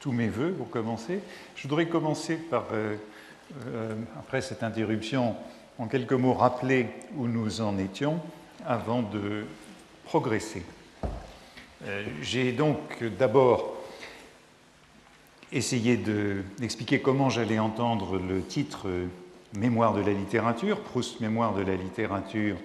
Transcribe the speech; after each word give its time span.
tous 0.00 0.12
mes 0.12 0.28
voeux 0.28 0.52
pour 0.52 0.70
commencer. 0.70 1.20
Je 1.54 1.62
voudrais 1.68 1.86
commencer 1.86 2.36
par, 2.36 2.66
après 4.18 4.40
cette 4.40 4.62
interruption, 4.62 5.34
en 5.78 5.86
quelques 5.86 6.12
mots 6.12 6.34
rappeler 6.34 6.88
où 7.16 7.26
nous 7.26 7.60
en 7.60 7.78
étions 7.78 8.20
avant 8.64 9.02
de 9.02 9.44
progresser. 10.04 10.62
J'ai 12.22 12.52
donc 12.52 13.04
d'abord 13.18 13.76
essayé 15.52 15.96
d'expliquer 16.58 17.00
comment 17.00 17.30
j'allais 17.30 17.58
entendre 17.58 18.18
le 18.18 18.42
titre 18.42 18.88
Mémoire 19.56 19.94
de 19.94 20.00
la 20.00 20.12
littérature, 20.12 20.80
Proust 20.80 21.20
Mémoire 21.20 21.54
de 21.54 21.62
la 21.62 21.76
littérature, 21.76 22.56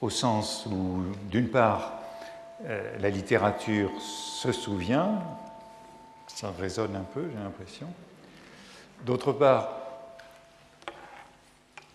au 0.00 0.10
sens 0.10 0.66
où, 0.70 1.02
d'une 1.30 1.48
part, 1.48 1.94
euh, 2.64 2.96
la 3.00 3.10
littérature 3.10 3.90
se 3.98 4.52
souvient, 4.52 5.20
ça 6.34 6.50
résonne 6.50 6.96
un 6.96 7.04
peu, 7.04 7.28
j'ai 7.30 7.42
l'impression. 7.42 7.86
D'autre 9.04 9.32
part, 9.32 9.78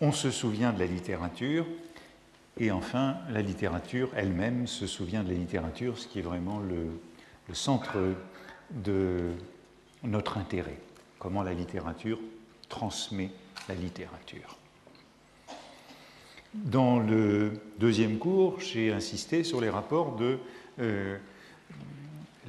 on 0.00 0.12
se 0.12 0.30
souvient 0.30 0.72
de 0.72 0.78
la 0.78 0.86
littérature, 0.86 1.66
et 2.58 2.70
enfin, 2.70 3.16
la 3.30 3.42
littérature 3.42 4.10
elle-même 4.16 4.66
se 4.66 4.86
souvient 4.86 5.22
de 5.22 5.28
la 5.28 5.38
littérature, 5.38 5.98
ce 5.98 6.06
qui 6.06 6.18
est 6.18 6.22
vraiment 6.22 6.60
le 6.60 7.54
centre 7.54 7.96
de 8.70 9.32
notre 10.02 10.38
intérêt, 10.38 10.78
comment 11.18 11.42
la 11.42 11.54
littérature 11.54 12.18
transmet 12.68 13.30
la 13.68 13.74
littérature. 13.74 14.56
Dans 16.54 16.98
le 16.98 17.52
deuxième 17.78 18.18
cours, 18.18 18.60
j'ai 18.60 18.92
insisté 18.92 19.44
sur 19.44 19.60
les 19.60 19.68
rapports 19.68 20.16
de 20.16 20.38
euh, 20.80 21.18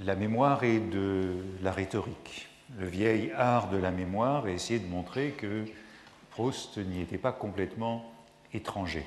la 0.03 0.16
mémoire 0.16 0.63
et 0.63 0.80
de 0.80 1.38
la 1.62 1.71
rhétorique. 1.71 2.48
Le 2.77 2.88
vieil 2.88 3.31
art 3.35 3.70
de 3.70 3.77
la 3.77 3.91
mémoire 3.91 4.45
a 4.45 4.52
essayé 4.52 4.80
de 4.80 4.88
montrer 4.88 5.32
que 5.32 5.65
Proust 6.32 6.77
n'y 6.77 7.01
était 7.01 7.18
pas 7.18 7.32
complètement 7.32 8.12
étranger. 8.54 9.05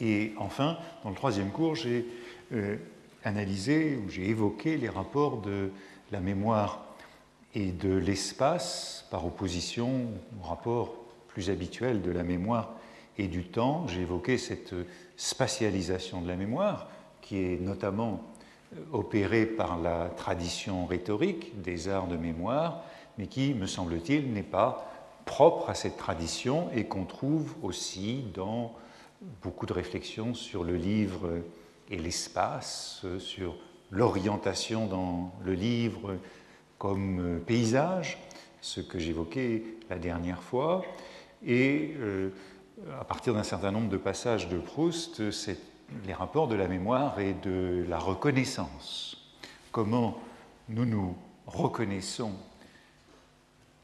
Et 0.00 0.32
enfin, 0.38 0.78
dans 1.02 1.10
le 1.10 1.16
troisième 1.16 1.50
cours, 1.50 1.74
j'ai 1.74 2.06
euh, 2.52 2.76
analysé 3.24 3.96
ou 3.96 4.08
j'ai 4.08 4.28
évoqué 4.28 4.76
les 4.76 4.88
rapports 4.88 5.40
de 5.40 5.70
la 6.12 6.20
mémoire 6.20 6.84
et 7.54 7.72
de 7.72 7.92
l'espace 7.92 9.06
par 9.10 9.26
opposition 9.26 10.06
au 10.40 10.46
rapport 10.46 10.94
plus 11.28 11.50
habituel 11.50 12.02
de 12.02 12.10
la 12.10 12.22
mémoire 12.22 12.70
et 13.18 13.28
du 13.28 13.44
temps. 13.44 13.86
J'ai 13.88 14.02
évoqué 14.02 14.38
cette 14.38 14.74
spatialisation 15.16 16.20
de 16.20 16.28
la 16.28 16.36
mémoire 16.36 16.88
qui 17.20 17.38
est 17.38 17.60
notamment 17.60 18.29
opérée 18.92 19.46
par 19.46 19.78
la 19.78 20.08
tradition 20.16 20.86
rhétorique 20.86 21.60
des 21.60 21.88
arts 21.88 22.06
de 22.06 22.16
mémoire, 22.16 22.82
mais 23.18 23.26
qui, 23.26 23.54
me 23.54 23.66
semble-t-il, 23.66 24.32
n'est 24.32 24.42
pas 24.42 24.90
propre 25.24 25.70
à 25.70 25.74
cette 25.74 25.96
tradition 25.96 26.70
et 26.74 26.84
qu'on 26.84 27.04
trouve 27.04 27.54
aussi 27.62 28.24
dans 28.34 28.74
beaucoup 29.42 29.66
de 29.66 29.72
réflexions 29.72 30.34
sur 30.34 30.64
le 30.64 30.76
livre 30.76 31.30
et 31.90 31.98
l'espace, 31.98 33.04
sur 33.18 33.56
l'orientation 33.90 34.86
dans 34.86 35.32
le 35.44 35.52
livre, 35.52 36.16
comme 36.78 37.40
paysage, 37.46 38.18
ce 38.60 38.80
que 38.80 38.98
j'évoquais 38.98 39.64
la 39.90 39.98
dernière 39.98 40.42
fois, 40.42 40.82
et 41.44 41.94
euh, 41.98 42.30
à 43.00 43.04
partir 43.04 43.34
d'un 43.34 43.42
certain 43.42 43.70
nombre 43.70 43.88
de 43.88 43.96
passages 43.96 44.48
de 44.48 44.58
Proust, 44.58 45.30
c'est 45.30 45.58
les 46.06 46.12
rapports 46.14 46.48
de 46.48 46.54
la 46.54 46.68
mémoire 46.68 47.18
et 47.20 47.34
de 47.34 47.84
la 47.88 47.98
reconnaissance. 47.98 49.16
Comment 49.72 50.18
nous 50.68 50.84
nous 50.84 51.16
reconnaissons 51.46 52.32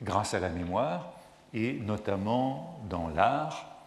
grâce 0.03 0.35
à 0.35 0.41
la 0.41 0.51
mémoire, 0.51 1.13
et 1.55 1.75
notamment 1.75 2.81
dans 2.89 3.09
l'art, 3.09 3.87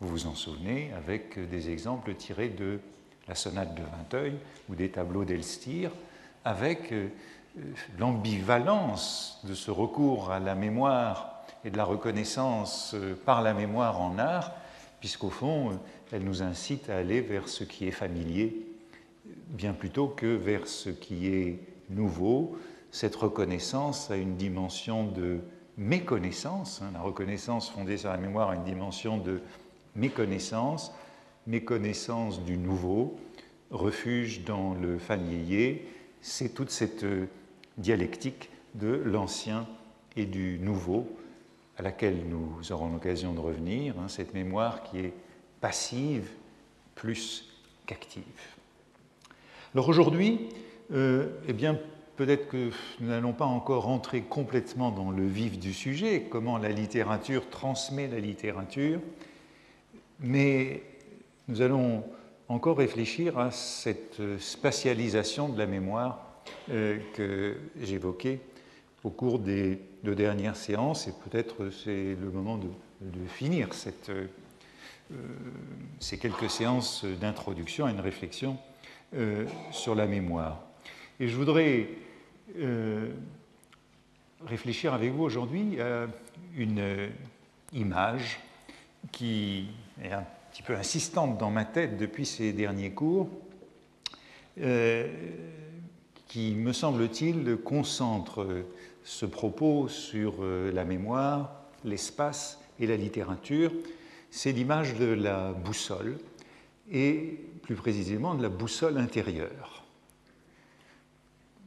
vous 0.00 0.08
vous 0.08 0.26
en 0.26 0.34
souvenez, 0.34 0.92
avec 0.96 1.38
des 1.50 1.70
exemples 1.70 2.14
tirés 2.14 2.48
de 2.48 2.80
la 3.26 3.34
sonate 3.34 3.74
de 3.74 3.82
Vinteuil 3.82 4.38
ou 4.68 4.74
des 4.74 4.90
tableaux 4.90 5.24
d'Elstir, 5.24 5.90
avec 6.44 6.92
euh, 6.92 7.08
l'ambivalence 7.98 9.40
de 9.44 9.54
ce 9.54 9.70
recours 9.70 10.30
à 10.30 10.38
la 10.38 10.54
mémoire 10.54 11.42
et 11.64 11.70
de 11.70 11.76
la 11.76 11.84
reconnaissance 11.84 12.92
euh, 12.94 13.14
par 13.26 13.42
la 13.42 13.52
mémoire 13.52 14.00
en 14.00 14.18
art, 14.18 14.52
puisqu'au 15.00 15.30
fond, 15.30 15.78
elle 16.12 16.24
nous 16.24 16.42
incite 16.42 16.90
à 16.90 16.96
aller 16.96 17.20
vers 17.20 17.48
ce 17.48 17.64
qui 17.64 17.86
est 17.86 17.92
familier, 17.92 18.56
bien 19.48 19.72
plutôt 19.72 20.08
que 20.08 20.26
vers 20.26 20.66
ce 20.66 20.90
qui 20.90 21.28
est 21.28 21.58
nouveau. 21.90 22.56
Cette 22.90 23.16
reconnaissance 23.16 24.10
a 24.10 24.16
une 24.16 24.36
dimension 24.36 25.06
de 25.06 25.38
méconnaissance, 25.76 26.82
hein. 26.82 26.90
la 26.92 27.00
reconnaissance 27.00 27.70
fondée 27.70 27.98
sur 27.98 28.10
la 28.10 28.16
mémoire 28.16 28.50
a 28.50 28.56
une 28.56 28.64
dimension 28.64 29.18
de 29.18 29.40
méconnaissance, 29.94 30.92
méconnaissance 31.46 32.42
du 32.42 32.56
nouveau, 32.56 33.16
refuge 33.70 34.44
dans 34.44 34.74
le 34.74 34.98
familier, 34.98 35.86
c'est 36.20 36.54
toute 36.54 36.70
cette 36.70 37.04
euh, 37.04 37.26
dialectique 37.76 38.50
de 38.74 38.88
l'ancien 39.04 39.66
et 40.16 40.26
du 40.26 40.58
nouveau 40.58 41.06
à 41.76 41.82
laquelle 41.82 42.24
nous 42.28 42.72
aurons 42.72 42.92
l'occasion 42.92 43.34
de 43.34 43.40
revenir, 43.40 43.94
hein, 43.98 44.08
cette 44.08 44.34
mémoire 44.34 44.82
qui 44.82 44.98
est 44.98 45.12
passive 45.60 46.28
plus 46.94 47.48
qu'active. 47.86 48.22
Alors 49.74 49.88
aujourd'hui, 49.88 50.48
euh, 50.92 51.28
eh 51.46 51.52
bien, 51.52 51.78
peut-être 52.16 52.48
que 52.48 52.70
nous 53.00 53.08
n'allons 53.08 53.32
pas 53.32 53.44
encore 53.44 53.84
rentrer 53.84 54.22
complètement 54.22 54.90
dans 54.90 55.10
le 55.10 55.26
vif 55.26 55.58
du 55.58 55.72
sujet, 55.72 56.26
comment 56.30 56.58
la 56.58 56.70
littérature 56.70 57.48
transmet 57.50 58.08
la 58.08 58.20
littérature, 58.20 59.00
mais 60.20 60.82
nous 61.48 61.62
allons 61.62 62.02
encore 62.48 62.78
réfléchir 62.78 63.38
à 63.38 63.50
cette 63.50 64.20
spatialisation 64.38 65.48
de 65.48 65.58
la 65.58 65.66
mémoire 65.66 66.28
euh, 66.70 66.98
que 67.14 67.56
j'évoquais 67.80 68.40
au 69.04 69.10
cours 69.10 69.38
des 69.38 69.78
deux 70.02 70.14
dernières 70.14 70.56
séances, 70.56 71.08
et 71.08 71.12
peut-être 71.12 71.70
c'est 71.70 72.16
le 72.20 72.30
moment 72.30 72.58
de, 72.58 72.68
finir 73.28 73.72
cette, 73.74 74.10
euh, 74.10 74.26
ces 76.00 76.18
quelques 76.18 76.50
séances 76.50 77.04
d'introduction 77.04 77.86
à 77.86 77.90
une 77.90 78.00
réflexion 78.00 78.58
euh, 79.14 79.46
sur 79.72 79.94
la 79.94 80.06
mémoire. 80.06 80.60
Et 81.20 81.28
je 81.28 81.36
voudrais 81.36 81.88
réfléchir 84.46 84.94
avec 84.94 85.12
vous 85.12 85.24
aujourd'hui 85.24 85.80
à 85.80 86.06
une 86.56 87.10
image 87.72 88.40
qui 89.12 89.66
est 90.02 90.12
un 90.12 90.24
petit 90.50 90.62
peu 90.62 90.74
insistante 90.74 91.38
dans 91.38 91.50
ma 91.50 91.64
tête 91.64 91.96
depuis 91.96 92.26
ces 92.26 92.52
derniers 92.52 92.90
cours, 92.90 93.28
euh, 94.60 95.06
qui, 96.26 96.54
me 96.54 96.72
semble-t-il, 96.72 97.56
concentre 97.56 98.64
ce 99.04 99.26
propos 99.26 99.88
sur 99.88 100.34
euh, 100.40 100.72
la 100.72 100.84
mémoire, 100.84 101.52
l'espace 101.84 102.60
et 102.80 102.86
la 102.86 102.96
littérature. 102.96 103.72
C'est 104.30 104.52
l'image 104.52 104.94
de 104.94 105.06
la 105.06 105.52
boussole, 105.52 106.18
et 106.90 107.38
plus 107.62 107.74
précisément 107.74 108.34
de 108.34 108.42
la 108.42 108.48
boussole 108.48 108.98
intérieure. 108.98 109.84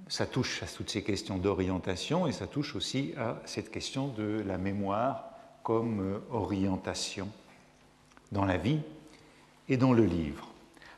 Ça 0.08 0.26
touche 0.26 0.64
à 0.64 0.66
toutes 0.66 0.90
ces 0.90 1.04
questions 1.04 1.38
d'orientation 1.38 2.28
et 2.28 2.32
ça 2.32 2.48
touche 2.48 2.76
aussi 2.76 3.14
à 3.18 3.42
cette 3.46 3.72
question 3.72 4.08
de 4.08 4.44
la 4.46 4.58
mémoire 4.58 5.26
comme 5.64 6.02
euh, 6.02 6.20
orientation 6.32 7.30
dans 8.32 8.44
la 8.44 8.58
vie 8.58 8.80
et 9.70 9.78
dans 9.78 9.94
le 9.94 10.04
livre. 10.04 10.50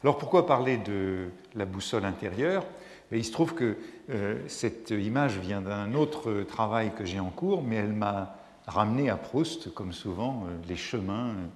Alors 0.04 0.18
pourquoi 0.18 0.46
parler 0.46 0.78
de 0.78 1.30
la 1.54 1.66
boussole 1.66 2.06
intérieure? 2.06 2.66
Il 3.12 3.24
se 3.24 3.32
trouve 3.32 3.54
que 3.54 3.78
euh, 4.10 4.42
cette 4.48 4.90
image 4.90 5.38
vient 5.38 5.62
d'un 5.62 5.94
autre 5.94 6.42
travail 6.44 6.92
que 6.96 7.06
j'ai 7.06 7.20
en 7.20 7.30
cours, 7.30 7.62
mais 7.62 7.76
elle 7.76 7.94
m'a 7.94 8.36
ramené 8.68 9.10
à 9.10 9.18
Proust, 9.18 9.74
comme 9.74 9.94
souvent, 9.94 10.46
euh, 10.48 10.58
les 10.68 10.76
chemins 10.76 11.30
euh, 11.30 11.48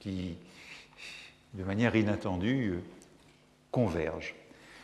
qui, 0.00 0.34
de 1.54 1.64
manière 1.64 1.94
inattendue, 1.96 2.74
convergent. 3.70 4.34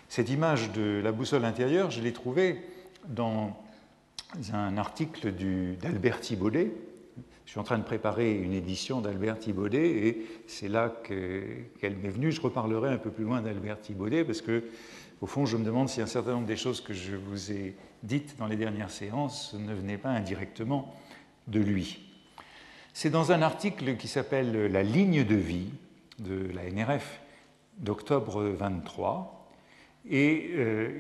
Cette 0.09 0.31
image 0.31 0.73
de 0.73 1.01
la 1.03 1.13
boussole 1.13 1.45
intérieure, 1.45 1.91
je 1.91 2.03
l'ai 2.03 2.13
trouvée 2.13 2.61
dans 3.09 3.57
un 4.53 4.77
article 4.77 5.33
d'Albert 5.81 6.21
Thibaudet, 6.21 6.73
je 7.53 7.57
suis 7.57 7.61
en 7.61 7.65
train 7.65 7.77
de 7.77 7.85
préparer 7.85 8.33
une 8.33 8.55
édition 8.55 9.03
d'Albert 9.03 9.39
Thibaudet 9.39 9.91
et 10.07 10.27
c'est 10.47 10.69
là 10.69 10.91
qu'elle 11.05 11.97
m'est 11.97 12.09
venue. 12.09 12.33
Je 12.33 12.41
reparlerai 12.41 12.89
un 12.89 12.97
peu 12.97 13.11
plus 13.11 13.25
loin 13.25 13.43
d'Albert 13.43 13.79
Thibaudet 13.79 14.25
parce 14.25 14.41
que, 14.41 14.65
au 15.21 15.27
fond, 15.27 15.45
je 15.45 15.59
me 15.59 15.65
demande 15.65 15.91
si 15.91 16.01
un 16.01 16.07
certain 16.07 16.33
nombre 16.33 16.47
des 16.47 16.57
choses 16.57 16.81
que 16.81 16.95
je 16.95 17.15
vous 17.15 17.53
ai 17.53 17.77
dites 18.03 18.37
dans 18.39 18.47
les 18.47 18.57
dernières 18.57 18.91
séances 18.91 19.53
ne 19.53 19.75
venaient 19.75 19.99
pas 19.99 20.09
indirectement 20.09 20.95
de 21.49 21.61
lui. 21.61 22.01
C'est 22.93 23.11
dans 23.11 23.33
un 23.33 23.43
article 23.43 23.97
qui 23.97 24.09
s'appelle 24.09 24.67
La 24.67 24.83
ligne 24.83 25.25
de 25.25 25.35
vie 25.35 25.71
de 26.19 26.51
la 26.55 26.71
NRF 26.71 27.21
d'octobre 27.79 28.43
23 28.43 29.49
et 30.09 30.51
euh, 30.55 30.91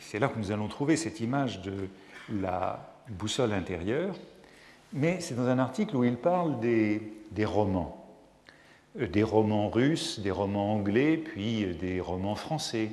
c'est 0.00 0.18
là 0.18 0.28
que 0.28 0.38
nous 0.38 0.50
allons 0.50 0.68
trouver 0.68 0.96
cette 0.96 1.20
image 1.20 1.62
de 1.62 1.88
la 2.32 2.94
boussole 3.08 3.52
intérieure, 3.52 4.16
mais 4.92 5.20
c'est 5.20 5.34
dans 5.34 5.46
un 5.46 5.58
article 5.58 5.96
où 5.96 6.04
il 6.04 6.16
parle 6.16 6.58
des, 6.60 7.00
romans, 7.44 8.04
euh, 8.98 9.06
des 9.06 9.22
romans 9.22 9.68
russes, 9.68 10.20
des 10.20 10.30
romans 10.30 10.72
anglais, 10.72 11.16
puis 11.16 11.66
des 11.74 12.00
romans 12.00 12.36
français, 12.36 12.90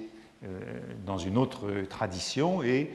dans 1.05 1.19
une 1.19 1.37
autre 1.37 1.83
tradition, 1.87 2.63
et 2.63 2.89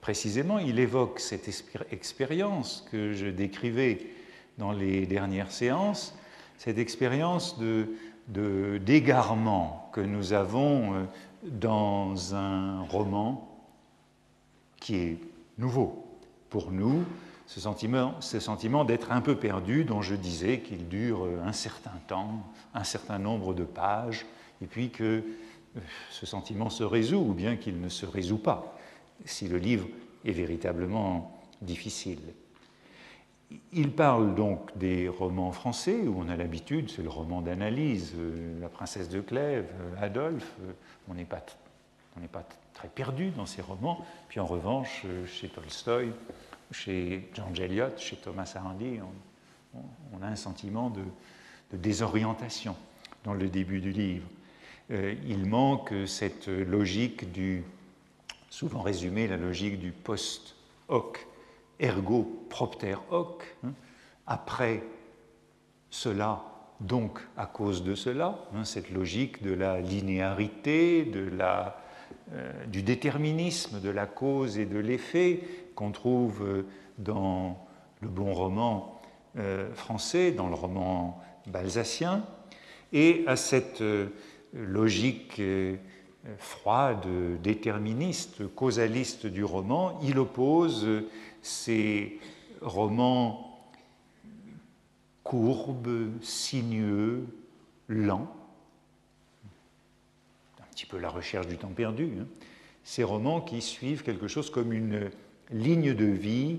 précisément 0.00 0.58
il 0.58 0.78
évoque 0.78 1.20
cette 1.20 1.48
expérience 1.90 2.86
que 2.90 3.12
je 3.12 3.26
décrivais 3.26 3.98
dans 4.58 4.72
les 4.72 5.06
dernières 5.06 5.52
séances, 5.52 6.14
cette 6.58 6.78
expérience 6.78 7.58
d'égarement 8.28 9.90
que 9.92 10.00
nous 10.00 10.32
avons 10.32 10.94
euh, 10.94 11.04
dans 11.42 12.34
un 12.34 12.82
roman 12.82 13.48
qui 14.78 14.96
est 14.96 15.18
nouveau 15.58 16.06
pour 16.50 16.70
nous, 16.72 17.04
ce 17.46 17.60
sentiment, 17.60 18.14
ce 18.20 18.38
sentiment 18.38 18.84
d'être 18.84 19.10
un 19.12 19.20
peu 19.20 19.36
perdu, 19.36 19.84
dont 19.84 20.02
je 20.02 20.14
disais 20.14 20.60
qu'il 20.60 20.88
dure 20.88 21.26
un 21.44 21.52
certain 21.52 21.98
temps, 22.06 22.44
un 22.74 22.84
certain 22.84 23.18
nombre 23.18 23.54
de 23.54 23.64
pages, 23.64 24.26
et 24.62 24.66
puis 24.66 24.90
que 24.90 25.24
euh, 25.76 25.80
ce 26.10 26.26
sentiment 26.26 26.70
se 26.70 26.84
résout 26.84 27.20
ou 27.20 27.32
bien 27.32 27.56
qu'il 27.56 27.80
ne 27.80 27.88
se 27.88 28.06
résout 28.06 28.38
pas, 28.38 28.76
si 29.24 29.48
le 29.48 29.58
livre 29.58 29.86
est 30.24 30.32
véritablement 30.32 31.40
difficile. 31.62 32.20
Il 33.72 33.90
parle 33.92 34.34
donc 34.34 34.76
des 34.78 35.08
romans 35.08 35.50
français 35.50 36.02
où 36.06 36.20
on 36.20 36.28
a 36.28 36.36
l'habitude, 36.36 36.90
c'est 36.90 37.02
le 37.02 37.08
roman 37.08 37.40
d'analyse, 37.40 38.14
euh, 38.16 38.60
La 38.60 38.68
princesse 38.68 39.08
de 39.08 39.20
Clèves, 39.20 39.70
euh, 39.80 40.04
Adolphe, 40.04 40.54
euh, 40.62 40.72
on 41.08 41.14
n'est 41.14 41.24
pas, 41.24 41.44
pas, 42.32 42.46
très 42.74 42.88
perdu 42.88 43.30
dans 43.30 43.46
ces 43.46 43.60
romans. 43.60 44.04
Puis 44.28 44.38
en 44.38 44.46
revanche, 44.46 45.04
chez 45.26 45.48
Tolstoï, 45.48 46.12
chez 46.70 47.28
George 47.34 47.58
Eliot, 47.60 47.96
chez 47.96 48.16
Thomas 48.16 48.52
Hardy, 48.54 49.00
on, 49.74 50.22
a 50.22 50.26
un 50.26 50.36
sentiment 50.36 50.90
de, 50.90 51.02
désorientation 51.76 52.76
dans 53.24 53.34
le 53.34 53.48
début 53.48 53.80
du 53.80 53.90
livre. 53.90 54.26
il 54.90 55.46
manque 55.46 55.92
cette 56.06 56.48
logique 56.48 57.30
du, 57.32 57.64
souvent 58.50 58.82
résumée, 58.82 59.26
la 59.26 59.36
logique 59.36 59.78
du 59.78 59.92
post-hoc 59.92 61.26
ergo 61.80 62.46
propter 62.50 62.94
hoc, 63.10 63.56
hein, 63.64 63.72
après 64.26 64.82
cela, 65.88 66.44
donc 66.80 67.20
à 67.36 67.46
cause 67.46 67.82
de 67.82 67.94
cela, 67.94 68.38
hein, 68.54 68.64
cette 68.64 68.90
logique 68.90 69.42
de 69.42 69.52
la 69.52 69.80
linéarité, 69.80 71.10
euh, 72.32 72.66
du 72.66 72.82
déterminisme 72.82 73.80
de 73.80 73.90
la 73.90 74.06
cause 74.06 74.58
et 74.58 74.66
de 74.66 74.78
l'effet 74.78 75.40
qu'on 75.74 75.90
trouve 75.90 76.42
euh, 76.42 76.66
dans 76.98 77.66
le 78.00 78.08
bon 78.08 78.32
roman 78.32 79.00
euh, 79.36 79.72
français, 79.74 80.32
dans 80.32 80.48
le 80.48 80.54
roman 80.54 81.20
balsacien, 81.46 82.24
et 82.92 83.24
à 83.26 83.36
cette 83.36 83.82
logique 84.52 85.40
froide, 86.38 87.06
déterministe, 87.42 88.46
causaliste 88.54 89.26
du 89.26 89.44
roman, 89.44 89.98
il 90.02 90.18
oppose 90.18 90.86
ces 91.42 92.18
romans 92.60 93.68
courbes, 95.22 96.10
sinueux, 96.22 97.26
lents, 97.88 98.34
un 100.60 100.64
petit 100.72 100.86
peu 100.86 100.98
la 100.98 101.08
recherche 101.08 101.46
du 101.46 101.56
temps 101.56 101.68
perdu, 101.68 102.10
hein. 102.20 102.26
ces 102.84 103.04
romans 103.04 103.40
qui 103.40 103.60
suivent 103.60 104.02
quelque 104.02 104.28
chose 104.28 104.50
comme 104.50 104.72
une 104.72 105.10
ligne 105.50 105.94
de 105.94 106.04
vie 106.04 106.58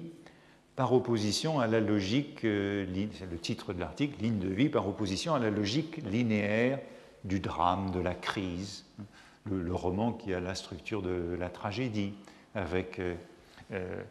par 0.75 0.93
opposition 0.93 1.59
à 1.59 1.67
la 1.67 1.79
logique, 1.79 2.43
euh, 2.45 2.85
c'est 3.13 3.29
le 3.29 3.37
titre 3.37 3.73
de 3.73 3.79
l'article, 3.79 4.21
ligne 4.21 4.39
de 4.39 4.47
vie 4.47 4.69
par 4.69 4.87
opposition 4.87 5.33
à 5.33 5.39
la 5.39 5.49
logique 5.49 5.97
linéaire 5.97 6.79
du 7.23 7.39
drame, 7.39 7.91
de 7.91 7.99
la 7.99 8.15
crise, 8.15 8.85
le, 9.45 9.73
roman 9.73 10.13
qui 10.13 10.33
a 10.33 10.39
la 10.39 10.55
structure 10.55 11.01
de 11.01 11.35
la 11.39 11.49
tragédie, 11.49 12.13
avec 12.55 12.99
euh, 12.99 13.15
euh, 13.71 14.03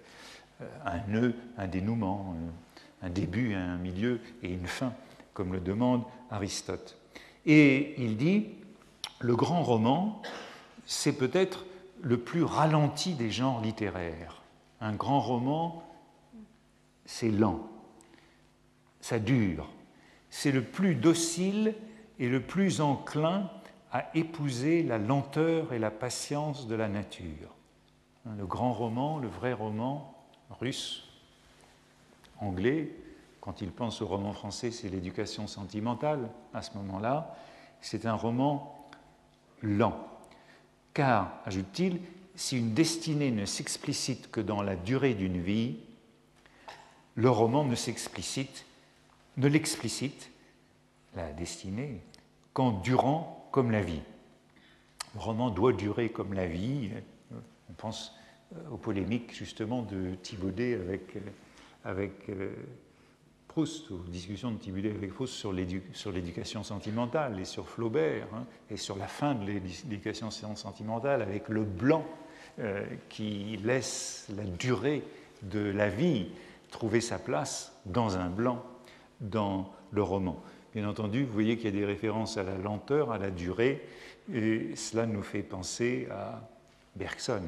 un 0.85 1.07
nœud, 1.09 1.35
un 1.57 1.67
dénouement, 1.67 2.35
euh, 2.37 3.07
un 3.07 3.11
début, 3.11 3.55
un 3.55 3.77
milieu 3.77 4.21
et 4.43 4.53
une 4.53 4.67
fin, 4.67 4.93
comme 5.35 5.53
le 5.53 5.61
demande 5.61 6.05
Aristote. 6.31 6.99
Et 7.47 7.95
il 8.03 8.17
dit, 8.17 8.49
le 9.21 9.37
grand 9.37 9.63
roman, 9.63 10.23
c'est 10.87 11.13
peut-être 11.13 11.65
le 12.03 12.19
plus 12.19 12.43
ralenti 12.43 13.15
des 13.15 13.31
genres 13.31 13.61
littéraires. 13.61 14.43
Un 14.81 14.95
grand 14.95 15.21
roman, 15.21 15.83
c'est 17.05 17.31
lent, 17.31 17.69
ça 19.01 19.19
dure, 19.19 19.69
c'est 20.31 20.53
le 20.53 20.63
plus 20.63 20.95
docile 20.95 21.75
et 22.19 22.29
le 22.29 22.41
plus 22.41 22.81
enclin 22.81 23.51
à 23.93 24.07
épouser 24.15 24.83
la 24.83 24.99
lenteur 24.99 25.73
et 25.73 25.79
la 25.79 25.91
patience 25.91 26.67
de 26.67 26.75
la 26.75 26.89
nature. 26.89 27.55
Le 28.37 28.47
grand 28.47 28.73
roman, 28.73 29.19
le 29.19 29.29
vrai 29.29 29.53
roman, 29.53 30.15
russe, 30.61 31.09
anglais, 32.39 32.91
quand 33.41 33.63
il 33.63 33.71
pense 33.71 34.03
au 34.03 34.07
roman 34.07 34.33
français, 34.33 34.71
c'est 34.71 34.89
l'éducation 34.89 35.47
sentimentale 35.47 36.29
à 36.53 36.63
ce 36.63 36.77
moment-là. 36.77 37.35
C'est 37.81 38.07
un 38.07 38.15
roman 38.15 38.89
lent. 39.63 40.07
Car, 40.93 41.33
ajoute-t-il, 41.47 42.01
si 42.35 42.59
une 42.59 42.75
destinée 42.75 43.31
ne 43.31 43.47
s'explicite 43.47 44.31
que 44.31 44.41
dans 44.41 44.63
la 44.63 44.77
durée 44.77 45.15
d'une 45.15 45.41
vie, 45.41 45.79
le 47.15 47.31
roman 47.31 47.65
ne 47.65 47.75
s'explicite, 47.75 48.67
ne 49.37 49.49
l'explicite, 49.49 50.31
la 51.17 51.33
destinée, 51.33 52.01
qu'en 52.53 52.71
durant 52.71 53.40
comme 53.51 53.71
la 53.71 53.83
vie. 53.83 54.03
Le 55.15 55.21
roman 55.21 55.51
doit 55.51 55.73
durer 55.73 56.11
comme 56.11 56.35
la 56.35 56.47
vie. 56.47 56.91
On 57.69 57.73
pense 57.73 58.15
aux 58.71 58.77
polémiques 58.77 59.35
justement 59.35 59.83
de 59.83 60.15
Thibaudet 60.23 60.75
avec, 60.75 61.17
avec 61.85 62.29
euh, 62.29 62.53
Proust, 63.49 63.91
aux 63.91 63.99
discussions 64.09 64.53
de 64.53 64.59
Thibaudet 64.59 64.91
avec 64.91 65.13
Proust 65.13 65.35
sur 65.35 65.53
l'éducation 65.53 66.63
sentimentale 66.63 67.39
et 67.41 67.45
sur 67.45 67.69
Flaubert, 67.69 68.27
hein, 68.35 68.45
et 68.71 68.77
sur 68.77 68.97
la 68.97 69.09
fin 69.09 69.35
de 69.35 69.45
l'éducation 69.45 70.31
sentimentale 70.31 71.23
avec 71.23 71.49
le 71.49 71.65
blanc 71.65 72.05
euh, 72.59 72.85
qui 73.09 73.57
laisse 73.65 74.29
la 74.37 74.45
durée 74.45 75.03
de 75.43 75.61
la 75.61 75.89
vie 75.89 76.29
trouver 76.71 77.01
sa 77.01 77.19
place 77.19 77.73
dans 77.87 78.19
un 78.19 78.29
blanc 78.29 78.65
dans 79.21 79.73
le 79.91 80.03
roman. 80.03 80.41
Bien 80.73 80.89
entendu, 80.89 81.25
vous 81.25 81.33
voyez 81.33 81.57
qu'il 81.57 81.65
y 81.65 81.77
a 81.77 81.81
des 81.81 81.85
références 81.85 82.37
à 82.37 82.45
la 82.45 82.57
lenteur, 82.57 83.11
à 83.11 83.19
la 83.19 83.31
durée, 83.33 83.85
et 84.33 84.77
cela 84.77 85.05
nous 85.05 85.23
fait 85.23 85.43
penser 85.43 86.07
à 86.13 86.49
Bergson, 86.95 87.43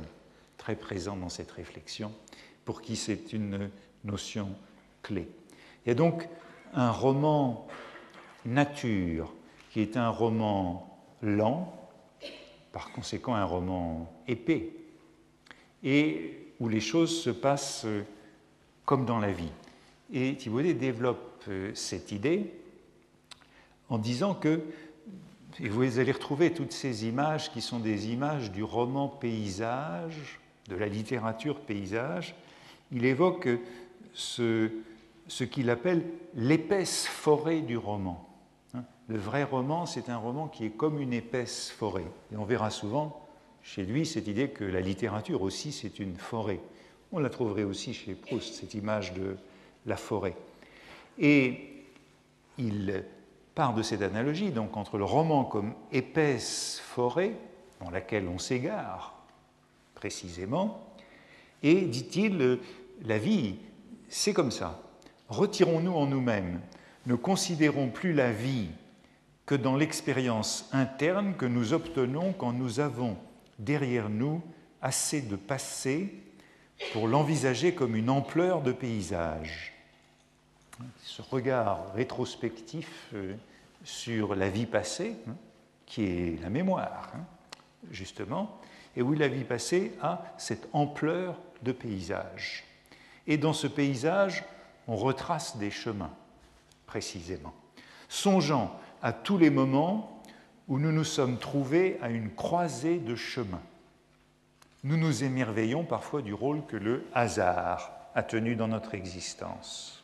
très 0.57 0.75
présent 0.75 1.17
dans 1.17 1.29
cette 1.29 1.53
réflexion, 1.53 2.11
pour 2.65 2.83
qui 2.83 2.97
c'est 2.97 3.33
une 3.33 3.71
notion 4.05 4.49
clé. 5.03 5.29
Il 5.85 5.91
y 5.91 5.93
a 5.93 5.95
donc 5.95 6.29
un 6.75 6.91
roman 6.91 7.69
nature 8.45 9.33
qui 9.71 9.81
est 9.81 9.97
un 9.97 10.09
roman 10.09 10.99
lent, 11.23 11.73
par 12.73 12.91
conséquent 12.91 13.37
un 13.37 13.45
roman 13.45 14.13
épais, 14.27 14.71
et 15.85 16.49
où 16.59 16.69
les 16.69 16.81
choses 16.81 17.23
se 17.23 17.31
passent 17.31 17.87
comme 18.85 19.07
dans 19.07 19.21
la 19.21 19.31
vie. 19.31 19.53
Et 20.13 20.35
Thibaudet 20.35 20.75
développe 20.75 21.45
euh, 21.49 21.71
cette 21.75 22.11
idée 22.13 22.53
en 23.93 23.99
disant 23.99 24.33
que 24.35 24.63
et 25.61 25.69
vous 25.69 25.99
allez 25.99 26.13
retrouver 26.13 26.55
toutes 26.55 26.73
ces 26.73 27.07
images 27.07 27.53
qui 27.53 27.61
sont 27.61 27.79
des 27.79 28.09
images 28.11 28.51
du 28.51 28.63
roman 28.63 29.07
paysage 29.07 30.41
de 30.69 30.77
la 30.77 30.89
littérature 30.89 31.61
paysage, 31.61 32.35
il 32.91 33.05
évoque 33.05 33.51
ce, 34.15 34.71
ce 35.29 35.45
qu'il 35.45 35.69
appelle 35.69 36.05
l'épaisse 36.35 37.07
forêt 37.07 37.61
du 37.61 37.77
roman. 37.77 38.27
Hein, 38.73 38.85
le 39.09 39.19
vrai 39.19 39.45
roman, 39.45 39.85
c'est 39.85 40.09
un 40.09 40.17
roman 40.17 40.49
qui 40.49 40.65
est 40.65 40.71
comme 40.71 40.99
une 40.99 41.13
épaisse 41.13 41.71
forêt. 41.71 42.07
Et 42.33 42.37
on 42.39 42.47
verra 42.47 42.71
souvent 42.71 43.23
chez 43.63 43.85
lui 43.85 44.07
cette 44.07 44.27
idée 44.27 44.49
que 44.49 44.65
la 44.65 44.81
littérature 44.81 45.43
aussi, 45.43 45.71
c'est 45.71 45.99
une 45.99 46.17
forêt. 46.17 46.61
On 47.13 47.19
la 47.19 47.29
trouverait 47.29 47.65
aussi 47.65 47.93
chez 47.93 48.15
Proust, 48.15 48.55
cette 48.55 48.73
image 48.73 49.13
de 49.13 49.37
la 49.85 49.99
forêt. 49.99 50.35
Et 51.19 51.85
il 52.57 53.05
part 53.55 53.75
de 53.75 53.83
cette 53.83 54.03
analogie, 54.03 54.51
donc 54.51 54.77
entre 54.77 54.99
le 54.99 55.05
roman 55.05 55.45
comme 55.45 55.75
épaisse 55.91 56.81
forêt, 56.85 57.33
dans 57.81 57.91
laquelle 57.91 58.29
on 58.29 58.39
s'égare, 58.39 59.15
précisément. 59.95 60.95
Et, 61.63 61.83
dit-il, 61.83 62.59
la 63.05 63.19
vie, 63.19 63.57
c'est 64.09 64.33
comme 64.33 64.51
ça. 64.51 64.81
Retirons-nous 65.29 65.95
en 65.95 66.07
nous-mêmes. 66.07 66.61
Ne 67.07 67.15
considérons 67.15 67.89
plus 67.89 68.13
la 68.13 68.33
vie 68.33 68.69
que 69.47 69.55
dans 69.55 69.77
l'expérience 69.77 70.69
interne 70.73 71.35
que 71.35 71.47
nous 71.47 71.73
obtenons 71.73 72.33
quand 72.33 72.53
nous 72.53 72.81
avons 72.81 73.17
derrière 73.59 74.09
nous 74.09 74.41
assez 74.81 75.23
de 75.23 75.37
passé 75.37 76.15
pour 76.93 77.09
l'envisager 77.09 77.75
comme 77.75 77.97
une 77.97 78.11
ampleur 78.11 78.63
de 78.63 78.73
paysage. 78.73 79.72
Ce 81.03 81.23
regard 81.23 81.93
rétrospectif 81.95 83.11
euh, 83.15 83.35
sur 83.85 84.35
la 84.35 84.49
vie 84.49 84.67
passée, 84.67 85.17
hein, 85.29 85.35
qui 85.87 86.05
est 86.05 86.43
la 86.43 86.51
mémoire, 86.51 87.13
hein, 87.15 87.25
justement, 87.91 88.61
et 88.97 89.03
où 89.03 89.13
la 89.15 89.29
vie 89.29 89.45
passée 89.45 89.93
a 90.03 90.23
cette 90.39 90.69
ampleur 90.73 91.39
de 91.63 91.73
paysage. 91.73 92.65
Et 93.27 93.37
dans 93.39 93.53
ce 93.53 93.67
paysage, 93.67 94.45
on 94.89 94.97
retrace 94.97 95.57
des 95.57 95.71
chemins, 95.71 96.13
précisément, 96.87 97.55
songeant 98.09 98.79
à 99.03 99.13
tous 99.13 99.39
les 99.39 99.51
moments 99.51 100.23
où 100.69 100.79
nous 100.79 100.93
nous 100.93 101.05
sommes 101.05 101.39
trouvés 101.39 101.99
à 102.03 102.09
une 102.09 102.31
croisée 102.31 102.99
de 102.99 103.15
chemins. 103.15 103.63
Nous 104.85 104.97
nous 104.97 105.25
émerveillons 105.25 105.85
parfois 105.85 106.23
du 106.23 106.35
rôle 106.35 106.65
que 106.67 106.77
le 106.77 107.07
hasard 107.15 107.93
a 108.15 108.23
tenu 108.23 108.57
dans 108.57 108.69
notre 108.69 108.95
existence. 108.95 110.02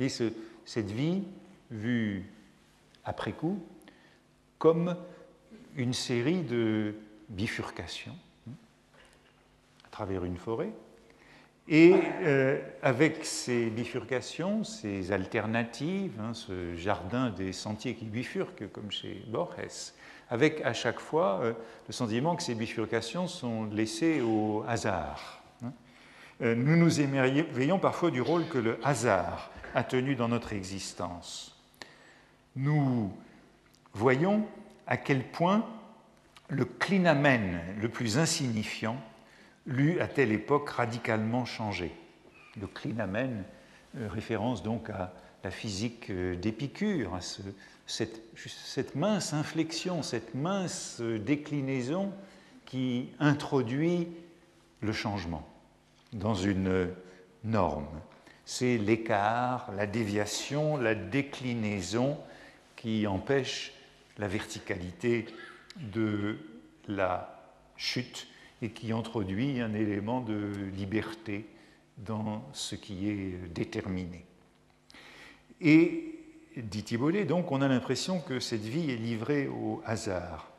Et 0.00 0.08
cette 0.08 0.90
vie, 0.90 1.22
vue 1.70 2.24
après 3.04 3.32
coup, 3.32 3.62
comme 4.58 4.96
une 5.76 5.92
série 5.92 6.42
de 6.42 6.94
bifurcations 7.28 8.16
à 9.84 9.88
travers 9.90 10.24
une 10.24 10.36
forêt, 10.36 10.72
et 11.68 11.94
euh, 12.22 12.58
avec 12.82 13.24
ces 13.24 13.66
bifurcations, 13.70 14.64
ces 14.64 15.12
alternatives, 15.12 16.18
hein, 16.20 16.34
ce 16.34 16.74
jardin 16.74 17.30
des 17.30 17.52
sentiers 17.52 17.94
qui 17.94 18.06
bifurquent, 18.06 18.72
comme 18.72 18.90
chez 18.90 19.22
Borges, 19.28 19.92
avec 20.30 20.62
à 20.62 20.72
chaque 20.72 20.98
fois 20.98 21.40
euh, 21.42 21.52
le 21.86 21.92
sentiment 21.92 22.34
que 22.34 22.42
ces 22.42 22.56
bifurcations 22.56 23.28
sont 23.28 23.66
laissées 23.66 24.20
au 24.20 24.64
hasard. 24.66 25.39
Euh, 26.42 26.54
nous 26.54 26.76
nous 26.76 27.00
émerveillons 27.00 27.78
parfois 27.78 28.10
du 28.10 28.22
rôle 28.22 28.46
que 28.48 28.58
le 28.58 28.78
hasard 28.82 29.50
a 29.74 29.84
tenu 29.84 30.14
dans 30.14 30.28
notre 30.28 30.52
existence. 30.52 31.56
Nous 32.56 33.12
voyons 33.92 34.46
à 34.86 34.96
quel 34.96 35.22
point 35.22 35.66
le 36.48 36.64
clinamen 36.64 37.60
le 37.80 37.88
plus 37.88 38.18
insignifiant 38.18 38.96
l'eût 39.66 40.00
à 40.00 40.08
telle 40.08 40.32
époque 40.32 40.70
radicalement 40.70 41.44
changé. 41.44 41.92
Le 42.58 42.66
clinamen, 42.66 43.44
euh, 43.96 44.08
référence 44.08 44.62
donc 44.62 44.88
à 44.88 45.12
la 45.44 45.50
physique 45.50 46.10
euh, 46.10 46.36
d'Épicure, 46.36 47.14
à 47.14 47.20
cette, 47.86 48.94
mince 48.94 49.34
inflexion, 49.34 50.02
cette 50.02 50.34
mince 50.34 51.00
déclinaison 51.00 52.12
qui 52.64 53.10
introduit 53.18 54.08
le 54.80 54.92
changement 54.92 55.46
dans 56.12 56.34
une 56.34 56.88
norme. 57.44 58.00
C'est 58.44 58.78
l'écart, 58.78 59.70
la 59.76 59.86
déviation, 59.86 60.76
la 60.76 60.94
déclinaison 60.94 62.18
qui 62.76 63.06
empêche 63.06 63.72
la 64.18 64.28
verticalité 64.28 65.26
de 65.76 66.38
la 66.88 67.40
chute 67.76 68.26
et 68.62 68.70
qui 68.70 68.92
introduit 68.92 69.60
un 69.60 69.72
élément 69.72 70.20
de 70.20 70.50
liberté 70.74 71.46
dans 71.98 72.44
ce 72.52 72.74
qui 72.74 73.08
est 73.08 73.52
déterminé. 73.52 74.24
Et, 75.60 76.18
dit 76.56 76.82
Thibault, 76.82 77.12
donc, 77.24 77.52
on 77.52 77.62
a 77.62 77.68
l'impression 77.68 78.20
que 78.20 78.40
cette 78.40 78.62
vie 78.62 78.90
est 78.90 78.96
livrée 78.96 79.48
au 79.48 79.82
hasard. 79.84 80.49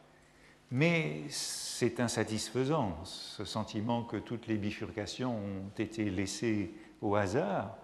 Mais 0.71 1.23
c'est 1.29 1.99
insatisfaisant, 1.99 2.97
ce 3.03 3.43
sentiment 3.43 4.03
que 4.03 4.17
toutes 4.17 4.47
les 4.47 4.55
bifurcations 4.55 5.35
ont 5.35 5.71
été 5.77 6.09
laissées 6.09 6.71
au 7.01 7.15
hasard, 7.15 7.75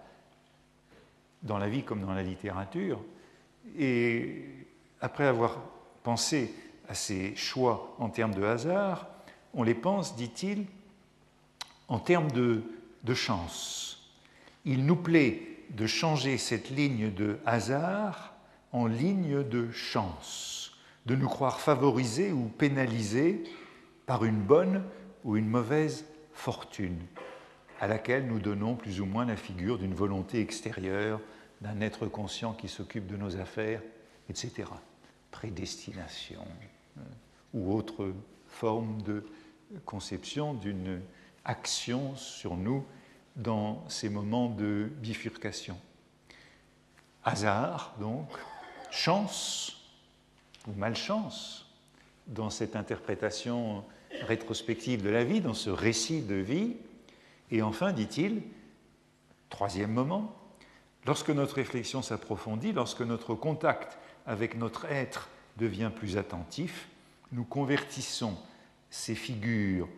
dans 1.42 1.58
la 1.58 1.68
vie 1.68 1.82
comme 1.84 2.00
dans 2.00 2.14
la 2.14 2.22
littérature. 2.22 3.00
Et 3.78 4.44
après 5.00 5.26
avoir 5.26 5.58
pensé 6.02 6.54
à 6.88 6.94
ces 6.94 7.36
choix 7.36 7.94
en 7.98 8.08
termes 8.08 8.34
de 8.34 8.42
hasard, 8.42 9.06
on 9.54 9.62
les 9.62 9.74
pense, 9.74 10.16
dit-il, 10.16 10.66
en 11.88 11.98
termes 11.98 12.30
de, 12.30 12.62
chance. 13.14 14.10
Il 14.66 14.84
nous 14.84 14.96
plaît 14.96 15.40
de 15.70 15.86
changer 15.86 16.36
cette 16.36 16.68
ligne 16.68 17.10
de 17.12 17.38
hasard 17.46 18.34
en 18.72 18.86
ligne 18.86 19.42
de 19.42 19.70
chance, 19.70 20.67
de 21.08 21.16
nous 21.16 21.28
croire 21.28 21.58
favorisés 21.58 22.32
ou 22.32 22.48
pénalisés 22.48 23.42
par 24.04 24.26
une 24.26 24.42
bonne 24.42 24.84
ou 25.24 25.38
une 25.38 25.48
mauvaise 25.48 26.04
fortune, 26.34 26.98
à 27.80 27.88
laquelle 27.88 28.26
nous 28.26 28.38
donnons 28.38 28.76
plus 28.76 29.00
ou 29.00 29.06
moins 29.06 29.24
la 29.24 29.36
figure 29.36 29.78
d'une 29.78 29.94
volonté 29.94 30.38
extérieure, 30.40 31.18
d'un 31.62 31.80
être 31.80 32.06
conscient 32.06 32.52
qui 32.52 32.68
s'occupe 32.68 33.06
de 33.06 33.16
nos 33.16 33.36
affaires, 33.38 33.80
etc. 34.28 34.68
Prédestination 35.30 36.46
euh, 36.98 37.00
ou 37.54 37.72
autre 37.72 38.12
forme 38.46 39.00
de 39.00 39.24
conception 39.86 40.52
d'une 40.52 41.00
action 41.46 42.14
sur 42.16 42.54
nous 42.54 42.84
dans 43.34 43.82
ces 43.88 44.10
moments 44.10 44.50
de 44.50 44.90
bifurcation. 45.00 45.78
Hasard, 47.24 47.94
donc, 47.98 48.28
chance 48.90 49.77
ou 50.66 50.72
malchance 50.76 51.66
dans 52.26 52.50
cette 52.50 52.76
interprétation 52.76 53.84
rétrospective 54.22 55.02
de 55.02 55.10
la 55.10 55.24
vie, 55.24 55.40
dans 55.40 55.54
ce 55.54 55.70
récit 55.70 56.22
de 56.22 56.34
vie. 56.34 56.76
Et 57.50 57.62
enfin, 57.62 57.92
dit-il, 57.92 58.42
troisième 59.48 59.92
moment, 59.92 60.34
lorsque 61.06 61.30
notre 61.30 61.56
réflexion 61.56 62.02
s'approfondit, 62.02 62.72
lorsque 62.72 63.00
notre 63.00 63.34
contact 63.34 63.98
avec 64.26 64.56
notre 64.56 64.84
être 64.86 65.28
devient 65.56 65.90
plus 65.94 66.16
attentif, 66.16 66.88
nous 67.32 67.44
convertissons 67.44 68.36
ces 68.90 69.14
figures 69.14 69.88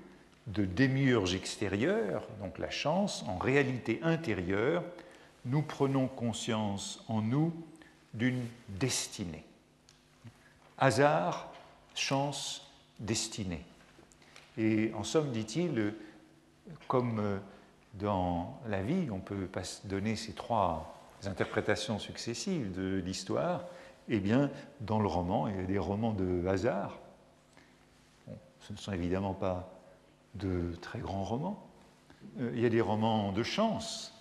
de 0.46 0.64
démiurge 0.64 1.34
extérieur, 1.34 2.26
donc 2.40 2.58
la 2.58 2.70
chance, 2.70 3.24
en 3.28 3.38
réalité 3.38 4.00
intérieure, 4.02 4.82
nous 5.44 5.62
prenons 5.62 6.08
conscience 6.08 7.04
en 7.08 7.22
nous 7.22 7.52
d'une 8.14 8.42
destinée. 8.68 9.44
Hasard, 10.80 11.52
chance, 11.94 12.66
destinée. 12.98 13.64
Et 14.58 14.92
en 14.94 15.04
somme, 15.04 15.30
dit-il, 15.30 15.94
comme 16.88 17.40
dans 17.94 18.58
la 18.66 18.82
vie, 18.82 19.08
on 19.10 19.20
peut 19.20 19.48
donner 19.84 20.16
ces 20.16 20.32
trois 20.32 20.96
interprétations 21.24 21.98
successives 21.98 22.72
de 22.72 23.02
l'histoire, 23.04 23.64
eh 24.08 24.20
bien, 24.20 24.50
dans 24.80 25.00
le 25.00 25.06
roman, 25.06 25.48
il 25.48 25.56
y 25.56 25.60
a 25.60 25.64
des 25.64 25.78
romans 25.78 26.12
de 26.12 26.46
hasard, 26.48 26.98
ce 28.60 28.72
ne 28.72 28.78
sont 28.78 28.92
évidemment 28.92 29.34
pas 29.34 29.72
de 30.34 30.74
très 30.80 31.00
grands 31.00 31.24
romans. 31.24 31.66
Euh, 32.38 32.52
il 32.54 32.60
y 32.60 32.66
a 32.66 32.68
des 32.68 32.80
romans 32.80 33.32
de 33.32 33.42
chance. 33.42 34.14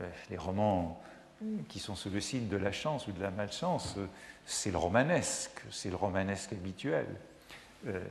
Euh, 0.00 0.08
les 0.30 0.36
romans 0.36 1.00
qui 1.68 1.78
sont 1.78 1.94
sous 1.94 2.10
le 2.10 2.20
signe 2.20 2.48
de 2.48 2.56
la 2.56 2.72
chance 2.72 3.06
ou 3.08 3.12
de 3.12 3.22
la 3.22 3.30
malchance, 3.30 3.94
euh, 3.98 4.06
c'est 4.44 4.70
le 4.70 4.78
romanesque, 4.78 5.62
c'est 5.70 5.90
le 5.90 5.96
romanesque 5.96 6.52
habituel. 6.52 7.06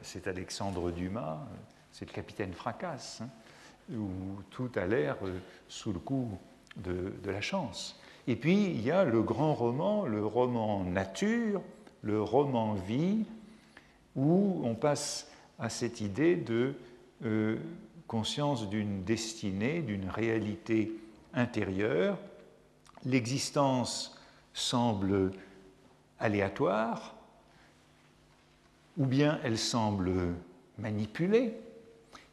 C'est 0.03 0.27
Alexandre 0.27 0.89
Dumas, 0.91 1.39
c'est 1.91 2.08
le 2.08 2.13
capitaine 2.13 2.53
Fracasse, 2.53 3.22
hein, 3.22 3.27
où 3.94 4.41
tout 4.50 4.72
a 4.75 4.86
l'air 4.86 5.17
sous 5.67 5.91
le 5.91 6.00
coup 6.00 6.29
de, 6.77 7.12
la 7.25 7.41
chance. 7.41 8.00
Et 8.27 8.36
puis, 8.36 8.65
il 8.65 8.82
y 8.82 8.91
a 8.91 9.03
le 9.03 9.22
grand 9.22 9.53
roman, 9.53 10.05
le 10.05 10.25
roman 10.25 10.84
nature, 10.84 11.62
le 12.01 12.22
roman 12.22 12.74
vie, 12.74 13.25
où 14.15 14.62
on 14.63 14.75
passe 14.75 15.29
à 15.60 15.70
cette 15.70 16.01
idée 16.01 16.36
de 16.36 16.75
euh, 17.24 17.58
conscience 18.08 18.70
d'une 18.70 19.03
destinée, 19.03 19.82
d'une 19.82 20.10
réalité 20.10 20.91
intérieure. 21.34 22.17
L'existence 23.05 24.17
semble 24.53 25.31
aléatoire, 26.19 27.15
ou 28.97 29.05
bien 29.05 29.39
elle 29.43 29.57
semble 29.57 30.33
manipulée, 30.77 31.53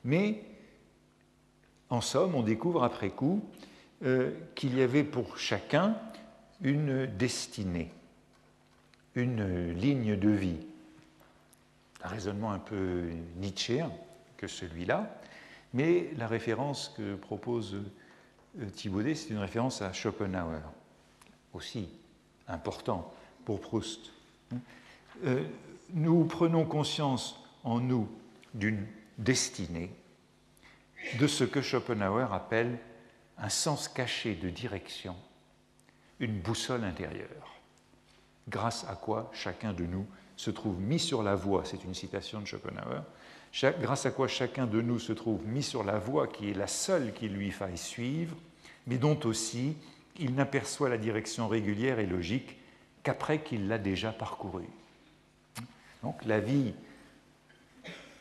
mais 0.05 0.43
en 1.91 2.01
somme, 2.01 2.35
on 2.35 2.43
découvre 2.43 2.85
après 2.85 3.11
coup 3.11 3.45
euh, 4.03 4.33
qu'il 4.55 4.79
y 4.79 4.83
avait 4.83 5.05
pour 5.05 5.37
chacun 5.37 5.97
une 6.63 7.07
destinée, 7.07 7.91
une 9.15 9.73
ligne 9.73 10.17
de 10.17 10.31
vie. 10.31 10.61
Un 12.03 12.09
raisonnement 12.09 12.53
un 12.53 12.59
peu 12.59 13.11
nietzschéen 13.37 13.93
que 14.37 14.47
celui-là, 14.47 15.21
mais 15.75 16.11
la 16.17 16.27
référence 16.27 16.95
que 16.97 17.15
propose 17.15 17.77
Thibaudet, 18.75 19.15
c'est 19.15 19.31
une 19.31 19.39
référence 19.39 19.81
à 19.83 19.93
Schopenhauer, 19.93 20.61
aussi 21.53 21.89
important 22.49 23.13
pour 23.45 23.61
Proust. 23.61 24.13
Euh, 25.25 25.45
nous 25.95 26.25
prenons 26.25 26.65
conscience 26.65 27.41
en 27.65 27.81
nous 27.81 28.09
d'une 28.55 28.87
destinée 29.19 29.91
de 31.19 31.27
ce 31.27 31.45
que 31.45 31.63
Schopenhauer 31.63 32.33
appelle 32.33 32.79
un 33.39 33.49
sens 33.49 33.89
caché 33.89 34.35
de 34.35 34.51
direction, 34.51 35.17
une 36.21 36.39
boussole 36.41 36.85
intérieure, 36.85 37.57
grâce 38.49 38.85
à 38.89 38.95
quoi 38.95 39.31
chacun 39.33 39.73
de 39.73 39.85
nous 39.85 40.07
se 40.37 40.51
trouve 40.51 40.81
mis 40.81 40.99
sur 40.99 41.23
la 41.23 41.35
voie, 41.35 41.65
c'est 41.65 41.85
une 41.85 41.95
citation 41.95 42.41
de 42.41 42.47
Schopenhauer, 42.47 43.03
grâce 43.81 44.07
à 44.07 44.11
quoi 44.11 44.29
chacun 44.29 44.67
de 44.67 44.81
nous 44.81 44.99
se 44.99 45.13
trouve 45.13 45.47
mis 45.47 45.63
sur 45.63 45.85
la 45.85 45.99
voie 45.99 46.27
qui 46.27 46.51
est 46.51 46.55
la 46.55 46.67
seule 46.67 47.13
qu'il 47.13 47.35
lui 47.35 47.51
faille 47.51 47.79
suivre, 47.79 48.37
mais 48.87 48.97
dont 48.97 49.19
aussi 49.25 49.77
il 50.19 50.35
n'aperçoit 50.35 50.89
la 50.89 50.99
direction 50.99 51.49
régulière 51.49 51.99
et 51.99 52.07
logique 52.07 52.57
qu'après 53.03 53.43
qu'il 53.43 53.69
l'a 53.69 53.79
déjà 53.79 54.13
parcourue. 54.13 54.69
Donc 56.03 56.25
la 56.25 56.41
vie, 56.41 56.75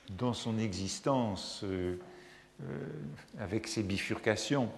dans 0.10 0.34
son 0.34 0.60
existence, 0.60 1.62
euh, 1.64 1.98
euh, 2.62 2.66
avec 3.40 3.68
ses 3.68 3.84
bifurcations, 3.84 4.70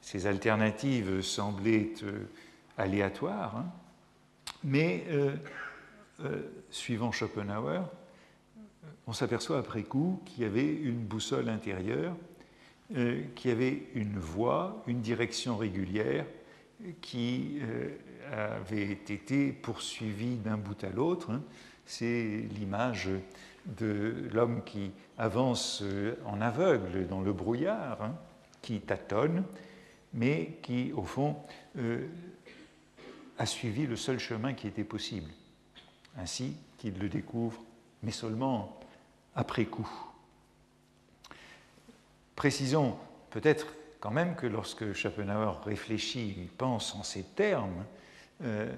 ses 0.00 0.26
alternatives 0.26 1.22
semblaient 1.22 1.92
euh, 2.02 2.28
aléatoires, 2.78 3.56
hein. 3.56 3.66
mais 4.64 5.04
suivant 6.70 7.10
Schopenhauer, 7.10 7.82
on 9.06 9.12
s'aperçoit 9.12 9.58
après 9.58 9.82
coup 9.82 10.20
qu'il 10.24 10.44
y 10.44 10.46
avait 10.46 10.72
une 10.72 11.04
boussole 11.04 11.48
intérieure, 11.48 12.14
euh, 12.96 13.22
qu'il 13.34 13.50
y 13.50 13.54
avait 13.54 13.82
une 13.94 14.18
voie, 14.18 14.82
une 14.86 15.00
direction 15.00 15.56
régulière 15.56 16.26
qui 17.00 17.58
euh, 17.62 17.88
avait 18.32 18.92
été 18.92 19.52
poursuivie 19.52 20.36
d'un 20.36 20.56
bout 20.56 20.82
à 20.84 20.90
l'autre. 20.90 21.30
Hein. 21.30 21.42
C'est 21.86 22.44
l'image 22.54 23.08
de 23.64 24.28
l'homme 24.32 24.62
qui 24.64 24.90
avance 25.16 25.80
euh, 25.82 26.16
en 26.26 26.40
aveugle 26.40 27.06
dans 27.06 27.22
le 27.22 27.32
brouillard, 27.32 28.02
hein, 28.02 28.14
qui 28.60 28.80
tâtonne, 28.80 29.44
mais 30.12 30.58
qui, 30.62 30.92
au 30.92 31.04
fond, 31.04 31.36
a 33.38 33.46
suivi 33.46 33.86
le 33.86 33.96
seul 33.96 34.18
chemin 34.18 34.52
qui 34.52 34.68
était 34.68 34.84
possible, 34.84 35.30
ainsi 36.18 36.54
qu'il 36.76 36.98
le 36.98 37.08
découvre, 37.08 37.62
mais 38.02 38.10
seulement 38.10 38.81
après 39.34 39.64
coup. 39.64 39.88
Précisons 42.36 42.96
peut-être 43.30 43.66
quand 44.00 44.10
même 44.10 44.34
que 44.34 44.46
lorsque 44.46 44.92
Schopenhauer 44.92 45.60
réfléchit, 45.64 46.34
il 46.36 46.48
pense 46.48 46.94
en 46.94 47.02
ces 47.02 47.22
termes, 47.22 47.84
euh, 48.42 48.72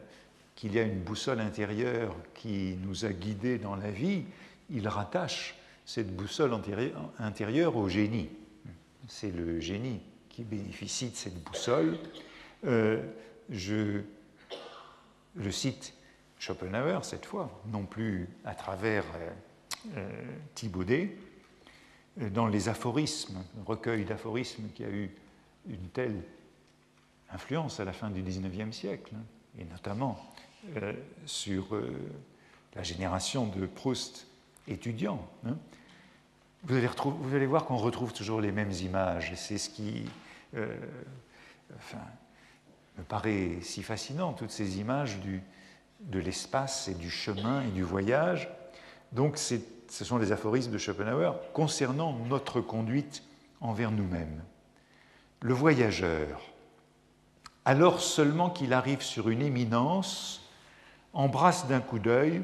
qu'il 0.54 0.74
y 0.74 0.78
a 0.78 0.82
une 0.82 1.00
boussole 1.00 1.40
intérieure 1.40 2.14
qui 2.34 2.76
nous 2.82 3.04
a 3.04 3.12
guidés 3.12 3.58
dans 3.58 3.74
la 3.74 3.90
vie, 3.90 4.24
il 4.70 4.86
rattache 4.86 5.56
cette 5.84 6.14
boussole 6.14 6.52
intérieure 7.18 7.76
au 7.76 7.88
génie. 7.88 8.28
C'est 9.08 9.34
le 9.34 9.60
génie 9.60 10.00
qui 10.28 10.44
bénéficie 10.44 11.10
de 11.10 11.16
cette 11.16 11.42
boussole. 11.42 11.98
Euh, 12.64 13.02
je 13.50 14.02
cite 15.50 15.94
Schopenhauer 16.38 17.04
cette 17.04 17.26
fois, 17.26 17.50
non 17.66 17.84
plus 17.84 18.28
à 18.44 18.54
travers 18.54 19.04
euh, 19.16 19.30
Thibaudet, 20.54 21.16
euh, 22.20 22.30
dans 22.30 22.46
les 22.46 22.68
aphorismes, 22.68 23.42
recueil 23.66 24.04
d'aphorismes 24.04 24.68
qui 24.74 24.84
a 24.84 24.90
eu 24.90 25.10
une 25.68 25.88
telle 25.92 26.22
influence 27.30 27.80
à 27.80 27.84
la 27.84 27.92
fin 27.92 28.10
du 28.10 28.22
XIXe 28.22 28.74
siècle, 28.74 29.14
et 29.58 29.64
notamment 29.64 30.18
euh, 30.76 30.92
sur 31.26 31.76
la 32.74 32.82
génération 32.82 33.46
de 33.46 33.66
Proust 33.66 34.26
étudiant. 34.68 35.26
Hein. 35.46 35.56
Vous, 36.64 36.76
allez 37.34 37.46
voir 37.46 37.66
qu'on 37.66 37.76
retrouve 37.76 38.12
toujours 38.12 38.40
les 38.40 38.52
mêmes 38.52 38.72
images, 38.72 39.32
c'est 39.36 39.58
ce 39.58 39.68
qui 39.68 40.06
me 42.96 43.02
paraît 43.06 43.58
si 43.60 43.82
fascinant, 43.82 44.32
toutes 44.32 44.50
ces 44.50 44.78
images 44.78 45.18
du, 45.20 45.42
de 46.00 46.18
l'espace 46.18 46.88
et 46.88 46.94
du 46.94 47.10
chemin 47.10 47.62
et 47.62 47.70
du 47.70 47.82
voyage. 47.82 48.48
Donc 49.12 49.36
c'est 49.36 49.83
ce 49.94 50.04
sont 50.04 50.18
les 50.18 50.32
aphorismes 50.32 50.72
de 50.72 50.78
Schopenhauer 50.78 51.34
concernant 51.52 52.18
notre 52.28 52.60
conduite 52.60 53.22
envers 53.60 53.92
nous-mêmes. 53.92 54.42
Le 55.40 55.54
voyageur, 55.54 56.40
alors 57.64 58.00
seulement 58.00 58.50
qu'il 58.50 58.72
arrive 58.72 59.02
sur 59.02 59.28
une 59.28 59.40
éminence, 59.40 60.50
embrasse 61.12 61.68
d'un 61.68 61.80
coup 61.80 62.00
d'œil 62.00 62.42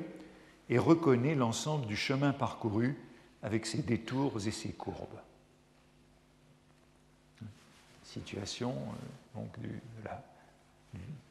et 0.68 0.78
reconnaît 0.78 1.34
l'ensemble 1.34 1.86
du 1.86 1.96
chemin 1.96 2.32
parcouru 2.32 2.96
avec 3.42 3.66
ses 3.66 3.78
détours 3.78 4.46
et 4.46 4.52
ses 4.52 4.70
courbes. 4.70 5.18
Situation 8.04 8.70
euh, 8.70 9.40
donc, 9.40 9.58
de, 9.58 9.68
la, 10.04 10.22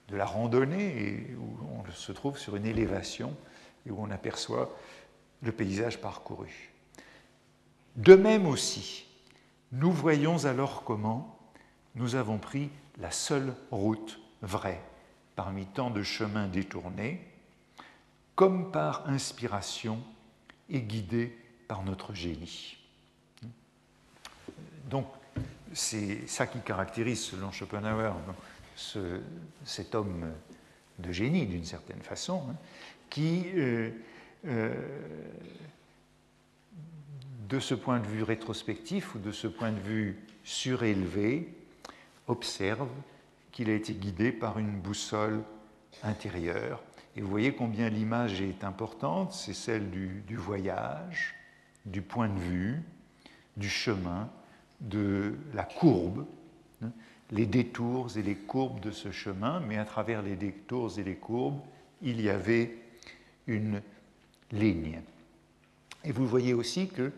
de 0.10 0.18
la 0.18 0.26
randonnée 0.26 1.28
où 1.40 1.80
on 1.80 1.92
se 1.94 2.12
trouve 2.12 2.38
sur 2.38 2.58
une 2.58 2.66
élévation 2.66 3.34
et 3.88 3.92
où 3.92 4.02
on 4.02 4.12
aperçoit 4.12 4.70
le 5.42 5.52
paysage 5.52 6.00
parcouru. 6.00 6.72
De 7.96 8.16
même 8.16 8.46
aussi, 8.46 9.06
nous 9.72 9.92
voyons 9.92 10.46
alors 10.46 10.84
comment 10.84 11.38
nous 11.96 12.16
avons 12.16 12.38
pris 12.38 12.70
la 12.98 13.12
seule 13.12 13.56
route 13.72 14.20
vraie 14.42 14.82
parmi 15.36 15.66
tant 15.66 15.90
de 15.90 16.04
chemins 16.04 16.48
détournés, 16.48 17.26
comme 18.36 18.72
par 18.72 19.08
inspiration 19.08 20.02
et 20.70 20.82
guidés 20.82 21.38
par 21.68 21.84
notre 21.84 22.14
génie. 22.14 22.78
Donc, 24.90 25.08
c'est 25.74 26.28
ça 26.28 26.48
qui 26.48 26.60
caractérise, 26.60 27.22
selon 27.22 27.52
Schopenhauer, 27.52 28.14
cet 29.64 29.96
homme 29.96 30.32
de 31.00 31.12
génie, 31.12 31.46
d'une 31.46 31.66
certaine 31.66 32.02
façon, 32.02 32.44
hein, 32.50 32.56
qui 33.10 33.46
euh, 33.56 33.92
euh, 34.46 34.74
de 37.50 37.60
ce 37.60 37.74
point 37.74 38.00
de 38.00 38.08
vue 38.08 38.24
rétrospectif 38.24 39.16
ou 39.16 39.20
de 39.20 39.32
ce 39.32 39.48
point 39.48 39.72
de 39.72 39.80
vue 39.80 40.18
surélevé, 40.44 41.54
observe 42.28 42.90
qu'il 43.52 43.70
a 43.70 43.74
été 43.74 43.94
guidé 43.94 44.32
par 44.32 44.60
une 44.60 44.80
boussole 44.80 45.44
intérieure. 46.04 46.84
Et 47.16 47.22
vous 47.22 47.30
voyez 47.30 47.54
combien 47.54 47.90
l'image 47.90 48.42
est 48.42 48.64
importante, 48.64 49.34
c'est 49.34 49.54
celle 49.54 49.90
du, 49.90 50.24
voyage, 50.38 51.36
du 51.86 52.02
point 52.02 52.30
de 52.30 52.40
vue, 52.40 52.82
du 53.58 53.70
chemin, 53.70 54.30
de 54.80 55.36
la 55.54 55.64
courbe, 55.64 56.26
hein, 56.82 56.92
les 57.32 57.46
détours 57.46 58.16
et 58.18 58.22
les 58.22 58.36
courbes 58.36 58.80
de 58.80 58.92
ce 58.92 59.12
chemin, 59.12 59.60
mais 59.60 59.78
à 59.78 59.86
travers 59.86 60.22
les 60.22 60.36
détours 60.36 60.98
et 60.98 61.04
les 61.04 61.16
courbes, 61.16 61.60
il 62.02 62.22
y 62.22 62.30
avait 62.30 62.78
une 63.48 63.82
ligne. 64.52 65.02
Et 66.04 66.12
vous 66.12 66.28
voyez 66.28 66.54
aussi 66.54 66.88
que 66.88 67.12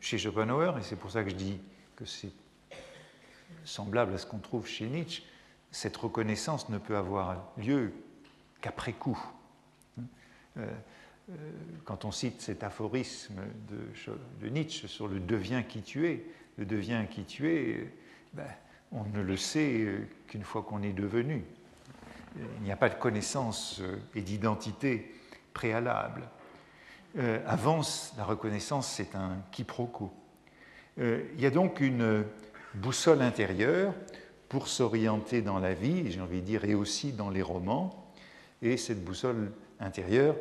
chez 0.00 0.18
Schopenhauer, 0.18 0.78
et 0.78 0.82
c'est 0.82 0.96
pour 0.96 1.10
ça 1.10 1.22
que 1.22 1.30
je 1.30 1.34
dis 1.34 1.58
que 1.96 2.04
c'est 2.04 2.32
semblable 3.64 4.14
à 4.14 4.18
ce 4.18 4.26
qu'on 4.26 4.38
trouve 4.38 4.66
chez 4.66 4.86
Nietzsche, 4.86 5.22
cette 5.70 5.96
reconnaissance 5.96 6.68
ne 6.68 6.78
peut 6.78 6.96
avoir 6.96 7.52
lieu 7.56 7.92
qu'après 8.60 8.92
coup. 8.92 9.20
Euh, 9.98 10.02
euh, 11.30 11.34
quand 11.84 12.04
on 12.04 12.10
cite 12.10 12.40
cet 12.40 12.64
aphorisme 12.64 13.40
de, 13.68 14.48
Nietzsche 14.48 14.88
sur 14.88 15.06
le 15.06 15.20
devient 15.20 15.62
qui 15.68 15.82
tu 15.82 16.08
es, 16.08 16.24
le 16.56 16.64
devient 16.64 17.04
qui 17.08 17.24
tu 17.24 17.48
es, 17.48 17.92
ben, 18.32 18.48
on 18.90 19.04
ne 19.04 19.20
le 19.20 19.36
sait 19.36 19.86
qu'une 20.26 20.42
fois 20.42 20.62
qu'on 20.62 20.82
est 20.82 20.92
devenu. 20.92 21.44
Il 22.36 22.62
n'y 22.62 22.72
a 22.72 22.76
pas 22.76 22.88
de 22.88 22.94
connaissance 22.94 23.80
et 24.14 24.22
d'identité 24.22 25.12
préalable. 25.52 26.28
Euh, 27.18 27.40
avance 27.46 28.14
la 28.16 28.24
reconnaissance, 28.24 28.86
c'est 28.86 29.14
un 29.14 29.38
quiproquo. 29.50 30.12
Euh, 30.98 31.24
il 31.34 31.40
y 31.40 31.46
a 31.46 31.50
donc 31.50 31.80
une 31.80 32.24
boussole 32.74 33.22
intérieure 33.22 33.94
pour 34.48 34.68
s'orienter 34.68 35.42
dans 35.42 35.58
la 35.58 35.74
vie, 35.74 36.10
j'ai 36.10 36.20
envie 36.20 36.40
de 36.40 36.46
dire, 36.46 36.64
et 36.64 36.74
aussi 36.74 37.12
dans 37.12 37.30
les 37.30 37.42
romans. 37.42 38.12
Et 38.62 38.76
cette 38.76 39.04
boussole 39.04 39.52
intérieure, 39.80 40.36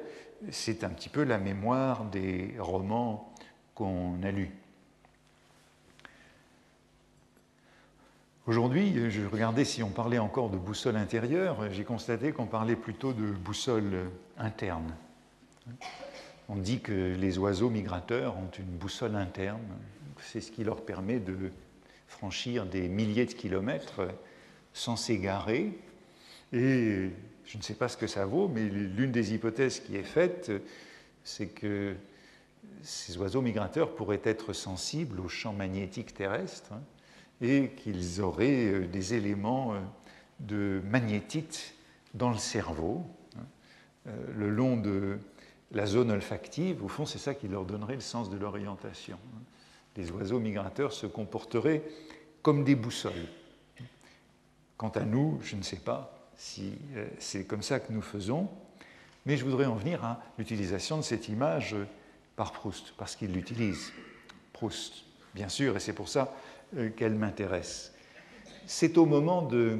c'est 0.52 0.84
un 0.84 0.90
petit 0.90 1.10
peu 1.10 1.24
la 1.24 1.38
mémoire 1.38 2.06
des 2.06 2.56
romans 2.60 3.34
qu'on 3.76 4.22
a 4.24 4.32
lus. 4.32 4.52
Aujourd'hui, 8.46 9.12
je 9.12 9.26
regardais 9.28 9.64
si 9.64 9.84
on 9.84 9.90
parlait 9.90 10.18
encore 10.18 10.50
de 10.50 10.58
boussole 10.58 10.96
intérieure, 10.96 11.72
j'ai 11.72 11.84
constaté 11.84 12.32
qu'on 12.32 12.48
parlait 12.48 12.76
plutôt 12.76 13.14
de 13.14 13.32
boussole 13.32 14.10
interne. 14.40 14.96
On 16.48 16.56
dit 16.56 16.80
que 16.80 17.16
les 17.16 17.38
oiseaux 17.38 17.70
migrateurs 17.70 18.38
ont 18.38 18.50
une 18.58 18.66
boussole 18.66 19.16
interne, 19.16 19.62
c'est 20.22 20.42
ce 20.42 20.52
qui 20.52 20.64
leur 20.64 20.84
permet 20.84 21.20
de 21.20 21.52
franchir 22.08 22.66
des 22.66 22.88
milliers 22.88 23.26
de 23.26 23.34
kilomètres 23.34 24.02
sans 24.74 24.96
s'égarer. 24.96 25.78
Et 26.52 27.10
je 27.46 27.58
ne 27.58 27.62
sais 27.62 27.76
pas 27.76 27.88
ce 27.88 27.98
que 27.98 28.08
ça 28.08 28.26
vaut, 28.26 28.48
mais 28.48 28.64
l'une 28.64 29.12
des 29.12 29.34
hypothèses 29.34 29.80
qui 29.80 29.96
est 29.96 30.04
faite, 30.04 30.52
c'est 31.24 31.48
que 31.48 31.96
ces 32.82 33.18
oiseaux 33.18 33.42
migrateurs 33.42 33.94
pourraient 33.94 34.22
être 34.24 34.54
sensibles 34.54 35.20
aux 35.20 35.30
champs 35.30 35.54
magnétiques 35.54 36.14
terrestres 36.14 36.74
hein, 36.74 36.82
et 37.42 37.72
qu'ils 37.76 38.22
auraient 38.22 38.66
euh, 38.66 38.88
des 38.88 39.14
éléments 39.14 39.76
de 40.40 40.82
magnétite 40.86 41.74
dans 42.14 42.32
le 42.32 42.38
cerveau, 42.38 43.06
le 44.06 44.50
long 44.50 44.78
de 44.78 45.20
la 45.72 45.86
zone 45.86 46.12
olfactive. 46.12 46.84
Au 46.84 46.88
fond, 46.88 47.06
c'est 47.06 47.20
ça 47.20 47.34
qui 47.34 47.48
leur 47.48 47.66
donnerait 47.66 47.96
le 47.96 48.02
sens 48.02 48.30
de 48.30 48.38
l'orientation. 48.38 49.20
Les 49.98 50.12
oiseaux 50.12 50.40
migrateurs 50.40 50.94
se 50.94 51.06
comporteraient 51.06 51.84
comme 52.42 52.64
des 52.64 52.76
boussoles. 52.76 53.28
Quant 54.78 54.90
à 54.90 55.02
nous, 55.02 55.40
je 55.44 55.56
ne 55.56 55.62
sais 55.62 55.80
pas 55.80 56.30
si 56.36 56.74
c'est 57.20 57.46
comme 57.46 57.62
ça 57.62 57.80
que 57.80 57.92
nous 57.92 58.02
faisons. 58.02 58.50
Mais 59.26 59.38
je 59.38 59.46
voudrais 59.46 59.66
en 59.66 59.76
venir 59.76 60.04
à 60.04 60.22
l'utilisation 60.38 60.98
de 60.98 61.02
cette 61.02 61.28
image 61.28 61.76
par 62.36 62.54
Proust, 62.54 62.94
parce 62.98 63.16
qu'il 63.16 63.34
l'utilise. 63.34 63.92
Proust, 64.54 65.04
bien 65.36 65.50
sûr, 65.50 65.76
et 65.76 65.80
c'est 65.80 65.94
pour 65.94 66.08
ça 66.08 66.34
euh, 66.78 66.90
qu'elle 66.90 67.16
m'intéresse. 67.16 67.94
C'est 68.66 68.98
au 68.98 69.06
moment 69.06 69.42
de 69.42 69.78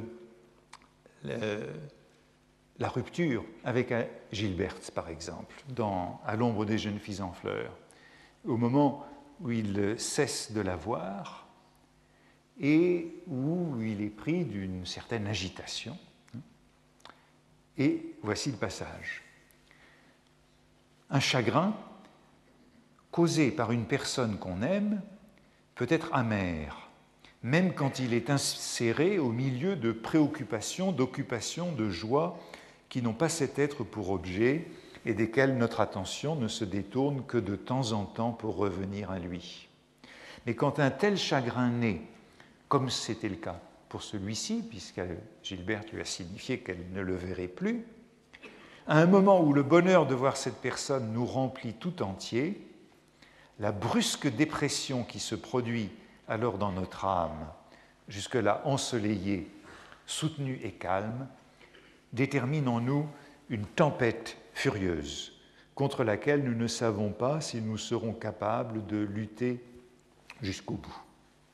la 2.80 2.88
rupture 2.88 3.44
avec 3.62 3.94
Gilbert, 4.32 4.74
par 4.94 5.08
exemple, 5.08 5.54
dans 5.68 6.20
À 6.26 6.34
l'ombre 6.34 6.64
des 6.64 6.78
jeunes 6.78 6.98
filles 6.98 7.20
en 7.20 7.32
fleurs, 7.32 7.76
au 8.44 8.56
moment 8.56 9.06
où 9.40 9.50
il 9.50 9.94
cesse 9.98 10.52
de 10.52 10.60
la 10.60 10.76
voir 10.76 11.46
et 12.58 13.14
où 13.26 13.80
il 13.80 14.02
est 14.02 14.10
pris 14.10 14.44
d'une 14.44 14.84
certaine 14.84 15.26
agitation. 15.26 15.96
Et 17.78 18.16
voici 18.22 18.50
le 18.50 18.56
passage 18.56 19.22
un 21.10 21.20
chagrin 21.20 21.74
causé 23.10 23.50
par 23.50 23.72
une 23.72 23.84
personne 23.84 24.38
qu'on 24.38 24.62
aime 24.62 25.02
peut 25.74 25.86
être 25.88 26.10
amer, 26.12 26.88
même 27.42 27.74
quand 27.74 27.98
il 27.98 28.14
est 28.14 28.30
inséré 28.30 29.18
au 29.18 29.32
milieu 29.32 29.76
de 29.76 29.92
préoccupations, 29.92 30.92
d'occupations, 30.92 31.72
de 31.72 31.90
joies 31.90 32.38
qui 32.90 33.00
n'ont 33.00 33.14
pas 33.14 33.30
cet 33.30 33.58
être 33.58 33.84
pour 33.84 34.10
objet 34.10 34.66
et 35.06 35.14
desquelles 35.14 35.56
notre 35.56 35.80
attention 35.80 36.34
ne 36.34 36.48
se 36.48 36.64
détourne 36.64 37.24
que 37.24 37.38
de 37.38 37.56
temps 37.56 37.92
en 37.92 38.04
temps 38.04 38.32
pour 38.32 38.56
revenir 38.56 39.10
à 39.10 39.18
lui. 39.18 39.68
Mais 40.44 40.54
quand 40.54 40.78
un 40.78 40.90
tel 40.90 41.16
chagrin 41.16 41.70
naît, 41.70 42.02
comme 42.68 42.90
c'était 42.90 43.28
le 43.28 43.36
cas 43.36 43.60
pour 43.88 44.02
celui-ci, 44.02 44.64
puisque 44.68 45.00
Gilbert 45.42 45.84
lui 45.92 46.00
a 46.00 46.04
signifié 46.04 46.58
qu'elle 46.58 46.90
ne 46.92 47.00
le 47.00 47.14
verrait 47.14 47.48
plus, 47.48 47.86
à 48.86 48.98
un 48.98 49.06
moment 49.06 49.40
où 49.40 49.52
le 49.52 49.62
bonheur 49.62 50.06
de 50.06 50.14
voir 50.14 50.36
cette 50.36 50.60
personne 50.60 51.12
nous 51.12 51.24
remplit 51.26 51.74
tout 51.74 52.02
entier, 52.02 52.66
la 53.60 53.72
brusque 53.72 54.28
dépression 54.28 55.04
qui 55.04 55.20
se 55.20 55.34
produit 55.34 55.90
alors 56.28 56.58
dans 56.58 56.72
notre 56.72 57.04
âme, 57.04 57.46
jusque-là 58.08 58.62
ensoleillée, 58.64 59.50
soutenue 60.06 60.60
et 60.64 60.72
calme, 60.72 61.28
détermine 62.12 62.68
en 62.68 62.80
nous 62.80 63.06
une 63.48 63.66
tempête 63.66 64.36
furieuse 64.54 65.32
contre 65.74 66.04
laquelle 66.04 66.44
nous 66.44 66.54
ne 66.54 66.66
savons 66.66 67.10
pas 67.10 67.40
si 67.40 67.60
nous 67.60 67.78
serons 67.78 68.12
capables 68.12 68.86
de 68.86 68.98
lutter 68.98 69.64
jusqu'au 70.42 70.74
bout. 70.74 71.00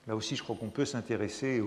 Là 0.07 0.16
aussi, 0.16 0.37
je 0.37 0.42
crois 0.42 0.57
qu'on 0.57 0.71
peut 0.71 0.85
s'intéresser 0.85 1.62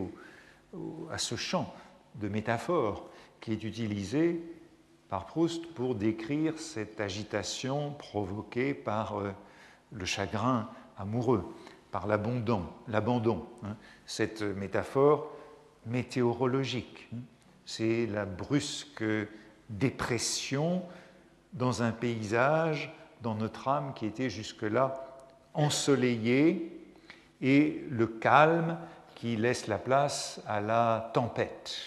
à 1.09 1.17
ce 1.17 1.35
champ 1.35 1.73
de 2.15 2.27
métaphore 2.27 3.09
qui 3.39 3.53
est 3.53 3.63
utilisé 3.63 4.41
par 5.09 5.25
Proust 5.25 5.73
pour 5.73 5.95
décrire 5.95 6.59
cette 6.59 7.01
agitation 7.01 7.91
provoquée 7.93 8.73
par 8.73 9.17
euh, 9.17 9.31
le 9.91 10.05
chagrin 10.05 10.69
amoureux, 10.97 11.51
par 11.91 12.07
l'abandon. 12.07 13.45
Hein. 13.63 13.75
Cette 14.05 14.41
métaphore 14.41 15.31
météorologique, 15.85 17.09
hein. 17.13 17.17
C'est 17.69 18.07
la 18.07 18.25
brusque 18.25 19.03
dépression 19.69 20.81
dans 21.53 21.83
un 21.83 21.91
paysage, 21.91 22.91
dans 23.21 23.35
notre 23.35 23.67
âme 23.67 23.93
qui 23.93 24.07
était 24.07 24.31
jusque-là 24.31 25.05
ensoleillé, 25.53 26.75
et 27.43 27.83
le 27.91 28.07
calme 28.07 28.75
qui 29.13 29.35
laisse 29.35 29.67
la 29.67 29.77
place 29.77 30.41
à 30.47 30.61
la 30.61 31.11
tempête. 31.13 31.77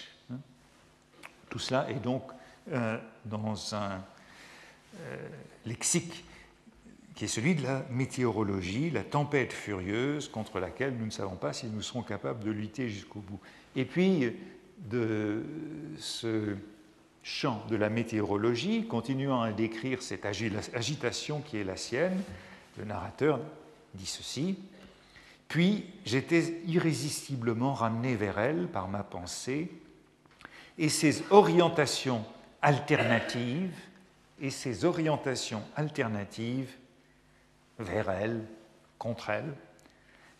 Tout 1.49 1.59
cela 1.59 1.89
est 1.89 2.01
donc 2.01 2.31
euh, 2.71 2.97
dans 3.25 3.75
un 3.75 4.01
euh, 5.01 5.17
lexique 5.65 6.23
qui 7.13 7.25
est 7.25 7.27
celui 7.27 7.55
de 7.55 7.63
la 7.63 7.83
météorologie, 7.89 8.89
la 8.89 9.03
tempête 9.03 9.51
furieuse 9.51 10.29
contre 10.29 10.61
laquelle 10.61 10.95
nous 10.95 11.05
ne 11.05 11.11
savons 11.11 11.35
pas 11.35 11.51
si 11.51 11.67
nous 11.67 11.81
serons 11.81 12.03
capables 12.03 12.41
de 12.41 12.51
lutter 12.51 12.87
jusqu'au 12.87 13.19
bout. 13.19 13.41
Et 13.75 13.83
puis, 13.83 14.33
de 14.77 15.43
ce 15.97 16.55
champ 17.23 17.63
de 17.69 17.75
la 17.75 17.89
météorologie, 17.89 18.85
continuant 18.85 19.41
à 19.41 19.51
décrire 19.51 20.01
cette 20.01 20.25
agitation 20.25 21.41
qui 21.41 21.57
est 21.57 21.63
la 21.63 21.77
sienne, 21.77 22.21
le 22.77 22.85
narrateur 22.85 23.39
dit 23.93 24.05
ceci. 24.05 24.57
Puis 25.47 25.85
j'étais 26.05 26.61
irrésistiblement 26.65 27.73
ramené 27.73 28.15
vers 28.15 28.39
elle 28.39 28.67
par 28.67 28.87
ma 28.87 29.03
pensée, 29.03 29.71
et 30.77 30.89
ses 30.89 31.23
orientations 31.29 32.25
alternatives 32.61 33.77
et 34.41 34.49
ces 34.49 34.85
orientations 34.85 35.61
alternatives 35.75 36.71
vers 37.79 38.09
elle, 38.09 38.43
contre 38.97 39.29
elle, 39.29 39.53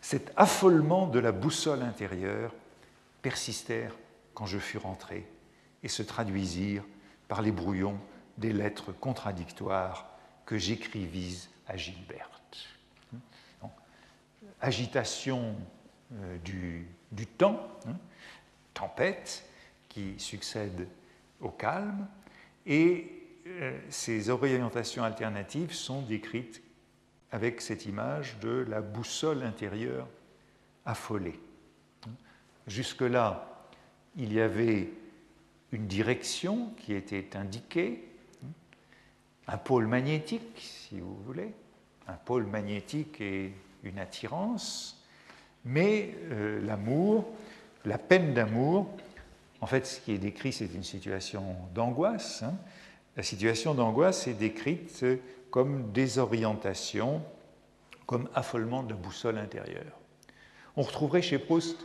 cet 0.02 0.34
affolement 0.36 1.08
de 1.08 1.20
la 1.20 1.32
boussole 1.32 1.82
intérieure 1.82 2.52
persistèrent 3.22 3.96
quand 4.34 4.46
je 4.46 4.58
fus 4.58 4.78
rentré 4.78 5.28
et 5.84 5.88
se 5.88 6.04
traduisirent 6.04 6.86
par 7.28 7.42
les 7.42 7.52
brouillons 7.52 8.00
des 8.38 8.54
lettres 8.54 8.92
contradictoires 8.92 10.10
que 10.46 10.58
j'écrivis 10.58 11.50
à 11.68 11.78
Gilberte. 11.78 12.68
agitation 14.62 15.56
euh, 16.14 16.38
du, 16.40 17.28
temps, 17.38 17.68
hein, 17.88 17.96
tempête 18.74 19.46
qui 19.90 20.20
succède 20.20 20.88
au 21.42 21.50
calme, 21.50 22.08
et 22.66 23.24
euh, 23.48 23.78
ces 23.90 24.30
orientations 24.30 25.04
alternatives 25.04 25.74
sont 25.74 26.02
décrites 26.02 26.62
avec 27.32 27.62
cette 27.62 27.86
image 27.86 28.38
de 28.40 28.66
la 28.70 28.82
boussole 28.82 29.44
intérieure 29.44 30.08
affolée. 30.86 31.40
Jusque-là, 32.68 33.53
il 34.16 34.34
y 34.34 34.40
avait 34.40 34.90
une 35.72 35.88
direction 35.88 36.72
qui 36.78 36.94
était 36.94 37.36
indiquée, 37.36 38.08
un 39.48 39.58
pôle 39.58 39.88
magnétique, 39.88 40.60
si 40.60 41.00
vous 41.00 41.16
voulez, 41.26 41.52
un 42.08 42.14
pôle 42.14 42.46
magnétique 42.46 43.20
et 43.22 43.54
une 43.84 44.00
attirance, 44.00 45.04
mais 45.66 46.16
euh, 46.32 46.62
l'amour, 46.66 47.26
la 47.86 47.98
peine 47.98 48.34
d'amour, 48.34 48.88
en 49.62 49.66
fait, 49.66 49.86
ce 49.86 50.00
qui 50.00 50.12
est 50.12 50.18
décrit, 50.18 50.54
c'est 50.54 50.74
une 50.74 50.84
situation 50.84 51.56
d'angoisse. 51.74 52.44
Hein. 52.44 52.56
La 53.16 53.24
situation 53.24 53.74
d'angoisse 53.74 54.28
est 54.28 54.34
décrite 54.34 55.06
comme 55.50 55.92
désorientation, 55.92 57.22
comme 58.06 58.30
affolement 58.36 58.84
de 58.84 58.94
boussole 58.94 59.38
intérieure. 59.38 60.00
On 60.76 60.82
retrouverait 60.82 61.22
chez 61.22 61.40
Proust 61.40 61.78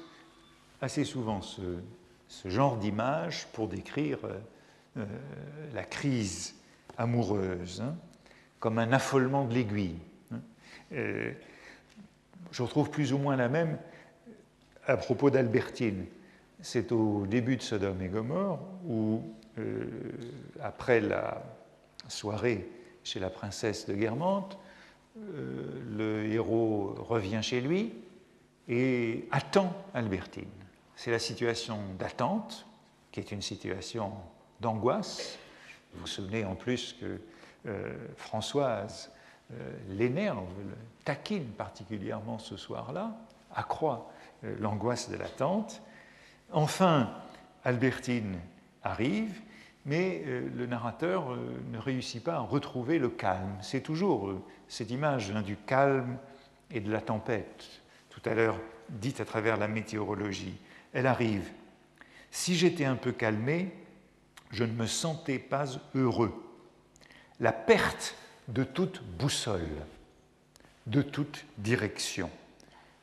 assez 0.80 1.04
souvent 1.04 1.42
ce, 1.42 1.60
genre 2.44 2.76
d'image 2.76 3.46
pour 3.52 3.68
décrire 3.68 4.18
euh, 4.96 5.04
la 5.74 5.84
crise 5.84 6.54
amoureuse, 6.96 7.80
hein, 7.80 7.96
comme 8.60 8.78
un 8.78 8.92
affolement 8.92 9.44
de 9.44 9.54
l'aiguille. 9.54 9.98
Hein. 10.32 10.40
Euh, 10.92 11.32
je 12.50 12.62
retrouve 12.62 12.90
plus 12.90 13.12
ou 13.12 13.18
moins 13.18 13.36
la 13.36 13.48
même 13.48 13.78
à 14.86 14.96
propos 14.96 15.30
d'Albertine 15.30 16.06
c'est 16.60 16.92
au 16.92 17.26
début 17.26 17.56
de 17.56 17.62
Sodome 17.62 18.02
et 18.02 18.08
Gomorre 18.08 18.60
où, 18.86 19.22
euh, 19.58 19.84
après 20.60 21.00
la 21.00 21.42
soirée 22.08 22.68
chez 23.04 23.20
la 23.20 23.30
princesse 23.30 23.86
de 23.86 23.94
Guermantes, 23.94 24.58
euh, 25.16 25.64
le 25.96 26.26
héros 26.26 26.94
revient 26.98 27.40
chez 27.42 27.60
lui 27.60 27.92
et 28.68 29.26
attend 29.30 29.72
Albertine. 29.94 30.44
C'est 30.98 31.12
la 31.12 31.20
situation 31.20 31.78
d'attente, 31.96 32.66
qui 33.12 33.20
est 33.20 33.30
une 33.30 33.40
situation 33.40 34.14
d'angoisse. 34.58 35.38
Vous 35.94 36.00
vous 36.00 36.06
souvenez 36.08 36.44
en 36.44 36.56
plus 36.56 36.96
que 37.00 37.20
euh, 37.66 37.94
Françoise 38.16 39.12
l'énerve, 39.90 40.48
le 40.58 40.74
taquine 41.04 41.46
particulièrement 41.52 42.40
ce 42.40 42.56
soir-là, 42.56 43.16
accroît 43.54 44.10
l'angoisse 44.42 45.08
de 45.08 45.16
l'attente. 45.16 45.80
Enfin, 46.50 47.14
Albertine 47.62 48.36
arrive, 48.82 49.40
mais 49.86 50.24
le 50.26 50.66
narrateur 50.66 51.34
ne 51.72 51.78
réussit 51.78 52.24
pas 52.24 52.34
à 52.34 52.40
retrouver 52.40 52.98
le 52.98 53.08
calme. 53.08 53.56
C'est 53.62 53.82
toujours 53.82 54.34
cette 54.66 54.90
image 54.90 55.30
hein, 55.30 55.42
du 55.42 55.56
calme 55.56 56.18
et 56.72 56.80
de 56.80 56.90
la 56.90 57.00
tempête, 57.00 57.64
tout 58.10 58.20
à 58.24 58.34
l'heure 58.34 58.58
dite 58.90 59.20
à 59.20 59.24
travers 59.24 59.56
la 59.56 59.68
météorologie. 59.68 60.58
Elle 60.92 61.06
arrive. 61.06 61.50
Si 62.30 62.56
j'étais 62.56 62.84
un 62.84 62.96
peu 62.96 63.12
calmé, 63.12 63.72
je 64.50 64.64
ne 64.64 64.72
me 64.72 64.86
sentais 64.86 65.38
pas 65.38 65.66
heureux. 65.94 66.34
La 67.40 67.52
perte 67.52 68.16
de 68.48 68.64
toute 68.64 69.02
boussole, 69.02 69.68
de 70.86 71.02
toute 71.02 71.44
direction 71.58 72.30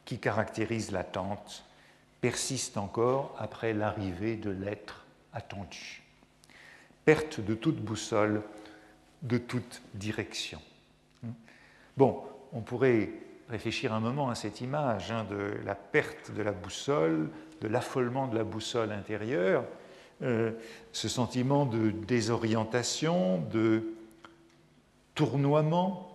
qui 0.05 0.19
caractérise 0.19 0.91
l'attente 0.91 1.65
persiste 2.21 2.77
encore 2.77 3.35
après 3.39 3.73
l'arrivée 3.73 4.35
de 4.35 4.49
l'être 4.49 5.05
attendu. 5.33 6.01
Perte 7.05 7.39
de 7.39 7.53
toute 7.53 7.77
boussole, 7.77 8.41
de 9.21 9.37
toute 9.37 9.81
direction. 9.93 10.61
Bon, 11.97 12.23
on 12.51 12.61
pourrait 12.61 13.09
réfléchir 13.49 13.93
un 13.93 13.99
moment 13.99 14.29
à 14.29 14.35
cette 14.35 14.61
image 14.61 15.11
hein, 15.11 15.25
de 15.29 15.53
la 15.65 15.75
perte 15.75 16.31
de 16.31 16.41
la 16.41 16.51
boussole, 16.51 17.29
de 17.61 17.67
l'affolement 17.67 18.27
de 18.27 18.35
la 18.35 18.43
boussole 18.43 18.91
intérieure, 18.91 19.63
euh, 20.21 20.51
ce 20.91 21.07
sentiment 21.07 21.65
de 21.65 21.91
désorientation, 21.91 23.39
de 23.51 23.83
tournoiement, 25.13 26.11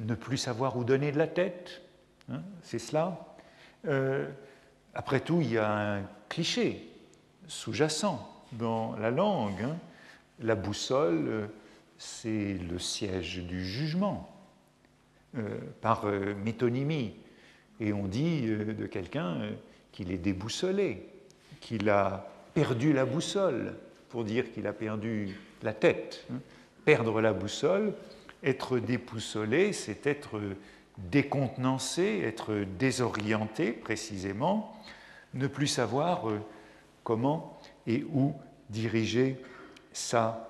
ne 0.00 0.14
plus 0.14 0.36
savoir 0.38 0.76
où 0.76 0.84
donner 0.84 1.12
de 1.12 1.18
la 1.18 1.26
tête, 1.26 1.82
hein, 2.30 2.42
c'est 2.62 2.78
cela. 2.78 3.36
Euh, 3.86 4.28
après 4.94 5.20
tout, 5.20 5.40
il 5.40 5.52
y 5.52 5.58
a 5.58 5.96
un 5.96 6.02
cliché 6.28 6.88
sous-jacent 7.48 8.28
dans 8.52 8.96
la 8.96 9.10
langue. 9.10 9.62
Hein. 9.62 9.76
La 10.40 10.54
boussole, 10.54 11.48
c'est 11.98 12.54
le 12.54 12.78
siège 12.78 13.38
du 13.42 13.64
jugement, 13.64 14.28
euh, 14.28 14.29
par 15.80 16.06
métonymie. 16.44 17.14
Et 17.78 17.92
on 17.92 18.06
dit 18.06 18.42
de 18.42 18.86
quelqu'un 18.86 19.38
qu'il 19.92 20.12
est 20.12 20.18
déboussolé, 20.18 21.08
qu'il 21.60 21.88
a 21.88 22.28
perdu 22.54 22.92
la 22.92 23.04
boussole, 23.04 23.74
pour 24.08 24.24
dire 24.24 24.52
qu'il 24.52 24.66
a 24.66 24.72
perdu 24.72 25.36
la 25.62 25.72
tête. 25.72 26.26
Perdre 26.84 27.20
la 27.20 27.32
boussole, 27.32 27.94
être 28.42 28.78
déboussolé, 28.78 29.72
c'est 29.72 30.06
être 30.06 30.40
décontenancé, 30.98 32.22
être 32.24 32.64
désorienté 32.78 33.72
précisément, 33.72 34.76
ne 35.34 35.46
plus 35.46 35.66
savoir 35.66 36.28
euh, 36.28 36.40
comment 37.04 37.58
et 37.86 38.04
où 38.12 38.34
diriger 38.68 39.40
sa 39.92 40.48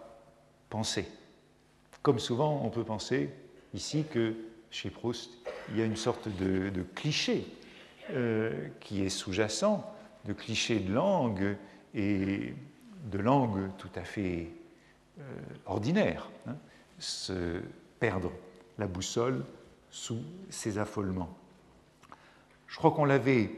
pensée. 0.71 1.07
Comme 2.03 2.19
souvent, 2.19 2.63
on 2.65 2.71
peut 2.71 2.85
penser 2.85 3.31
ici 3.75 4.05
que 4.11 4.35
chez 4.71 4.91
Proust, 4.91 5.31
il 5.71 5.79
y 5.79 5.83
a 5.83 5.85
une 5.85 5.97
sorte 5.97 6.29
de, 6.29 6.71
cliché 6.95 7.47
euh, 8.11 8.69
qui 8.81 9.05
est 9.05 9.09
sous-jacent, 9.09 9.85
de 10.25 10.33
cliché 10.33 10.79
de 10.79 10.93
langue 10.93 11.57
et 11.95 12.55
de 13.11 13.19
langue 13.19 13.71
tout 13.79 13.91
à 13.95 14.05
fait 14.05 14.49
euh, 15.19 15.23
ordinaire, 15.67 16.31
hein, 16.47 16.57
se 16.99 17.61
perdre 17.99 18.33
la 18.79 18.87
boussole 18.87 19.45
sous 19.91 20.23
ces 20.51 20.79
affolements. 20.79 21.37
Je 22.67 22.77
crois 22.77 22.93
qu'on 22.93 23.05
l'avait 23.05 23.51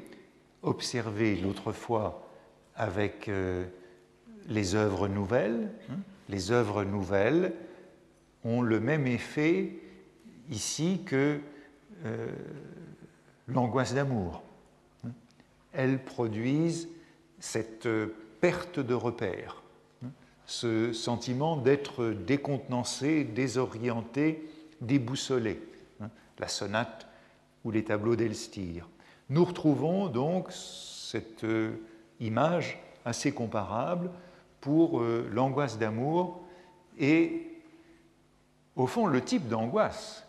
observé 0.62 1.36
l'autre 1.36 1.72
fois 1.72 2.28
avec 2.74 3.28
euh, 3.28 3.66
les 4.48 4.74
œuvres 4.74 5.08
nouvelles. 5.08 5.70
Hein. 5.90 5.96
Les 6.28 6.50
œuvres 6.50 6.84
nouvelles 6.84 7.52
ont 8.44 8.62
le 8.62 8.80
même 8.80 9.06
effet 9.06 9.72
ici 10.52 11.00
que 11.04 11.40
euh, 12.04 12.28
l'angoisse 13.48 13.94
d'amour. 13.94 14.42
Elles 15.72 16.02
produisent 16.02 16.88
cette 17.40 17.88
perte 18.40 18.78
de 18.78 18.94
repère, 18.94 19.62
ce 20.46 20.92
sentiment 20.92 21.56
d'être 21.56 22.10
décontenancé, 22.10 23.24
désorienté, 23.24 24.48
déboussolé, 24.80 25.60
la 26.38 26.48
sonate 26.48 27.06
ou 27.64 27.70
les 27.70 27.84
tableaux 27.84 28.16
d'Elstir. 28.16 28.88
Nous 29.30 29.44
retrouvons 29.44 30.08
donc 30.08 30.52
cette 30.52 31.44
euh, 31.44 31.72
image 32.20 32.78
assez 33.04 33.32
comparable 33.32 34.10
pour 34.60 35.00
euh, 35.00 35.28
l'angoisse 35.32 35.78
d'amour 35.78 36.42
et 36.98 37.48
au 38.76 38.86
fond 38.86 39.06
le 39.06 39.22
type 39.22 39.48
d'angoisse 39.48 40.26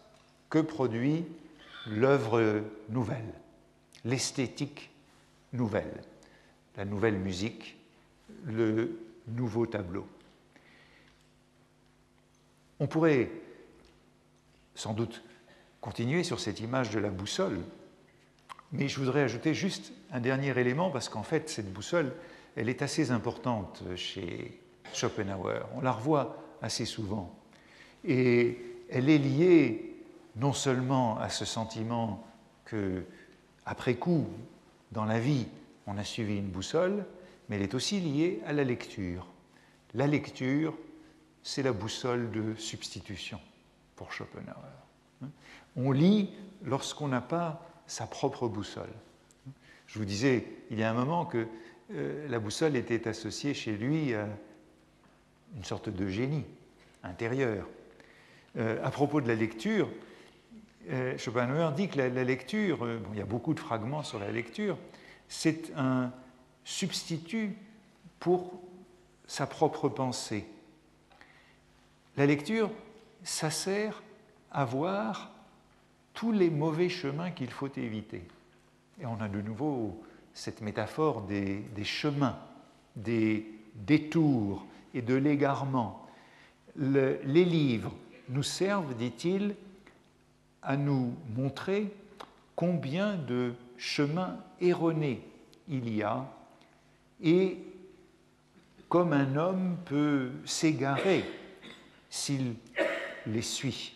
que 0.53 0.59
produit 0.59 1.25
l'œuvre 1.87 2.61
nouvelle, 2.89 3.33
l'esthétique 4.05 4.91
nouvelle, 5.51 6.03
la 6.77 6.85
nouvelle 6.85 7.17
musique 7.17 7.75
le 8.45 8.99
nouveau 9.27 9.65
tableau. 9.65 10.05
On 12.79 12.85
pourrait 12.85 13.31
sans 14.75 14.93
doute 14.93 15.23
continuer 15.81 16.23
sur 16.23 16.39
cette 16.39 16.59
image 16.59 16.91
de 16.91 16.99
la 16.99 17.09
boussole, 17.09 17.57
mais 18.71 18.87
je 18.87 18.99
voudrais 18.99 19.21
ajouter 19.23 19.55
juste 19.55 19.91
un 20.11 20.19
dernier 20.19 20.55
élément 20.59 20.91
parce 20.91 21.09
qu'en 21.09 21.23
fait, 21.23 21.49
cette 21.49 21.73
boussole, 21.73 22.13
elle 22.55 22.69
est 22.69 22.83
assez 22.83 23.09
importante 23.09 23.81
chez 23.95 24.59
Schopenhauer. 24.93 25.65
On 25.73 25.81
la 25.81 25.93
revoit 25.93 26.37
assez 26.61 26.85
souvent. 26.85 27.35
Et 28.05 28.59
elle 28.91 29.09
est 29.09 29.17
liée 29.17 29.92
non 30.35 30.53
seulement 30.53 31.17
à 31.19 31.29
ce 31.29 31.45
sentiment 31.45 32.25
que, 32.65 33.03
après 33.65 33.95
coup, 33.95 34.27
dans 34.91 35.05
la 35.05 35.19
vie, 35.19 35.47
on 35.87 35.97
a 35.97 36.03
suivi 36.03 36.37
une 36.37 36.49
boussole, 36.49 37.05
mais 37.47 37.57
elle 37.57 37.61
est 37.61 37.73
aussi 37.73 37.99
liée 37.99 38.41
à 38.45 38.53
la 38.53 38.63
lecture. 38.63 39.27
La 39.93 40.07
lecture, 40.07 40.73
c'est 41.43 41.63
la 41.63 41.73
boussole 41.73 42.31
de 42.31 42.55
substitution 42.55 43.39
pour 43.95 44.11
Schopenhauer. 44.11 45.29
On 45.75 45.91
lit 45.91 46.29
lorsqu'on 46.63 47.07
n'a 47.07 47.21
pas 47.21 47.69
sa 47.85 48.07
propre 48.07 48.47
boussole. 48.47 48.93
Je 49.87 49.99
vous 49.99 50.05
disais 50.05 50.47
il 50.71 50.79
y 50.79 50.83
a 50.83 50.89
un 50.89 50.93
moment 50.93 51.25
que 51.25 51.47
euh, 51.91 52.27
la 52.29 52.39
boussole 52.39 52.75
était 52.75 53.07
associée 53.07 53.53
chez 53.53 53.73
lui 53.73 54.13
à 54.13 54.27
une 55.55 55.63
sorte 55.63 55.89
de 55.89 56.07
génie 56.07 56.45
intérieur. 57.03 57.67
Euh, 58.57 58.83
à 58.83 58.91
propos 58.91 59.21
de 59.21 59.27
la 59.27 59.35
lecture, 59.35 59.89
Schopenhauer 61.17 61.71
dit 61.75 61.87
que 61.87 61.97
la, 61.97 62.23
lecture, 62.23 62.87
il 63.13 63.17
y 63.17 63.21
a 63.21 63.25
beaucoup 63.25 63.53
de 63.53 63.59
fragments 63.59 64.03
sur 64.03 64.19
la 64.19 64.31
lecture, 64.31 64.77
c'est 65.27 65.71
un, 65.77 66.11
substitut 66.63 67.55
pour 68.19 68.53
sa 69.27 69.47
propre 69.47 69.89
pensée. 69.89 70.45
La 72.17 72.25
lecture, 72.25 72.69
ça 73.23 73.49
sert 73.49 74.03
à 74.51 74.65
voir 74.65 75.31
tous 76.13 76.31
les 76.31 76.49
mauvais 76.49 76.89
chemins 76.89 77.31
qu'il 77.31 77.49
faut 77.49 77.71
éviter. 77.75 78.23
Et 79.01 79.05
on 79.05 79.19
a 79.19 79.27
de 79.27 79.41
nouveau 79.41 80.03
cette 80.33 80.61
métaphore 80.61 81.23
des, 81.23 81.63
chemins, 81.83 82.37
des 82.95 83.45
détours 83.75 84.65
et 84.93 85.01
de 85.01 85.15
l'égarement. 85.15 86.07
les 86.75 87.45
livres 87.45 87.93
nous 88.29 88.43
servent, 88.43 88.95
dit-il, 88.95 89.55
à 90.63 90.77
nous 90.77 91.15
montrer 91.35 91.93
combien 92.55 93.15
de 93.15 93.53
chemins 93.77 94.37
erronés 94.61 95.27
il 95.67 95.93
y 95.93 96.03
a 96.03 96.25
et 97.21 97.57
comme 98.89 99.13
un 99.13 99.35
homme 99.35 99.77
peut 99.85 100.31
s'égarer 100.45 101.23
s'il 102.09 102.55
les 103.25 103.41
suit. 103.41 103.95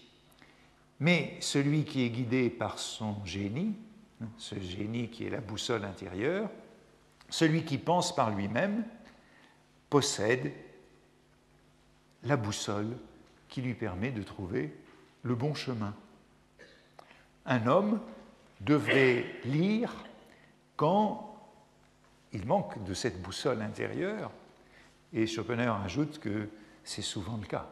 Mais 1.00 1.38
celui 1.40 1.84
qui 1.84 2.04
est 2.04 2.10
guidé 2.10 2.50
par 2.50 2.80
son 2.80 3.24
génie, 3.24 3.76
ce 4.38 4.60
génie 4.60 5.10
qui 5.10 5.26
est 5.26 5.30
la 5.30 5.42
boussole 5.42 5.86
intérieure, 5.86 6.50
celui 7.30 7.64
qui 7.64 7.78
pense 7.78 8.16
par 8.16 8.32
lui-même, 8.32 8.84
possède 9.90 10.52
la 12.24 12.38
boussole 12.38 12.98
qui 13.50 13.62
lui 13.62 13.74
permet 13.74 14.12
de 14.12 14.24
trouver 14.24 14.74
le 15.24 15.36
bon 15.36 15.54
chemin. 15.54 15.94
Un 17.48 17.66
homme 17.68 18.00
devrait 18.62 19.26
lire 19.46 19.92
quand 20.76 21.36
il 22.34 22.46
manque 22.46 22.84
de 22.84 22.94
cette 22.94 23.22
boussole 23.22 23.62
intérieure, 23.62 24.32
et 25.14 25.26
Schopenhauer 25.26 25.82
ajoute 25.84 26.20
que 26.20 26.50
c'est 26.84 27.02
souvent 27.02 27.38
le 27.38 27.48
cas. 27.48 27.68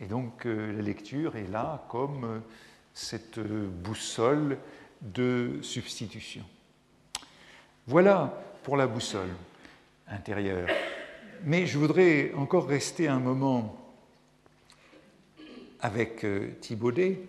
Et 0.00 0.06
donc 0.06 0.46
euh, 0.46 0.72
la 0.72 0.82
lecture 0.82 1.36
est 1.36 1.48
là 1.48 1.84
comme 1.88 2.24
euh, 2.24 2.38
cette 2.94 3.40
boussole 3.40 4.58
de 5.00 5.58
substitution. 5.62 6.44
Voilà 7.86 8.42
pour 8.62 8.76
la 8.76 8.86
boussole 8.86 9.30
intérieure. 10.08 10.68
mais 11.44 11.66
je 11.66 11.78
voudrais 11.78 12.32
encore 12.34 12.66
rester 12.68 13.08
un 13.08 13.18
moment 13.18 13.76
avec 15.80 16.24
euh, 16.24 16.50
Thibaudet, 16.60 17.20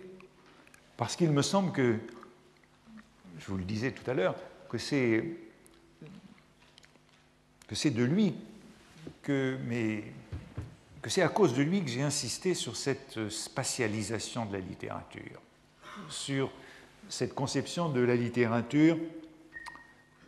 parce 1.00 1.16
qu'il 1.16 1.30
me 1.30 1.40
semble 1.40 1.72
que, 1.72 1.96
je 3.38 3.46
vous 3.46 3.56
le 3.56 3.64
disais 3.64 3.90
tout 3.90 4.08
à 4.10 4.12
l'heure, 4.12 4.34
que 4.68 4.76
c'est 4.76 5.24
de 7.86 8.04
lui 8.04 8.34
que 9.22 9.56
c'est 11.06 11.22
à 11.22 11.30
cause 11.30 11.54
de 11.54 11.62
lui 11.62 11.82
que 11.82 11.88
j'ai 11.88 12.02
insisté 12.02 12.52
sur 12.52 12.76
cette 12.76 13.30
spatialisation 13.30 14.44
de 14.44 14.52
la 14.52 14.58
littérature, 14.58 15.40
sur 16.10 16.50
cette 17.08 17.34
conception 17.34 17.88
de 17.88 18.00
la 18.02 18.14
littérature 18.14 18.98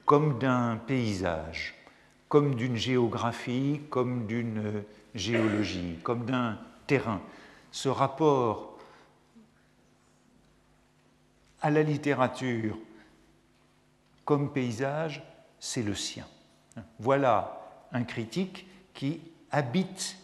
comme 0.07 0.39
d'un 0.39 0.77
paysage, 0.77 1.75
comme 2.31 2.55
d'une 2.55 2.77
géographie, 2.77 3.83
comme 3.91 4.27
d'une 4.27 4.85
géologie, 5.15 5.99
comme 6.03 6.25
d'un 6.25 6.59
terrain. 6.87 7.21
Ce 7.73 7.91
rapport 7.91 8.72
à 11.63 11.71
la 11.71 11.83
littérature 11.83 12.77
comme 14.25 14.53
paysage, 14.53 15.23
c'est 15.59 15.83
le 15.83 15.95
sien. 15.95 16.27
Voilà 16.99 17.87
un 17.93 18.05
critique 18.05 18.67
qui 18.95 19.21
habite 19.51 20.17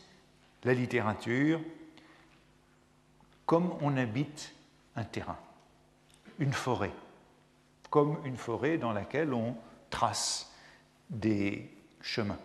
la 0.65 0.75
littérature 0.75 1.61
comme 3.47 3.73
on 3.81 3.97
habite 3.97 4.53
un 4.97 5.05
terrain, 5.05 5.39
une 6.39 6.53
forêt, 6.53 6.93
comme 7.89 8.19
une 8.25 8.37
forêt 8.37 8.77
dans 8.77 8.93
laquelle 8.93 9.33
on 9.33 9.57
trace 9.91 10.53
des 11.09 11.71
chemins. 12.01 12.39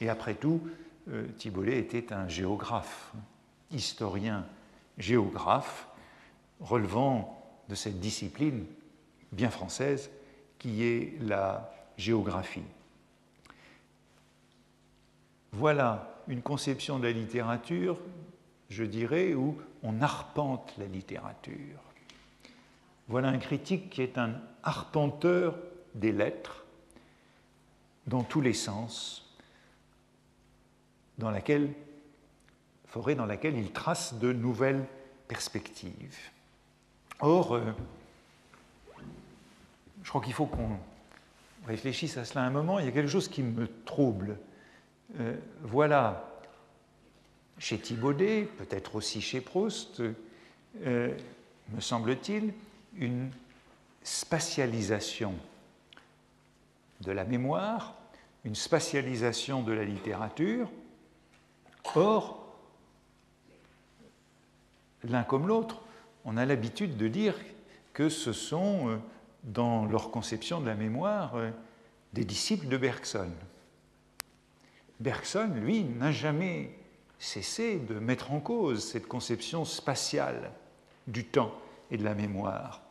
Et 0.00 0.08
après 0.08 0.34
tout, 0.34 0.60
euh, 1.08 1.28
Thibaulet 1.38 1.78
était 1.78 2.12
un 2.12 2.26
géographe, 2.28 3.12
historien 3.70 4.44
géographe, 4.98 5.86
relevant 6.60 7.41
de 7.68 7.74
cette 7.74 8.00
discipline 8.00 8.64
bien 9.32 9.50
française 9.50 10.10
qui 10.58 10.84
est 10.84 11.14
la 11.20 11.72
géographie. 11.96 12.62
Voilà 15.52 16.22
une 16.28 16.42
conception 16.42 16.98
de 16.98 17.04
la 17.04 17.12
littérature, 17.12 17.98
je 18.70 18.84
dirais, 18.84 19.34
où 19.34 19.58
on 19.82 20.00
arpente 20.00 20.72
la 20.78 20.86
littérature. 20.86 21.80
Voilà 23.08 23.28
un 23.28 23.38
critique 23.38 23.90
qui 23.90 24.02
est 24.02 24.16
un 24.18 24.40
arpenteur 24.62 25.58
des 25.94 26.12
lettres 26.12 26.64
dans 28.06 28.22
tous 28.22 28.40
les 28.40 28.54
sens, 28.54 29.36
dans 31.18 31.30
laquelle, 31.30 31.72
forêt 32.86 33.14
dans 33.14 33.26
laquelle 33.26 33.58
il 33.58 33.72
trace 33.72 34.14
de 34.14 34.32
nouvelles 34.32 34.86
perspectives. 35.28 36.18
Or, 37.22 37.54
euh, 37.54 37.72
je 40.02 40.08
crois 40.08 40.20
qu'il 40.20 40.32
faut 40.32 40.46
qu'on 40.46 40.76
réfléchisse 41.66 42.16
à 42.16 42.24
cela 42.24 42.44
un 42.44 42.50
moment. 42.50 42.80
Il 42.80 42.84
y 42.84 42.88
a 42.88 42.90
quelque 42.90 43.08
chose 43.08 43.28
qui 43.28 43.44
me 43.44 43.68
trouble 43.84 44.36
euh, 45.20 45.36
voilà, 45.62 46.28
chez 47.58 47.78
Thibaudet, 47.78 48.48
peut-être 48.58 48.96
aussi 48.96 49.20
chez 49.20 49.40
Proust, 49.40 50.02
euh, 50.84 51.16
me 51.68 51.80
semble-t-il, 51.80 52.54
une 52.96 53.30
spatialisation 54.02 55.34
de 57.02 57.12
la 57.12 57.24
mémoire, 57.24 57.94
une 58.44 58.56
spatialisation 58.56 59.62
de 59.62 59.72
la 59.72 59.84
littérature. 59.84 60.68
Or, 61.94 62.56
l'un 65.04 65.22
comme 65.22 65.46
l'autre, 65.46 65.81
on 66.24 66.36
a 66.36 66.44
l'habitude 66.44 66.96
de 66.96 67.08
dire 67.08 67.34
que 67.92 68.08
ce 68.08 68.32
sont, 68.32 68.88
euh, 68.88 68.96
dans 69.44 69.86
leur 69.86 70.10
conception 70.10 70.60
de 70.60 70.66
la 70.66 70.74
mémoire, 70.74 71.34
des 72.12 72.24
disciples 72.24 72.68
de 72.68 72.76
Bergson. 72.76 73.30
Bergson, 75.00 75.50
lui, 75.56 75.82
n'a 75.82 76.12
jamais 76.12 76.70
cessé 77.18 77.78
de 77.78 77.94
mettre 77.94 78.32
en 78.32 78.40
cause 78.40 78.84
cette 78.84 79.06
conception 79.06 79.64
spatiale 79.64 80.52
du 81.06 81.24
temps 81.24 81.54
et 81.90 81.96
de 81.96 82.04
la 82.04 82.14
mémoire. 82.14 82.82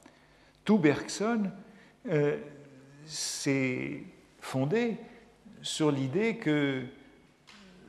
Tout 0.63 0.77
Bergson 0.77 1.51
euh, 2.09 2.37
s'est 3.05 4.03
fondé 4.39 4.97
sur 5.61 5.91
l'idée 5.91 6.37
que 6.37 6.83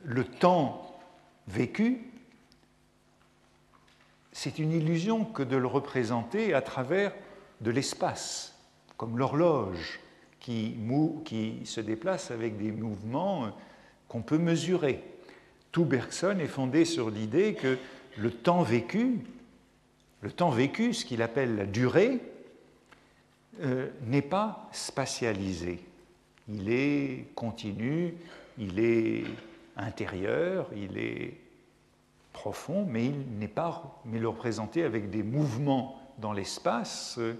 le 0.03 0.23
temps 0.25 0.99
vécu, 1.47 2.12
c'est 4.43 4.59
une 4.59 4.73
illusion 4.73 5.23
que 5.23 5.41
de 5.41 5.55
le 5.55 5.67
représenter 5.67 6.53
à 6.53 6.61
travers 6.61 7.13
de 7.61 7.71
l'espace, 7.71 8.59
comme 8.97 9.17
l'horloge 9.17 10.01
qui, 10.41 10.75
se 11.63 11.79
déplace 11.79 12.29
avec 12.29 12.57
des 12.57 12.73
mouvements 12.73 13.55
qu'on 14.09 14.21
peut 14.21 14.37
mesurer. 14.37 15.01
Tout 15.71 15.85
Bergson 15.85 16.39
est 16.41 16.47
fondé 16.47 16.83
sur 16.83 17.09
l'idée 17.09 17.53
que 17.53 17.77
le 18.17 18.31
temps 18.31 18.63
vécu, 18.63 19.19
le 20.19 20.29
temps 20.29 20.49
vécu, 20.49 20.93
ce 20.93 21.05
qu'il 21.05 21.21
appelle 21.21 21.55
la 21.55 21.65
durée, 21.65 22.19
euh, 23.61 23.87
n'est 24.07 24.21
pas 24.21 24.67
spatialisé. 24.73 25.79
Il 26.49 26.69
est 26.69 27.27
continu, 27.33 28.13
il 28.57 28.77
est 28.77 29.23
intérieur, 29.77 30.69
il 30.75 30.97
est 30.97 31.33
profond, 32.33 32.85
mais 32.89 33.05
il 33.05 33.37
n'est 33.39 33.47
pas, 33.47 34.01
mais 34.05 34.19
le 34.19 34.27
représenter 34.27 34.83
avec 34.83 35.09
des 35.09 35.23
mouvements 35.23 36.01
dans 36.17 36.33
l'espace, 36.33 37.15
euh, 37.19 37.35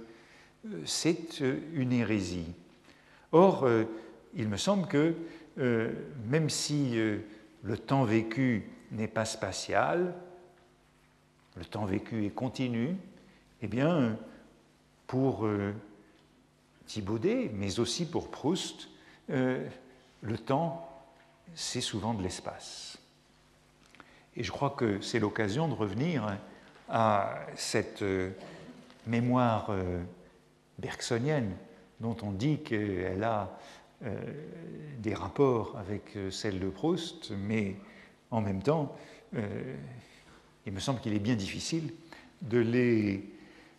c'est 0.86 1.42
une 1.74 1.92
hérésie. 1.92 2.54
Or, 3.32 3.66
euh, 3.66 3.84
il 4.36 4.48
me 4.48 4.58
semble 4.58 4.88
que 4.88 5.16
euh, 5.60 5.92
même 6.26 6.50
si 6.50 6.98
euh, 6.98 7.20
le 7.62 7.78
temps 7.78 8.04
vécu 8.04 8.72
n'est 8.92 9.08
pas 9.08 9.26
spatial, 9.26 10.16
le 11.56 11.66
temps 11.66 11.86
vécu 11.86 12.26
est 12.26 12.32
continu, 12.32 12.96
eh 13.62 13.68
bien, 13.68 14.18
pour 15.06 15.46
euh, 15.46 15.74
Thibaudet, 16.88 17.52
mais 17.54 17.80
aussi 17.80 18.06
pour 18.06 18.30
Proust, 18.30 18.90
le 19.30 20.38
temps, 20.38 20.90
c'est 21.56 21.82
souvent 21.82 22.14
de 22.14 22.22
l'espace. 22.22 22.93
Et 24.36 24.44
je 24.44 24.52
crois 24.52 24.72
que 24.72 25.02
c'est 25.02 25.20
l'occasion 25.20 25.68
de 25.68 25.74
revenir 25.74 26.38
à 26.90 27.36
cette 27.56 28.04
mémoire 29.06 29.72
bergsonienne 30.80 31.52
dont 32.00 32.18
on 32.22 32.32
dit 32.32 32.60
qu'elle 32.60 33.24
a 33.24 33.58
euh, 34.06 34.20
des 35.00 35.14
rapports 35.14 35.78
avec 35.78 36.18
euh, 36.18 36.30
celle 36.30 36.60
de 36.60 36.68
Proust, 36.68 37.32
mais 37.32 37.78
en 38.32 38.42
même 38.42 38.62
temps, 38.62 38.94
euh, 39.36 39.76
il 40.66 40.74
me 40.74 40.80
semble 40.80 41.00
qu'il 41.00 41.14
est 41.14 41.20
bien 41.20 41.36
difficile 41.36 41.94
de 42.42 42.58
les, 42.58 43.24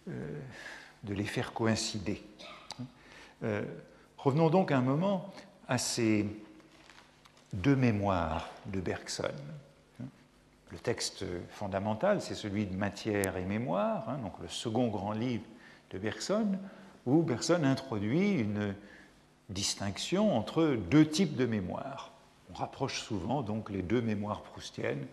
de 0.06 1.14
les 1.14 1.24
faire 1.24 1.52
coïncider. 1.52 2.22
revenons 4.16 4.48
donc 4.48 4.72
un 4.72 4.80
moment 4.80 5.32
à 5.68 5.76
ces 5.76 6.26
deux 7.52 7.76
mémoires 7.76 8.48
de 8.66 8.80
Bergson. 8.80 9.34
Le 10.74 10.80
texte 10.80 11.24
fondamental, 11.50 12.20
c'est 12.20 12.34
celui 12.34 12.66
de 12.66 12.74
Matière 12.74 13.36
et 13.36 13.44
Mémoire, 13.44 14.08
hein, 14.08 14.18
donc 14.24 14.32
le 14.42 14.48
second 14.48 14.88
grand 14.88 15.12
livre 15.12 15.44
de 15.92 15.98
Bergson, 15.98 16.58
où 17.06 17.22
Bergson 17.22 17.62
introduit 17.62 18.32
une 18.32 18.74
distinction 19.48 20.36
entre 20.36 20.76
deux 20.90 21.06
types 21.06 21.36
de 21.36 21.46
mémoire. 21.46 22.10
On 22.50 22.54
rapproche 22.54 23.02
souvent 23.02 23.42
donc 23.42 23.70
les 23.70 23.82
deux 23.82 24.00
mémoires 24.02 24.42
proustiennes, 24.42 25.06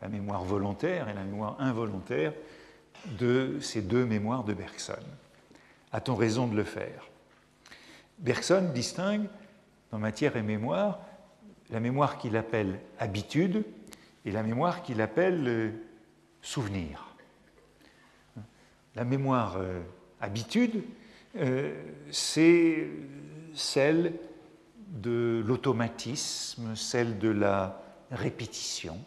la 0.00 0.08
mémoire 0.08 0.44
volontaire 0.44 1.10
et 1.10 1.12
la 1.12 1.24
mémoire 1.24 1.56
involontaire, 1.60 2.32
de 3.18 3.58
ces 3.60 3.82
deux 3.82 4.06
mémoires 4.06 4.44
de 4.44 4.54
Bergson. 4.54 4.94
A-t-on 5.92 6.14
raison 6.14 6.46
de 6.46 6.56
le 6.56 6.64
faire? 6.64 7.06
Bergson 8.18 8.70
distingue 8.72 9.26
dans 9.90 9.98
matière 9.98 10.38
et 10.38 10.42
mémoire 10.42 11.00
la 11.68 11.80
mémoire 11.80 12.16
qu'il 12.16 12.34
appelle 12.38 12.80
habitude 12.98 13.62
et 14.24 14.30
la 14.30 14.42
mémoire 14.42 14.82
qu'il 14.82 15.00
appelle 15.00 15.44
euh, 15.46 15.70
souvenir. 16.40 17.14
La 18.94 19.04
mémoire 19.04 19.56
euh, 19.56 19.80
habitude, 20.20 20.84
euh, 21.36 21.74
c'est 22.10 22.88
celle 23.54 24.14
de 24.88 25.42
l'automatisme, 25.46 26.76
celle 26.76 27.18
de 27.18 27.30
la 27.30 27.82
répétition. 28.10 28.98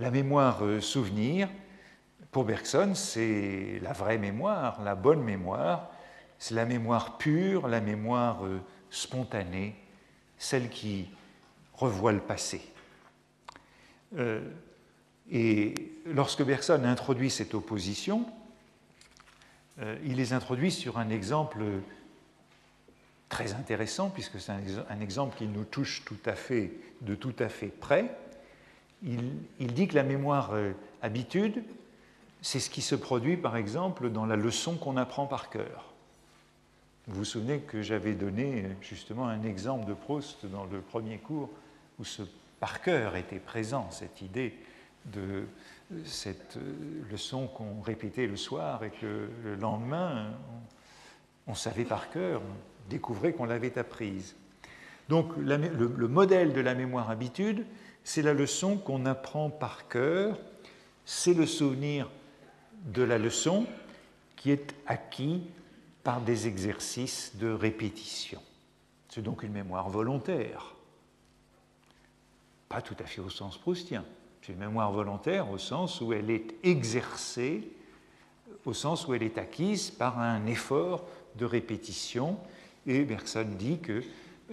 La 0.00 0.10
mémoire 0.10 0.62
souvenir, 0.80 1.48
pour 2.32 2.44
Bergson, 2.44 2.92
c'est 2.96 3.78
la 3.80 3.92
vraie 3.92 4.18
mémoire, 4.18 4.82
la 4.82 4.96
bonne 4.96 5.22
mémoire, 5.22 5.92
c'est 6.36 6.54
la 6.54 6.64
mémoire 6.64 7.16
pure, 7.16 7.68
la 7.68 7.80
mémoire 7.80 8.40
spontanée, 8.90 9.76
celle 10.36 10.68
qui 10.68 11.08
revoit 11.76 12.12
le 12.12 12.20
passé. 12.20 12.60
Euh, 14.16 14.40
et 15.30 15.74
lorsque 16.06 16.42
Bergson 16.42 16.82
introduit 16.84 17.30
cette 17.30 17.54
opposition, 17.54 18.26
euh, 19.80 19.96
il 20.04 20.16
les 20.16 20.32
introduit 20.32 20.70
sur 20.70 20.98
un 20.98 21.10
exemple 21.10 21.64
très 23.28 23.54
intéressant, 23.54 24.10
puisque 24.10 24.38
c'est 24.38 24.52
un, 24.52 25.00
exemple 25.00 25.36
qui 25.36 25.46
nous 25.46 25.64
touche 25.64 26.04
tout 26.04 26.18
à 26.24 26.34
fait, 26.34 26.72
de 27.00 27.14
tout 27.14 27.34
à 27.38 27.48
fait 27.48 27.68
près. 27.68 28.16
Il, 29.02 29.72
dit 29.72 29.88
que 29.88 29.96
la 29.96 30.02
mémoire 30.02 30.50
euh, 30.52 30.72
habitude, 31.02 31.64
c'est 32.42 32.60
ce 32.60 32.70
qui 32.70 32.82
se 32.82 32.94
produit, 32.94 33.36
par 33.36 33.56
exemple, 33.56 34.10
dans 34.10 34.26
la 34.26 34.36
leçon 34.36 34.76
qu'on 34.76 34.96
apprend 34.96 35.26
par 35.26 35.50
cœur. 35.50 35.92
Vous 37.06 37.16
vous 37.16 37.24
souvenez 37.24 37.60
que 37.60 37.82
j'avais 37.82 38.14
donné 38.14 38.64
justement 38.80 39.26
un 39.26 39.42
exemple 39.42 39.86
de 39.86 39.94
Proust 39.94 40.46
dans 40.46 40.64
le 40.64 40.80
premier 40.80 41.18
cours 41.18 41.50
où 41.98 42.04
ce 42.04 42.22
par 42.60 42.80
cœur 42.80 43.16
était 43.16 43.38
présent, 43.38 43.90
cette 43.90 44.22
idée 44.22 44.54
de 45.06 45.44
cette 46.04 46.58
leçon 47.10 47.46
qu'on 47.46 47.82
répétait 47.82 48.26
le 48.26 48.36
soir 48.36 48.84
et 48.84 48.90
que 48.90 49.28
le 49.44 49.54
lendemain, 49.56 50.32
on, 51.46 51.54
savait 51.54 51.84
par 51.84 52.10
cœur, 52.10 52.40
on 52.40 52.90
découvrait 52.90 53.32
qu'on 53.32 53.44
l'avait 53.44 53.78
apprise. 53.78 54.34
Donc 55.08 55.36
le, 55.36 55.56
le, 55.56 56.08
modèle 56.08 56.52
de 56.54 56.60
la 56.60 56.74
mémoire 56.74 57.10
habitude, 57.10 57.66
c'est 58.02 58.22
la 58.22 58.32
leçon 58.32 58.78
qu'on 58.78 59.04
apprend 59.04 59.50
par 59.50 59.88
cœur, 59.88 60.38
c'est 61.04 61.34
le 61.34 61.46
souvenir 61.46 62.10
de 62.86 63.02
la 63.02 63.18
leçon 63.18 63.66
qui 64.36 64.50
est 64.50 64.74
acquis 64.86 65.42
par 66.02 66.20
des 66.20 66.46
exercices 66.46 67.36
de 67.36 67.50
répétition. 67.50 68.40
C'est 69.08 69.22
donc 69.22 69.42
une 69.42 69.52
mémoire 69.52 69.88
volontaire, 69.88 70.73
pas 72.74 72.82
tout 72.82 72.96
à 72.98 73.04
fait 73.04 73.20
au 73.20 73.30
sens 73.30 73.56
proustien. 73.56 74.04
C'est 74.42 74.52
une 74.52 74.58
mémoire 74.58 74.90
volontaire 74.90 75.48
au 75.48 75.58
sens 75.58 76.00
où 76.00 76.12
elle 76.12 76.28
est 76.28 76.56
exercée, 76.64 77.70
au 78.64 78.72
sens 78.72 79.06
où 79.06 79.14
elle 79.14 79.22
est 79.22 79.38
acquise 79.38 79.92
par 79.92 80.18
un 80.18 80.44
effort 80.46 81.06
de 81.36 81.44
répétition. 81.44 82.36
Et 82.84 83.04
Bergson 83.04 83.46
dit 83.56 83.78
que 83.78 84.02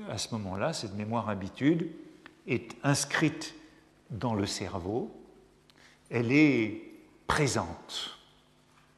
à 0.07 0.19
ce 0.19 0.35
moment-là, 0.35 0.71
cette 0.71 0.93
mémoire 0.93 1.29
habitude 1.29 1.89
est 2.45 2.75
inscrite 2.83 3.55
dans 4.11 4.35
le 4.35 4.45
cerveau, 4.45 5.11
elle 6.11 6.31
est 6.31 6.79
présente. 7.25 8.19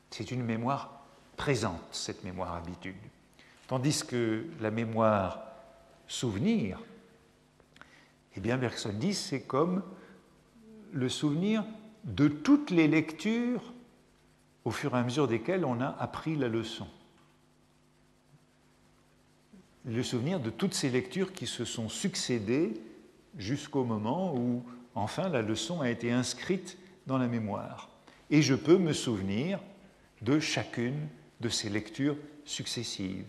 C'est 0.09 0.32
une 0.32 0.43
mémoire 0.43 1.05
présente, 1.38 1.80
cette 1.91 2.26
mémoire 2.26 2.55
habitude. 2.55 2.95
Tandis 3.67 4.03
que 4.05 4.45
la 4.59 4.69
mémoire 4.69 5.43
souvenir, 6.09 6.78
eh 8.36 8.40
bien, 8.40 8.58
Bergson 8.58 8.94
dit, 8.94 9.14
c'est 9.14 9.42
comme 9.42 9.84
le 10.92 11.10
souvenir 11.10 11.64
de 12.04 12.28
toutes 12.28 12.72
les 12.72 12.88
lectures 12.88 13.74
au 14.66 14.72
fur 14.72 14.96
et 14.96 15.00
à 15.00 15.04
mesure 15.04 15.28
desquelles 15.28 15.66
on 15.66 15.82
a 15.82 15.96
appris 16.00 16.36
la 16.36 16.48
leçon. 16.48 16.88
Le 19.86 20.02
souvenir 20.02 20.40
de 20.40 20.50
toutes 20.50 20.74
ces 20.74 20.90
lectures 20.90 21.34
qui 21.34 21.46
se 21.46 21.66
sont 21.66 21.90
succédées 21.90 22.74
jusqu'au 23.38 23.84
moment 23.84 24.34
où, 24.36 24.64
enfin, 24.96 25.28
la 25.28 25.42
leçon 25.42 25.82
a 25.82 25.90
été 25.90 26.12
inscrite 26.12 26.78
dans 27.06 27.18
la 27.18 27.28
mémoire. 27.28 27.90
Et 28.30 28.42
je 28.42 28.56
peux 28.56 28.78
me 28.78 28.94
souvenir 28.94 29.60
de 30.22 30.40
chacune 30.40 31.08
de 31.42 31.50
ces 31.50 31.70
lectures 31.70 32.16
successives. 32.46 33.26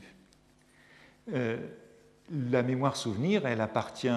Euh, 1.32 1.58
la 2.30 2.62
mémoire 2.62 2.96
souvenir, 2.96 3.46
elle 3.46 3.60
appartient 3.60 4.08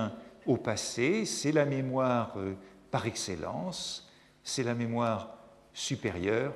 au 0.47 0.57
passé, 0.57 1.25
c'est 1.25 1.51
la 1.51 1.65
mémoire 1.65 2.33
euh, 2.37 2.55
par 2.89 3.05
excellence, 3.05 4.09
c'est 4.43 4.63
la 4.63 4.73
mémoire 4.73 5.35
supérieure 5.73 6.53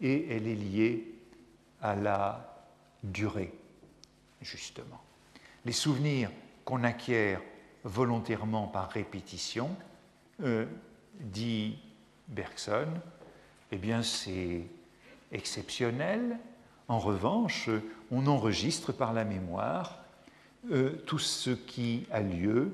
et 0.00 0.34
elle 0.34 0.46
est 0.48 0.56
liée 0.56 1.14
à 1.80 1.94
la 1.94 2.66
durée, 3.02 3.54
justement. 4.42 5.00
Les 5.64 5.72
souvenirs 5.72 6.30
qu'on 6.64 6.84
acquiert 6.84 7.40
volontairement 7.84 8.66
par 8.66 8.90
répétition, 8.90 9.70
euh, 10.42 10.66
dit 11.20 11.78
Bergson, 12.28 12.88
eh 13.70 13.76
bien 13.78 14.02
c'est 14.02 14.62
exceptionnel. 15.32 16.38
En 16.88 16.98
revanche, 16.98 17.70
on 18.10 18.26
enregistre 18.26 18.92
par 18.92 19.12
la 19.12 19.24
mémoire 19.24 20.00
euh, 20.70 20.90
tout 21.06 21.18
ce 21.18 21.50
qui 21.50 22.06
a 22.10 22.20
lieu, 22.20 22.72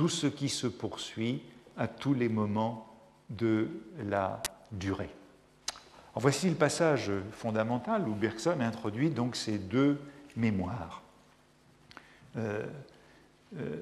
tout 0.00 0.08
ce 0.08 0.26
qui 0.26 0.48
se 0.48 0.66
poursuit 0.66 1.42
à 1.76 1.86
tous 1.86 2.14
les 2.14 2.30
moments 2.30 2.88
de 3.28 3.68
la 4.08 4.42
durée. 4.72 5.10
voici 6.14 6.48
le 6.48 6.54
passage 6.54 7.12
fondamental 7.32 8.08
où 8.08 8.14
Bergson 8.14 8.60
introduit 8.60 9.10
donc 9.10 9.36
ces 9.36 9.58
deux 9.58 10.00
mémoires. 10.36 11.02
Euh, 12.38 12.64
euh, 13.58 13.76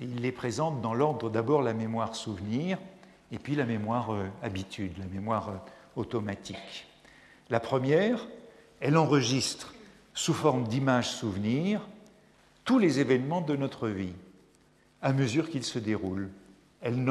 il 0.00 0.20
les 0.20 0.30
présente 0.30 0.80
dans 0.80 0.94
l'ordre 0.94 1.28
d'abord 1.28 1.62
la 1.62 1.74
mémoire 1.74 2.14
souvenir 2.14 2.78
et 3.32 3.40
puis 3.40 3.56
la 3.56 3.64
mémoire 3.64 4.10
habitude, 4.44 4.96
la 4.96 5.06
mémoire 5.06 5.60
automatique. 5.96 6.86
La 7.50 7.58
première, 7.58 8.28
elle 8.78 8.96
enregistre 8.96 9.74
sous 10.14 10.34
forme 10.34 10.68
d'images 10.68 11.10
souvenirs 11.10 11.80
tous 12.64 12.78
les 12.78 13.00
événements 13.00 13.40
de 13.40 13.56
notre 13.56 13.88
vie 13.88 14.14
à 15.02 15.12
mesure 15.12 15.50
qu'ils 15.50 15.64
se 15.64 15.78
déroulent. 15.78 16.30
Elle, 16.80 17.06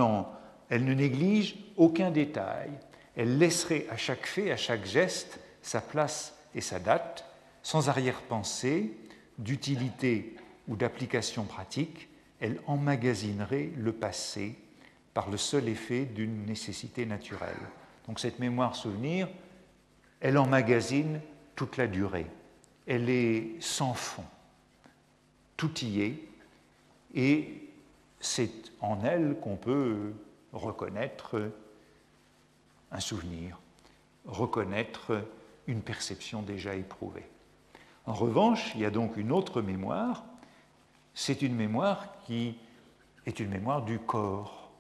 elle 0.70 0.86
ne 0.86 0.94
néglige 0.94 1.56
aucun 1.76 2.12
détail. 2.12 2.72
Elle 3.16 3.38
laisserait 3.38 3.88
à 3.90 3.98
chaque 3.98 4.26
fait, 4.26 4.52
à 4.52 4.58
chaque 4.58 4.86
geste, 4.86 5.40
sa 5.62 5.82
place 5.82 6.36
et 6.54 6.62
sa 6.62 6.80
date, 6.80 7.26
sans 7.64 7.90
arrière-pensée, 7.90 8.94
d'utilité 9.38 10.36
ou 10.68 10.76
d'application 10.76 11.44
pratique. 11.44 12.10
Elle 12.40 12.60
emmagasinerait 12.68 13.72
le 13.78 13.92
passé 13.92 14.56
par 15.14 15.30
le 15.30 15.38
seul 15.38 15.68
effet 15.68 16.06
d'une 16.06 16.46
nécessité 16.46 17.06
naturelle. 17.06 17.58
Donc 18.08 18.20
cette 18.20 18.40
mémoire 18.40 18.76
souvenir, 18.76 19.28
elle 20.20 20.38
emmagasine 20.38 21.20
toute 21.56 21.78
la 21.78 21.88
durée. 21.88 22.28
Elle 22.86 23.10
est 23.10 23.56
sans 23.60 23.94
fond. 23.94 24.24
Tout 25.58 25.80
y 25.80 26.02
est. 26.02 26.20
Et 27.16 27.66
c'est 28.20 28.72
en 28.82 29.03
elle 29.03 29.38
qu'on 29.41 29.55
peut 29.55 30.13
reconnaître 30.53 31.51
un 32.91 32.99
souvenir, 32.99 33.59
reconnaître 34.26 35.24
une 35.68 35.82
perception 35.82 36.41
déjà 36.41 36.76
éprouvée. 36.76 37.28
En 38.05 38.13
revanche, 38.13 38.72
il 38.76 38.82
y 38.82 38.86
a 38.86 38.89
donc 38.89 39.18
une 39.18 39.32
autre 39.32 39.61
mémoire, 39.61 40.24
c'est 41.13 41.41
une 41.41 41.55
mémoire 41.55 42.22
qui 42.26 42.55
est 43.26 43.39
une 43.39 43.49
mémoire 43.49 43.84
du 43.84 43.99
corps. 43.99 44.72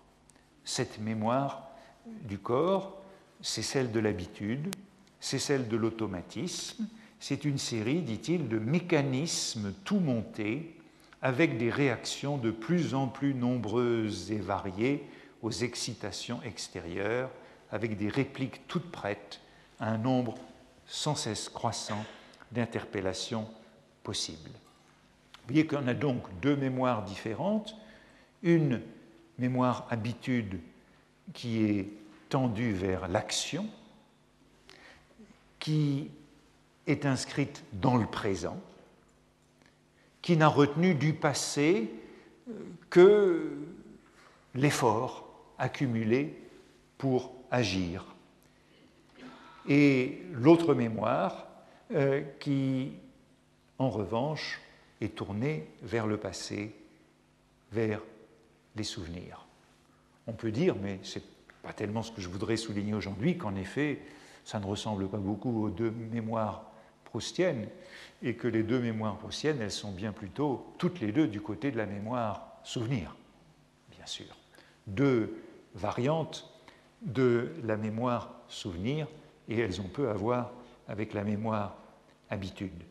Cette 0.63 0.99
mémoire 0.99 1.69
du 2.05 2.37
corps, 2.37 3.01
c'est 3.41 3.61
celle 3.61 3.91
de 3.91 3.99
l'habitude, 3.99 4.73
c'est 5.19 5.39
celle 5.39 5.67
de 5.67 5.75
l'automatisme, 5.75 6.87
c'est 7.19 7.43
une 7.43 7.57
série, 7.57 8.01
dit-il, 8.01 8.47
de 8.47 8.59
mécanismes 8.59 9.73
tout 9.83 9.99
montés 9.99 10.76
avec 11.21 11.57
des 11.57 11.69
réactions 11.69 12.37
de 12.37 12.51
plus 12.51 12.93
en 12.93 13.07
plus 13.07 13.33
nombreuses 13.33 14.31
et 14.31 14.39
variées 14.39 15.07
aux 15.41 15.51
excitations 15.51 16.41
extérieures, 16.43 17.29
avec 17.71 17.97
des 17.97 18.09
répliques 18.09 18.67
toutes 18.67 18.91
prêtes 18.91 19.41
à 19.79 19.89
un 19.89 19.97
nombre 19.97 20.35
sans 20.85 21.15
cesse 21.15 21.49
croissant 21.49 22.03
d'interpellations 22.51 23.47
possibles. 24.03 24.49
Vous 24.49 25.53
voyez 25.53 25.67
qu'on 25.67 25.87
a 25.87 25.93
donc 25.93 26.23
deux 26.41 26.55
mémoires 26.55 27.03
différentes, 27.03 27.75
une 28.43 28.81
mémoire 29.37 29.85
habitude 29.89 30.59
qui 31.33 31.63
est 31.63 31.89
tendue 32.29 32.71
vers 32.71 33.07
l'action, 33.07 33.67
qui 35.59 36.09
est 36.85 37.05
inscrite 37.05 37.63
dans 37.73 37.97
le 37.97 38.05
présent, 38.05 38.57
qui 40.21 40.37
n'a 40.37 40.47
retenu 40.47 40.93
du 40.93 41.13
passé 41.13 41.89
euh, 42.49 42.53
que 42.89 43.51
l'effort 44.55 45.27
accumulé 45.57 46.41
pour 46.97 47.33
agir. 47.51 48.05
Et 49.67 50.21
l'autre 50.33 50.73
mémoire 50.73 51.47
euh, 51.93 52.21
qui, 52.39 52.93
en 53.77 53.89
revanche, 53.89 54.59
est 55.01 55.15
tournée 55.15 55.67
vers 55.83 56.07
le 56.07 56.17
passé, 56.17 56.73
vers 57.71 58.01
les 58.75 58.83
souvenirs. 58.83 59.45
On 60.25 60.33
peut 60.33 60.51
dire, 60.51 60.75
mais 60.81 60.99
c'est 61.03 61.23
pas 61.61 61.73
tellement 61.73 62.01
ce 62.01 62.11
que 62.11 62.21
je 62.21 62.29
voudrais 62.29 62.57
souligner 62.57 62.93
aujourd'hui, 62.93 63.37
qu'en 63.37 63.55
effet, 63.55 63.99
ça 64.45 64.59
ne 64.59 64.65
ressemble 64.65 65.07
pas 65.07 65.17
beaucoup 65.17 65.65
aux 65.65 65.69
deux 65.69 65.91
mémoires 65.91 66.71
et 68.23 68.35
que 68.35 68.47
les 68.47 68.63
deux 68.63 68.79
mémoires 68.79 69.17
proustiennes, 69.17 69.61
elles 69.61 69.71
sont 69.71 69.91
bien 69.91 70.11
plutôt 70.11 70.73
toutes 70.77 70.99
les 70.99 71.11
deux 71.11 71.27
du 71.27 71.41
côté 71.41 71.71
de 71.71 71.77
la 71.77 71.85
mémoire 71.85 72.59
souvenir, 72.63 73.15
bien 73.91 74.05
sûr. 74.05 74.35
Deux 74.87 75.37
variantes 75.75 76.51
de 77.01 77.51
la 77.63 77.77
mémoire 77.77 78.33
souvenir, 78.47 79.07
et 79.47 79.59
elles 79.59 79.79
ont 79.81 79.87
peu 79.87 80.09
à 80.09 80.13
voir 80.13 80.51
avec 80.87 81.13
la 81.13 81.23
mémoire 81.23 81.77
habitude. 82.29 82.83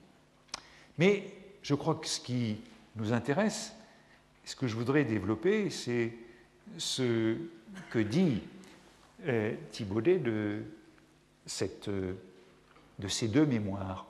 Mais 0.98 1.24
je 1.62 1.74
crois 1.74 1.96
que 1.96 2.06
ce 2.06 2.20
qui 2.20 2.60
nous 2.96 3.12
intéresse, 3.12 3.74
ce 4.44 4.54
que 4.54 4.66
je 4.66 4.76
voudrais 4.76 5.04
développer, 5.04 5.70
c'est 5.70 6.12
ce 6.78 7.36
que 7.90 7.98
dit 7.98 8.42
euh, 9.26 9.54
Thibaudet 9.72 10.18
de, 10.18 10.62
cette, 11.44 11.90
de 11.90 13.08
ces 13.08 13.28
deux 13.28 13.44
mémoires. 13.44 14.06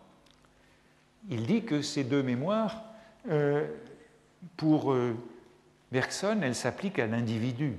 Il 1.29 1.47
dit 1.47 1.65
que 1.65 1.83
ces 1.83 2.05
deux 2.05 2.23
mémoires, 2.23 2.85
euh, 3.29 3.67
pour 4.57 4.93
euh, 4.93 5.15
Bergson, 5.91 6.41
elles 6.43 6.55
s'appliquent 6.55 6.99
à 6.99 7.07
l'individu. 7.07 7.75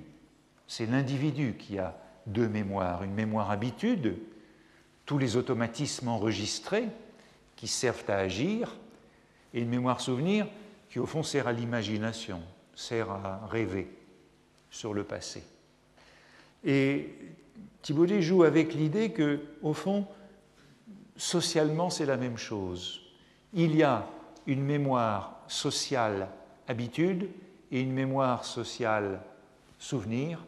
C'est 0.67 0.85
l'individu 0.85 1.55
qui 1.57 1.79
a 1.79 1.97
deux 2.25 2.49
mémoires, 2.49 3.03
une 3.03 3.13
mémoire 3.13 3.51
habitude, 3.51 4.17
tous 5.05 5.17
les 5.17 5.37
automatismes 5.37 6.09
enregistrés 6.09 6.89
qui 7.55 7.67
servent 7.67 8.03
à 8.09 8.17
agir, 8.17 8.75
et 9.53 9.61
une 9.61 9.69
mémoire 9.69 10.01
souvenir 10.01 10.47
qui 10.89 10.99
au 10.99 11.05
fond 11.05 11.23
sert 11.23 11.47
à 11.47 11.53
l'imagination, 11.53 12.41
sert 12.75 13.09
à 13.09 13.47
rêver 13.47 13.87
sur 14.69 14.93
le 14.93 15.03
passé. 15.03 15.43
Et 16.65 17.15
Thibaudet 17.81 18.21
joue 18.21 18.43
avec 18.43 18.73
l'idée 18.73 19.11
que, 19.11 19.39
au 19.61 19.73
fond, 19.73 20.05
socialement, 21.15 21.89
c'est 21.89 22.05
la 22.05 22.17
même 22.17 22.37
chose. 22.37 23.06
Il 23.53 23.75
y 23.75 23.83
a 23.83 24.07
une 24.45 24.63
mémoire 24.63 25.39
sociale 25.47 26.29
habitude 26.67 27.29
et 27.71 27.81
une 27.81 27.93
mémoire 27.93 28.45
sociale 28.45 29.21
souvenir, 29.79 30.43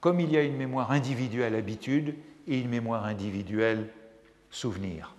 comme 0.00 0.20
il 0.20 0.30
y 0.30 0.36
a 0.36 0.42
une 0.42 0.56
mémoire 0.56 0.90
individuelle 0.90 1.54
habitude 1.54 2.14
et 2.46 2.60
une 2.60 2.68
mémoire 2.68 3.04
individuelle 3.04 3.90
souvenir. 4.50 5.14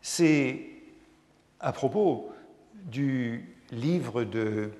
C'est 0.00 0.68
à 1.60 1.72
propos 1.72 2.32
du 2.74 3.56
livre 3.70 4.24
de 4.24 4.70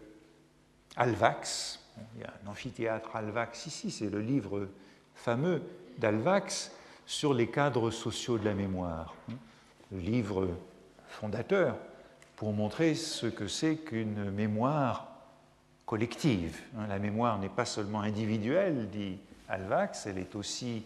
Alvax, 0.96 1.80
il 2.14 2.22
y 2.22 2.24
a 2.24 2.32
un 2.44 2.50
amphithéâtre 2.50 3.16
Alvax 3.16 3.66
ici, 3.66 3.90
c'est 3.90 4.10
le 4.10 4.20
livre 4.20 4.68
fameux 5.14 5.62
d'Alvax 5.98 6.72
sur 7.06 7.34
les 7.34 7.48
cadres 7.48 7.90
sociaux 7.90 8.38
de 8.38 8.44
la 8.44 8.54
mémoire, 8.54 9.14
livre 9.92 10.48
fondateur 11.16 11.76
pour 12.36 12.52
montrer 12.52 12.94
ce 12.94 13.26
que 13.26 13.48
c'est 13.48 13.76
qu'une 13.76 14.30
mémoire 14.30 15.08
collective. 15.86 16.60
La 16.88 16.98
mémoire 16.98 17.38
n'est 17.38 17.48
pas 17.48 17.64
seulement 17.64 18.02
individuelle, 18.02 18.88
dit 18.90 19.16
Alvax, 19.48 20.06
elle 20.06 20.18
est 20.18 20.34
aussi 20.36 20.82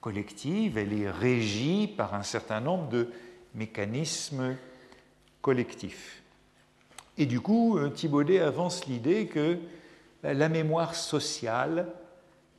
collective, 0.00 0.78
elle 0.78 0.92
est 0.92 1.10
régie 1.10 1.88
par 1.88 2.14
un 2.14 2.22
certain 2.22 2.60
nombre 2.60 2.88
de 2.88 3.10
mécanismes 3.54 4.56
collectifs. 5.42 6.22
Et 7.18 7.26
du 7.26 7.40
coup, 7.40 7.76
euh, 7.76 7.90
Thibaudet 7.90 8.40
avance 8.40 8.86
l'idée 8.86 9.26
que 9.26 9.58
la 10.22 10.48
mémoire 10.48 10.94
sociale, 10.94 11.88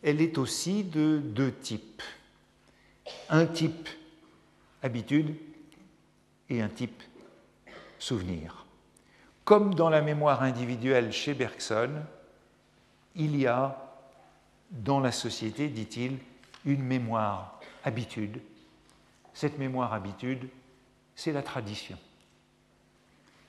elle 0.04 0.22
est 0.22 0.38
aussi 0.38 0.84
de 0.84 1.20
deux 1.20 1.52
types. 1.52 2.04
Un 3.30 3.46
type 3.46 3.88
habitude 4.82 5.36
et 6.50 6.62
un 6.62 6.70
type 6.70 7.02
souvenir. 8.00 8.66
Comme 9.44 9.76
dans 9.76 9.90
la 9.90 10.02
mémoire 10.02 10.44
individuelle 10.44 11.12
chez 11.12 11.34
Bergson, 11.34 11.92
il 13.16 13.36
y 13.38 13.48
a 13.48 13.82
dans 14.72 15.00
la 15.00 15.12
société, 15.12 15.70
dit-il, 15.70 16.18
une 16.66 16.84
mémoire 16.84 17.60
habitude. 17.84 18.42
Cette 19.34 19.58
mémoire 19.58 19.94
habitude, 19.94 20.50
c'est 21.16 21.32
la 21.32 21.44
tradition. 21.44 21.98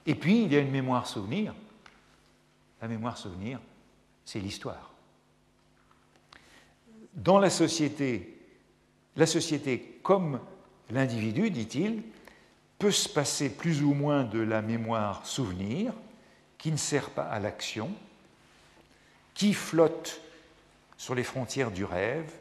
Et 0.05 0.15
puis, 0.15 0.43
il 0.43 0.53
y 0.53 0.57
a 0.57 0.61
une 0.61 0.71
mémoire 0.71 1.07
souvenir. 1.07 1.55
La 2.81 2.89
mémoire 2.89 3.17
souvenir, 3.17 3.59
c'est 4.25 4.39
l'histoire. 4.39 4.93
Dans 7.15 7.39
la 7.39 7.51
société, 7.51 8.39
la 9.17 9.27
société 9.27 9.99
comme 10.03 10.41
l'individu, 10.91 11.51
dit-il, 11.51 12.03
peut 12.79 12.91
se 12.91 13.09
passer 13.09 13.51
plus 13.51 13.83
ou 13.83 13.95
moins 13.95 14.25
de 14.25 14.39
la 14.39 14.63
mémoire 14.63 15.25
souvenir, 15.27 15.93
qui 16.59 16.71
ne 16.73 16.77
sert 16.77 17.11
pas 17.11 17.25
à 17.25 17.39
l'action, 17.39 17.91
qui 19.35 19.55
flotte 19.55 20.21
sur 20.97 21.15
les 21.15 21.25
frontières 21.25 21.71
du 21.71 21.85
rêve, 21.85 22.33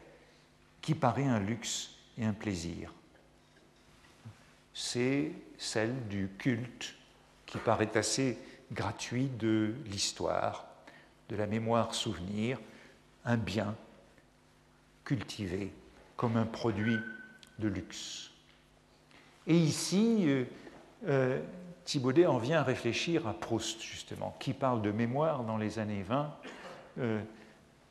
qui 0.82 0.96
paraît 0.96 1.26
un 1.26 1.40
luxe 1.40 1.92
et 2.18 2.26
un 2.26 2.34
plaisir. 2.34 2.94
C'est 4.74 5.32
celle 5.58 6.08
du 6.08 6.30
culte 6.38 6.96
qui 7.46 7.58
paraît 7.58 7.96
assez 7.96 8.38
gratuit 8.72 9.28
de 9.28 9.74
l'histoire, 9.86 10.66
de 11.30 11.36
la 11.36 11.48
mémoire 11.48 11.96
souvenir, 11.96 12.60
un 13.24 13.38
bien 13.38 13.76
cultivé 15.04 15.72
comme 16.16 16.38
un 16.38 16.46
produit 16.46 16.98
de 17.60 17.68
luxe. 17.68 18.32
Et 19.48 19.58
ici, 19.58 20.24
euh, 20.26 20.46
euh, 21.08 21.42
Thibaudet 21.84 22.26
en 22.26 22.38
vient 22.38 22.60
à 22.60 22.64
réfléchir 22.64 23.28
à 23.28 23.34
Proust, 23.34 23.82
justement, 23.82 24.36
qui 24.40 24.54
parle 24.54 24.82
de 24.82 24.92
mémoire 24.92 25.44
dans 25.44 25.58
les 25.58 25.78
années 25.78 26.04
20, 26.04 26.36
euh, 27.00 27.22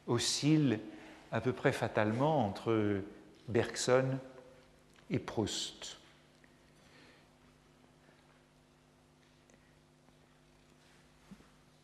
oscille 0.07 0.81
à 1.31 1.41
peu 1.41 1.53
près 1.53 1.73
fatalement 1.73 2.45
entre 2.45 3.03
Bergson 3.49 4.19
et 5.11 5.19
Proust. 5.19 5.99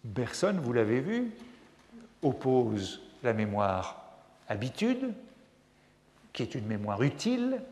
Bergson, 0.02 0.58
vous 0.60 0.72
l'avez 0.72 1.00
vu, 1.00 1.30
oppose 2.22 3.02
la 3.22 3.32
mémoire 3.32 4.02
habitude, 4.48 5.12
qui 6.32 6.42
est 6.42 6.54
une 6.54 6.66
mémoire 6.66 7.02
utile, 7.02 7.62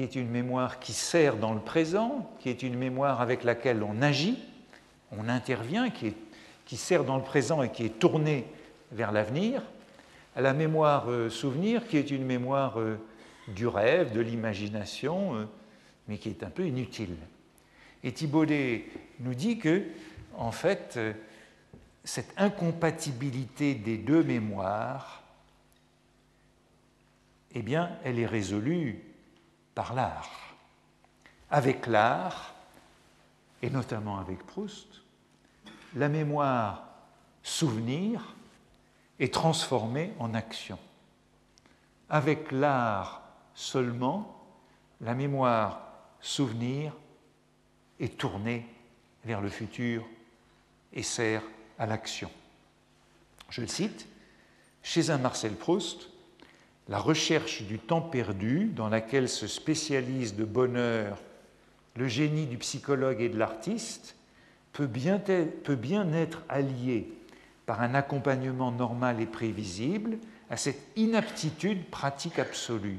qui 0.00 0.04
est 0.04 0.22
une 0.22 0.30
mémoire 0.30 0.80
qui 0.80 0.94
sert 0.94 1.36
dans 1.36 1.52
le 1.52 1.60
présent, 1.60 2.26
qui 2.38 2.48
est 2.48 2.62
une 2.62 2.74
mémoire 2.74 3.20
avec 3.20 3.44
laquelle 3.44 3.82
on 3.82 4.00
agit, 4.00 4.38
on 5.12 5.28
intervient, 5.28 5.90
qui, 5.90 6.14
sert 6.78 7.04
dans 7.04 7.18
le 7.18 7.22
présent 7.22 7.62
et 7.62 7.70
qui 7.70 7.84
est 7.84 7.98
tournée 7.98 8.46
vers 8.92 9.12
l'avenir, 9.12 9.60
à 10.34 10.40
la 10.40 10.54
mémoire 10.54 11.10
euh, 11.10 11.28
souvenir, 11.28 11.86
qui 11.86 11.98
est 11.98 12.10
une 12.10 12.24
mémoire 12.24 12.80
euh, 12.80 12.96
du 13.48 13.66
rêve, 13.66 14.14
de 14.14 14.22
l'imagination, 14.22 15.34
euh, 15.34 15.44
mais 16.08 16.16
qui 16.16 16.30
est 16.30 16.44
un 16.44 16.50
peu 16.50 16.66
inutile. 16.66 17.16
Et 18.02 18.12
Thibaudet 18.12 18.86
nous 19.18 19.34
dit 19.34 19.58
que, 19.58 19.82
en 20.34 20.50
fait, 20.50 20.98
cette 22.04 22.32
incompatibilité 22.38 23.74
des 23.74 23.98
deux 23.98 24.22
mémoires, 24.22 25.24
eh 27.54 27.60
bien, 27.60 27.90
elle 28.02 28.18
est 28.18 28.24
résolue 28.24 29.09
par 29.80 29.94
l'art. 29.94 30.28
Avec 31.50 31.86
l'art, 31.86 32.52
et 33.62 33.70
notamment 33.70 34.18
avec 34.18 34.44
Proust, 34.44 35.00
la 35.94 36.10
mémoire 36.10 36.84
souvenir 37.42 38.34
est 39.18 39.32
transformée 39.32 40.12
en 40.18 40.34
action. 40.34 40.78
Avec 42.10 42.52
l'art 42.52 43.22
seulement, 43.54 44.44
la 45.00 45.14
mémoire 45.14 45.80
souvenir 46.20 46.92
est 48.00 48.18
tournée 48.18 48.68
vers 49.24 49.40
le 49.40 49.48
futur 49.48 50.06
et 50.92 51.02
sert 51.02 51.42
à 51.78 51.86
l'action. 51.86 52.30
Je 53.48 53.62
le 53.62 53.66
cite, 53.66 54.06
chez 54.82 55.08
un 55.08 55.16
Marcel 55.16 55.54
Proust, 55.54 56.09
la 56.90 56.98
recherche 56.98 57.62
du 57.62 57.78
temps 57.78 58.00
perdu, 58.00 58.66
dans 58.74 58.88
laquelle 58.88 59.28
se 59.28 59.46
spécialise 59.46 60.34
de 60.34 60.44
bonheur 60.44 61.16
le 61.94 62.08
génie 62.08 62.46
du 62.46 62.58
psychologue 62.58 63.20
et 63.20 63.28
de 63.28 63.38
l'artiste, 63.38 64.16
peut 64.72 64.88
bien, 64.88 65.18
peut 65.18 65.76
bien 65.76 66.12
être 66.12 66.42
alliée 66.48 67.12
par 67.64 67.80
un 67.80 67.94
accompagnement 67.94 68.72
normal 68.72 69.20
et 69.20 69.26
prévisible 69.26 70.18
à 70.50 70.56
cette 70.56 70.82
inaptitude 70.96 71.84
pratique 71.90 72.40
absolue. 72.40 72.98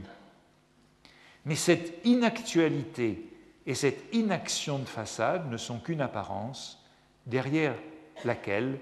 Mais 1.44 1.56
cette 1.56 2.06
inactualité 2.06 3.30
et 3.66 3.76
cette 3.76 4.04
inaction 4.14 4.80
de 4.80 4.86
façade 4.86 5.52
ne 5.52 5.58
sont 5.58 5.80
qu'une 5.80 6.02
apparence 6.02 6.82
derrière 7.26 7.76
laquelle 8.24 8.80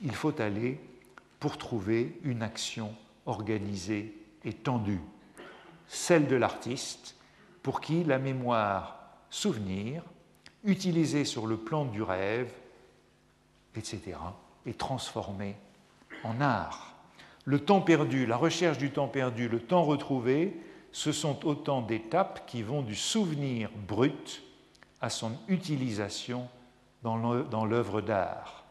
il 0.00 0.14
faut 0.14 0.40
aller 0.40 0.80
pour 1.38 1.58
trouver 1.58 2.18
une 2.22 2.42
action 2.42 2.94
organisée 3.26 4.17
et 4.44 4.52
tendue, 4.52 5.00
celle 5.86 6.26
de 6.26 6.36
l'artiste 6.36 7.16
pour 7.62 7.80
qui 7.80 8.04
la 8.04 8.18
mémoire 8.18 8.98
souvenir, 9.30 10.02
utilisé 10.64 11.24
sur 11.24 11.46
le 11.46 11.56
plan 11.56 11.84
du 11.84 12.02
rêve, 12.02 12.52
etc., 13.76 14.16
et 14.66 14.74
transformé 14.74 15.56
en 16.24 16.40
art. 16.40 16.94
Le 17.44 17.60
temps 17.60 17.80
perdu, 17.80 18.26
la 18.26 18.36
recherche 18.36 18.78
du 18.78 18.90
temps 18.90 19.08
perdu, 19.08 19.48
le 19.48 19.60
temps 19.60 19.84
retrouvé, 19.84 20.60
ce 20.92 21.12
sont 21.12 21.46
autant 21.46 21.82
d'étapes 21.82 22.44
qui 22.46 22.62
vont 22.62 22.82
du 22.82 22.94
souvenir 22.94 23.70
brut 23.86 24.42
à 25.00 25.10
son 25.10 25.32
utilisation 25.48 26.48
dans 27.02 27.64
l'œuvre 27.64 28.00
d'art. 28.00 28.64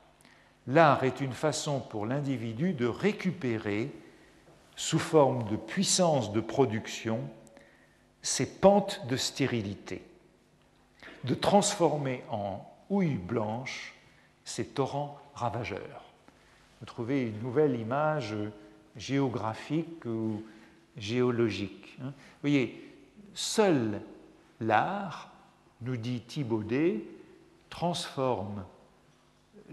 L'art 0.68 1.04
est 1.04 1.22
une 1.22 1.32
façon 1.32 1.80
pour 1.80 2.06
l'individu 2.06 2.74
de 2.74 2.86
récupérer, 2.86 3.92
sous 4.78 5.00
forme 5.00 5.50
de 5.50 5.56
puissance 5.58 6.32
de 6.32 6.40
production, 6.40 7.20
ses 8.22 8.46
pentes 8.46 9.06
de 9.08 9.18
stérilité, 9.18 10.04
de 11.24 11.34
transformer 11.34 12.24
en 12.30 12.64
houille 12.90 13.16
blanche 13.16 13.96
ces 14.46 14.66
torrents 14.66 15.20
ravageurs. 15.34 16.06
Vous 16.80 16.86
trouvez 16.86 17.24
une 17.24 17.40
nouvelle 17.42 17.78
image 17.78 18.36
géographique 18.96 20.06
ou 20.06 20.44
géologique. 20.96 21.98
Hein. 22.00 22.10
Vous 22.10 22.42
voyez, 22.42 22.94
seul 23.34 24.00
l'art, 24.62 25.32
nous 25.82 25.98
dit 25.98 26.22
Thibaudet, 26.22 27.02
transforme 27.72 28.64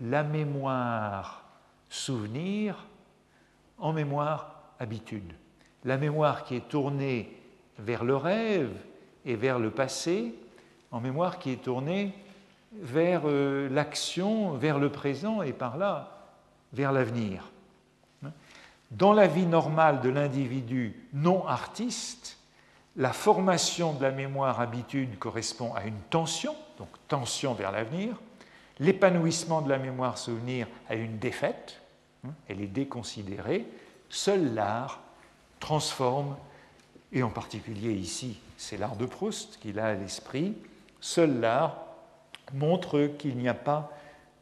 la 0.01 0.23
mémoire 0.23 1.45
souvenir 1.91 2.87
en 3.79 3.93
mémoire 3.93 4.54
habitude. 4.85 5.33
La 5.85 5.97
mémoire 5.97 6.45
qui 6.45 6.55
est 6.55 6.69
tournée 6.69 7.37
vers 7.79 8.05
le 8.05 8.17
rêve 8.17 8.71
et 9.25 9.35
vers 9.35 9.59
le 9.59 9.71
passé, 9.71 10.35
en 10.93 11.01
mémoire 11.01 11.39
qui 11.39 11.51
est 11.51 11.63
tournée 11.63 12.13
vers 12.73 13.23
euh, 13.25 13.69
l'action, 13.69 14.53
vers 14.53 14.79
le 14.79 14.91
présent 14.91 15.43
et 15.43 15.53
par 15.53 15.77
là 15.77 16.15
vers 16.75 16.93
l'avenir. 16.93 17.51
Dans 18.91 19.13
la 19.13 19.27
vie 19.27 19.47
normale 19.47 20.01
de 20.01 20.11
l'individu 20.11 20.95
non 21.13 21.47
artiste, 21.47 22.39
la 22.97 23.13
formation 23.13 23.93
de 23.95 24.03
la 24.03 24.11
mémoire 24.11 24.61
habitude 24.61 25.19
correspond 25.19 25.73
à 25.75 25.85
une 25.85 25.99
tension, 26.11 26.55
donc 26.79 26.89
tension 27.09 27.55
vers 27.55 27.73
l'avenir, 27.73 28.17
l'épanouissement 28.79 29.63
de 29.63 29.69
la 29.69 29.79
mémoire 29.79 30.19
souvenir 30.19 30.69
à 30.89 30.95
une 30.95 31.19
défaite, 31.19 31.81
hein, 32.25 32.33
elle 32.49 32.61
est 32.61 32.69
déconsidérée, 32.69 33.67
seul 34.15 34.55
l'art 34.55 35.03
transforme, 35.59 36.37
et 37.13 37.23
en 37.23 37.31
particulier 37.31 37.93
ici, 37.93 38.39
c'est 38.57 38.77
l'art 38.77 38.97
de 38.97 39.07
Proust 39.07 39.59
qu'il 39.61 39.79
a 39.81 39.87
à 39.87 39.95
l'esprit, 39.95 40.55
seul 41.01 41.41
l'art 41.41 41.85
montre 42.53 43.11
qu'il 43.19 43.37
n'y 43.37 43.49
a 43.49 43.55
pas 43.55 43.91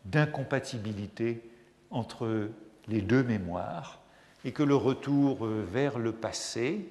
d'incompatibilité 0.05 1.43
entre 1.91 2.51
les 2.89 3.01
deux 3.01 3.23
mémoires 3.23 4.01
et 4.45 4.53
que 4.53 4.63
le 4.63 4.75
retour 4.75 5.47
vers 5.47 5.99
le 5.99 6.13
passé 6.13 6.89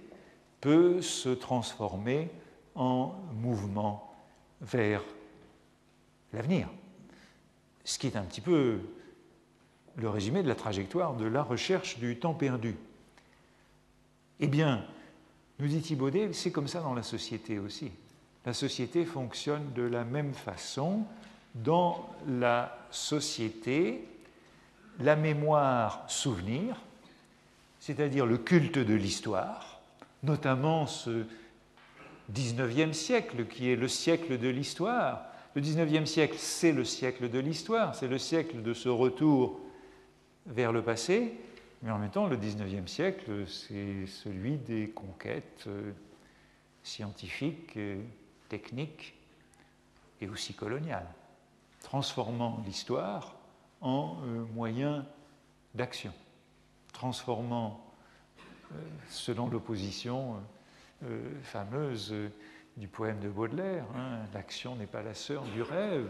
peut 0.60 1.02
se 1.02 1.30
transformer 1.30 2.32
en 2.74 3.14
mouvement 3.34 4.12
vers 4.62 5.04
l'avenir. 6.34 6.68
Ce 7.84 8.00
qui 8.00 8.08
est 8.08 8.16
un 8.16 8.24
petit 8.24 8.42
peu 8.42 8.80
le 9.98 10.10
résumé 10.10 10.44
de 10.44 10.48
la 10.48 10.56
trajectoire 10.56 11.16
de 11.16 11.26
la 11.26 11.44
recherche 11.44 12.00
du 12.00 12.18
temps 12.18 12.34
perdu. 12.34 12.76
Eh 14.40 14.48
bien, 14.48 14.84
nous 15.60 15.68
dit 15.68 15.82
Thibaudet, 15.82 16.34
c'est 16.34 16.52
comme 16.52 16.68
ça 16.68 16.82
dans 16.82 16.94
la 16.94 17.04
société 17.04 17.60
aussi. 17.60 17.92
La 18.46 18.54
société 18.54 19.06
fonctionne 19.06 19.72
de 19.74 19.84
la 19.84 20.04
même 20.04 20.34
façon. 20.34 21.04
Dans 21.54 22.10
la 22.28 22.78
société, 22.90 24.08
la 25.00 25.16
mémoire 25.16 26.06
souvenir, 26.08 26.78
c'est-à-dire 27.80 28.26
le 28.26 28.38
culte 28.38 28.80
de 28.80 28.94
l'histoire, 28.94 29.82
notamment 30.24 30.88
ce 30.88 31.26
19e 32.34 32.94
siècle 32.94 33.46
qui 33.48 33.70
est 33.70 33.76
le 33.76 33.88
siècle 33.88 34.38
de 34.38 34.48
l'histoire. 34.48 35.26
Le 35.56 35.62
19e 35.62 36.06
siècle, 36.06 36.36
c'est 36.38 36.72
le 36.72 36.86
siècle 36.86 37.30
de 37.30 37.40
l'histoire, 37.40 37.94
c'est 37.94 38.08
le 38.08 38.18
siècle 38.18 38.62
de 38.62 38.74
ce 38.74 38.88
retour 38.88 39.60
vers 40.46 40.72
le 40.72 40.84
passé, 40.84 41.38
mais 41.82 41.92
en 41.92 41.98
même 41.98 42.12
temps, 42.12 42.28
le 42.28 42.38
19e 42.38 42.88
siècle, 42.88 43.48
c'est 43.48 44.06
celui 44.06 44.58
des 44.58 44.90
conquêtes 44.90 45.66
euh, 45.68 45.92
scientifiques, 46.84 47.78
techniques 48.50 49.16
et 50.20 50.28
aussi 50.28 50.54
coloniales, 50.54 51.08
transformant 51.82 52.62
l'histoire 52.66 53.36
en 53.82 54.18
euh, 54.24 54.46
moyen 54.54 55.06
d'action, 55.74 56.14
transformant, 56.94 57.84
euh, 58.72 58.76
selon 59.10 59.48
l'opposition 59.48 60.36
fameuse 61.42 62.14
du 62.78 62.88
poème 62.88 63.20
de 63.22 63.28
Baudelaire, 63.28 63.86
hein, 63.96 64.20
l'action 64.36 64.76
n'est 64.76 64.86
pas 64.86 65.02
la 65.02 65.16
sœur 65.16 65.42
du 65.46 65.64
rêve, 65.64 66.08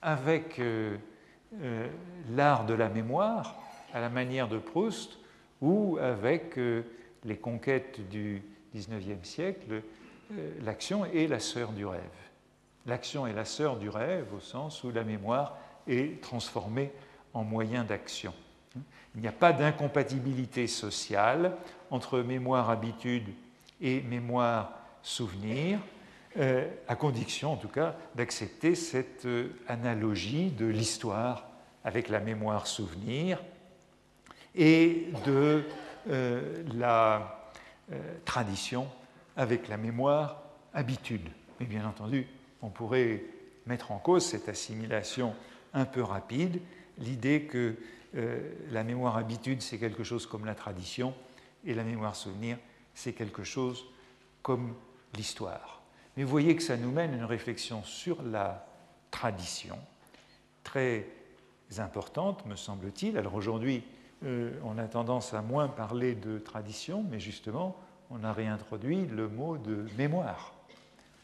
avec 0.00 0.58
l'art 2.30 2.66
de 2.66 2.74
la 2.74 2.88
mémoire, 2.88 3.56
à 3.92 4.00
la 4.00 4.08
manière 4.08 4.48
de 4.48 4.58
Proust 4.58 5.18
ou 5.60 5.98
avec 6.00 6.58
euh, 6.58 6.82
les 7.24 7.36
conquêtes 7.36 8.08
du 8.08 8.42
XIXe 8.74 9.28
siècle, 9.28 9.82
euh, 10.32 10.52
l'action 10.62 11.04
est 11.04 11.26
la 11.26 11.40
sœur 11.40 11.72
du 11.72 11.84
rêve. 11.84 12.00
L'action 12.86 13.26
est 13.26 13.32
la 13.32 13.44
sœur 13.44 13.76
du 13.76 13.88
rêve 13.88 14.32
au 14.34 14.40
sens 14.40 14.84
où 14.84 14.90
la 14.90 15.04
mémoire 15.04 15.56
est 15.86 16.20
transformée 16.22 16.92
en 17.34 17.44
moyen 17.44 17.84
d'action. 17.84 18.32
Il 19.14 19.22
n'y 19.22 19.28
a 19.28 19.32
pas 19.32 19.52
d'incompatibilité 19.52 20.66
sociale 20.66 21.56
entre 21.90 22.20
mémoire 22.20 22.70
habitude 22.70 23.28
et 23.80 24.00
mémoire 24.02 24.72
souvenir, 25.02 25.80
euh, 26.38 26.68
à 26.86 26.96
condition 26.96 27.52
en 27.52 27.56
tout 27.56 27.68
cas 27.68 27.96
d'accepter 28.14 28.74
cette 28.74 29.26
analogie 29.66 30.50
de 30.50 30.66
l'histoire 30.66 31.48
avec 31.84 32.08
la 32.08 32.20
mémoire 32.20 32.66
souvenir 32.66 33.42
et 34.54 35.08
de 35.26 35.64
euh, 36.08 36.62
la 36.74 37.52
euh, 37.92 38.14
tradition 38.24 38.88
avec 39.36 39.68
la 39.68 39.76
mémoire 39.76 40.42
habitude. 40.74 41.28
Mais 41.60 41.66
bien 41.66 41.86
entendu, 41.86 42.26
on 42.62 42.68
pourrait 42.68 43.22
mettre 43.66 43.92
en 43.92 43.98
cause 43.98 44.24
cette 44.24 44.48
assimilation 44.48 45.34
un 45.74 45.84
peu 45.84 46.02
rapide, 46.02 46.60
l'idée 46.98 47.42
que 47.42 47.76
euh, 48.16 48.52
la 48.70 48.84
mémoire 48.84 49.16
habitude, 49.16 49.62
c'est 49.62 49.78
quelque 49.78 50.04
chose 50.04 50.26
comme 50.26 50.44
la 50.44 50.54
tradition, 50.54 51.14
et 51.64 51.74
la 51.74 51.84
mémoire 51.84 52.16
souvenir, 52.16 52.56
c'est 52.94 53.12
quelque 53.12 53.44
chose 53.44 53.84
comme 54.42 54.74
l'histoire. 55.14 55.77
Mais 56.18 56.24
vous 56.24 56.30
voyez 56.30 56.56
que 56.56 56.64
ça 56.64 56.76
nous 56.76 56.90
mène 56.90 57.14
à 57.14 57.16
une 57.16 57.24
réflexion 57.24 57.84
sur 57.84 58.24
la 58.24 58.66
tradition, 59.12 59.78
très 60.64 61.06
importante, 61.76 62.44
me 62.44 62.56
semble-t-il. 62.56 63.16
Alors 63.16 63.36
aujourd'hui, 63.36 63.84
euh, 64.24 64.50
on 64.64 64.78
a 64.78 64.88
tendance 64.88 65.32
à 65.32 65.42
moins 65.42 65.68
parler 65.68 66.16
de 66.16 66.40
tradition, 66.40 67.06
mais 67.08 67.20
justement, 67.20 67.76
on 68.10 68.24
a 68.24 68.32
réintroduit 68.32 69.06
le 69.06 69.28
mot 69.28 69.58
de 69.58 69.86
mémoire 69.96 70.54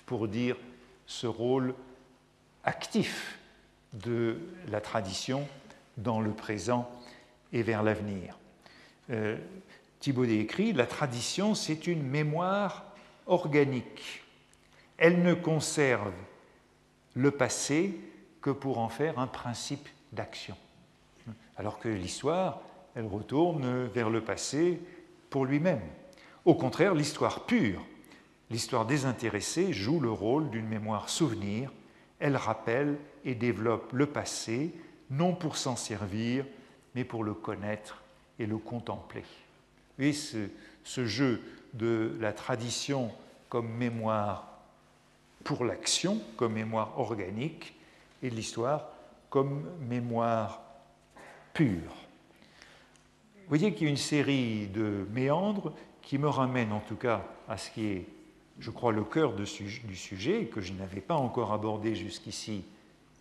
pour 0.07 0.29
dire 0.29 0.57
ce 1.09 1.27
rôle 1.27 1.75
actif 2.63 3.37
de 3.95 4.39
la 4.69 4.81
tradition 4.81 5.45
dans 5.97 6.21
le 6.21 6.31
présent 6.31 6.89
et 7.53 7.65
vers 7.65 7.83
l'avenir. 7.83 8.39
Euh, 9.11 9.39
Thibaudet 9.99 10.39
écrit 10.39 10.73
La 10.73 10.87
tradition, 10.87 11.57
c'est 11.57 11.89
une 11.89 12.05
mémoire 12.05 12.85
organique. 13.27 14.24
Elle 14.99 15.23
ne 15.23 15.35
conserve 15.35 16.13
le 17.15 17.31
passé 17.31 17.99
que 18.41 18.51
pour 18.51 18.79
en 18.79 18.89
faire 18.89 19.19
un 19.19 19.27
principe 19.27 19.89
d'action. 20.13 20.57
Alors 21.57 21.79
que 21.79 21.89
l'histoire, 21.89 22.61
elle 22.95 23.07
retourne 23.07 23.87
vers 23.87 24.11
le 24.11 24.23
passé 24.23 24.81
pour 25.31 25.47
lui-même. 25.47 25.81
Au 26.45 26.55
contraire, 26.55 26.95
l'histoire 26.95 27.47
pure, 27.47 27.85
l'histoire 28.51 28.87
désintéressée 28.87 29.73
joue 29.73 30.01
le 30.01 30.11
rôle 30.11 30.51
d'une 30.51 30.69
mémoire 30.69 31.09
souvenir. 31.09 31.73
Elle 32.21 32.37
rappelle 32.37 32.97
et 33.25 33.35
développe 33.35 33.93
le 33.93 34.07
passé, 34.07 34.75
non 35.11 35.35
pour 35.35 35.57
s'en 35.57 35.77
servir, 35.77 36.45
mais 36.95 37.05
pour 37.05 37.25
le 37.25 37.35
connaître 37.35 38.03
et 38.39 38.47
le 38.47 38.59
contempler. 38.59 39.25
Et 39.99 40.13
ce, 40.13 40.49
ce 40.83 41.07
jeu 41.07 41.43
de 41.73 42.17
la 42.21 42.33
tradition 42.33 43.11
comme 43.49 43.69
mémoire 43.69 44.54
pour 45.45 45.65
l'action, 45.65 46.21
comme 46.37 46.55
mémoire 46.55 46.99
organique, 46.99 47.75
et 48.23 48.31
l'histoire 48.31 48.89
comme 49.31 49.65
mémoire 49.89 50.63
pure. 51.53 51.95
Vous 53.37 53.49
voyez 53.49 53.75
qu'il 53.75 53.85
y 53.85 53.87
a 53.87 53.91
une 53.91 53.97
série 53.97 54.69
de 54.69 55.07
méandres 55.13 55.75
qui 56.03 56.19
me 56.19 56.29
ramènent 56.29 56.73
en 56.73 56.81
tout 56.81 56.97
cas 56.97 57.25
à 57.49 57.59
ce 57.59 57.71
qui 57.71 57.87
est 57.87 58.07
je 58.59 58.71
crois, 58.71 58.93
le 58.93 59.05
cœur 59.05 59.35
du 59.35 59.47
sujet, 59.47 60.47
que 60.47 60.61
je 60.61 60.73
n'avais 60.73 61.01
pas 61.01 61.15
encore 61.15 61.53
abordé 61.53 61.95
jusqu'ici, 61.95 62.65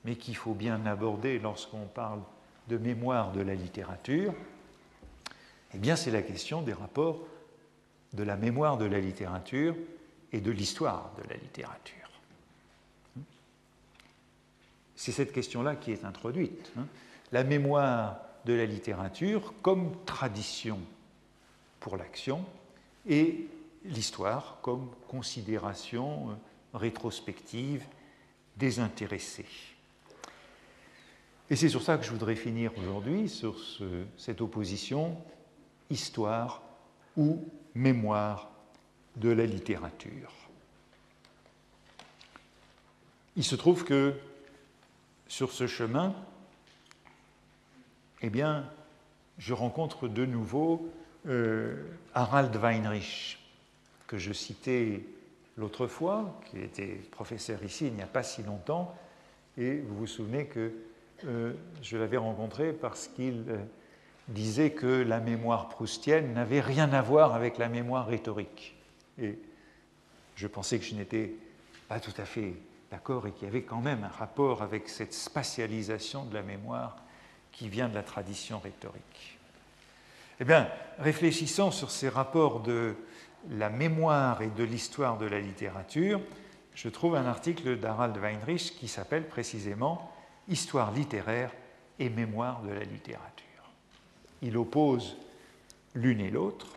mais 0.06 0.16
qu'il 0.16 0.36
faut 0.36 0.54
bien 0.54 0.86
aborder 0.86 1.40
lorsqu'on 1.40 1.86
parle 1.86 2.22
de 2.68 2.78
mémoire 2.78 3.32
de 3.32 3.42
la 3.42 3.56
littérature, 3.56 4.34
eh 5.74 5.78
bien 5.78 5.96
c'est 5.96 6.12
la 6.12 6.22
question 6.22 6.62
des 6.62 6.74
rapports 6.74 7.20
de 8.14 8.24
la 8.24 8.36
mémoire 8.36 8.78
de 8.78 8.86
la 8.86 9.00
littérature 9.00 9.76
et 10.32 10.40
de 10.40 10.52
l'histoire 10.52 11.12
de 11.18 11.28
la 11.30 11.36
littérature. 11.36 12.03
C'est 14.96 15.12
cette 15.12 15.32
question-là 15.32 15.76
qui 15.76 15.92
est 15.92 16.06
introduite. 16.06 16.72
Hein. 16.78 16.88
La 17.32 17.44
mémoire 17.44 18.20
de 18.46 18.54
la 18.54 18.66
littérature 18.66 19.54
comme 19.62 19.94
tradition 20.06 20.80
pour 21.80 21.98
l'action 21.98 22.46
et 23.08 23.48
l'histoire 23.86 24.60
comme 24.62 24.90
considération 25.08 26.30
euh, 26.30 26.34
rétrospective 26.78 27.86
désintéressée. 28.58 29.46
Et 31.50 31.56
c'est 31.56 31.70
sur 31.70 31.82
ça 31.82 31.98
que 31.98 32.06
je 32.06 32.12
voudrais 32.12 32.36
finir 32.36 32.72
aujourd'hui, 32.78 33.28
sur 33.28 33.56
cette 34.18 34.42
opposition 34.42 35.18
histoire 35.90 36.64
ou 37.18 37.46
mémoire 37.76 38.50
de 39.18 39.30
la 39.30 39.46
littérature. 39.46 40.32
Il 43.36 43.44
se 43.44 43.56
trouve 43.56 43.84
que 43.84 44.16
sur 45.28 45.52
ce 45.52 45.68
chemin, 45.68 46.14
eh 48.22 48.30
bien, 48.30 48.70
je 49.38 49.54
rencontre 49.54 50.08
de 50.08 50.26
nouveau 50.26 50.90
euh, 51.28 51.76
Harald 52.14 52.56
Weinrich, 52.56 53.40
que 54.08 54.18
je 54.18 54.34
citais 54.34 55.04
l'autre 55.58 55.88
fois, 55.88 56.40
qui 56.50 56.60
était 56.60 57.02
professeur 57.12 57.64
ici 57.64 57.88
il 57.88 57.94
n'y 57.94 58.02
a 58.02 58.08
pas 58.08 58.24
si 58.24 58.44
longtemps, 58.44 58.96
et 59.58 59.78
vous 59.78 59.98
vous 59.98 60.08
souvenez 60.08 60.46
que 60.46 60.74
euh, 61.26 61.54
je 61.82 61.98
l'avais 61.98 62.18
rencontré 62.18 62.74
parce 62.74 63.08
qu'il 63.08 63.46
euh, 63.48 63.58
disait 64.28 64.72
que 64.72 65.04
la 65.04 65.20
mémoire 65.20 65.70
proustienne 65.70 66.34
n'avait 66.34 66.62
rien 66.62 66.92
à 66.92 67.02
voir 67.02 67.34
avec 67.34 67.58
la 67.58 67.70
mémoire 67.70 68.08
rhétorique. 68.08 68.76
Et 69.22 69.38
je 70.36 70.48
pensais 70.48 70.80
que 70.80 70.86
je 70.86 70.96
n'étais 70.96 71.34
pas 71.88 72.00
tout 72.00 72.14
à 72.18 72.26
fait 72.26 72.54
d'accord 72.94 73.26
et 73.26 73.32
qu'il 73.32 73.46
y 73.46 73.48
avait 73.48 73.64
quand 73.64 73.82
même 73.82 74.04
un 74.04 74.08
rapport 74.20 74.62
avec 74.62 74.88
cette 74.88 75.16
spatialisation 75.16 76.26
de 76.26 76.34
la 76.36 76.44
mémoire 76.44 76.96
qui 77.52 77.68
vient 77.68 77.90
de 77.90 77.96
la 77.96 78.04
tradition 78.04 78.60
rhétorique. 78.60 79.40
Eh 80.40 80.46
bien, 80.46 80.70
réfléchissant 81.00 81.72
sur 81.72 81.90
ces 81.90 82.08
rapports 82.08 82.60
de 82.60 82.94
la 83.50 83.72
mémoire 83.72 84.44
et 84.44 84.50
de 84.52 84.64
l'histoire 84.64 85.18
de 85.18 85.26
la 85.26 85.40
littérature, 85.40 86.22
je 86.76 86.88
trouve 86.88 87.16
un 87.16 87.26
article 87.26 87.80
d'Harald 87.80 88.16
Weinrich 88.16 88.76
qui 88.78 88.88
s'appelle 88.88 89.28
précisément 89.28 90.12
Histoire 90.48 90.92
littéraire 90.92 91.52
et 91.98 92.10
mémoire 92.10 92.62
de 92.62 92.74
la 92.74 92.84
littérature. 92.84 93.72
Il 94.44 94.56
oppose 94.56 95.18
l'une 95.96 96.20
et 96.20 96.30
l'autre. 96.30 96.68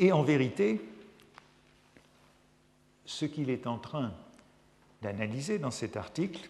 Et 0.00 0.10
en 0.10 0.24
vérité, 0.24 0.80
ce 3.04 3.26
qu'il 3.26 3.48
est 3.48 3.68
en 3.68 3.78
train 3.78 4.12
d'analyser 5.04 5.58
dans 5.58 5.70
cet 5.70 5.98
article, 5.98 6.48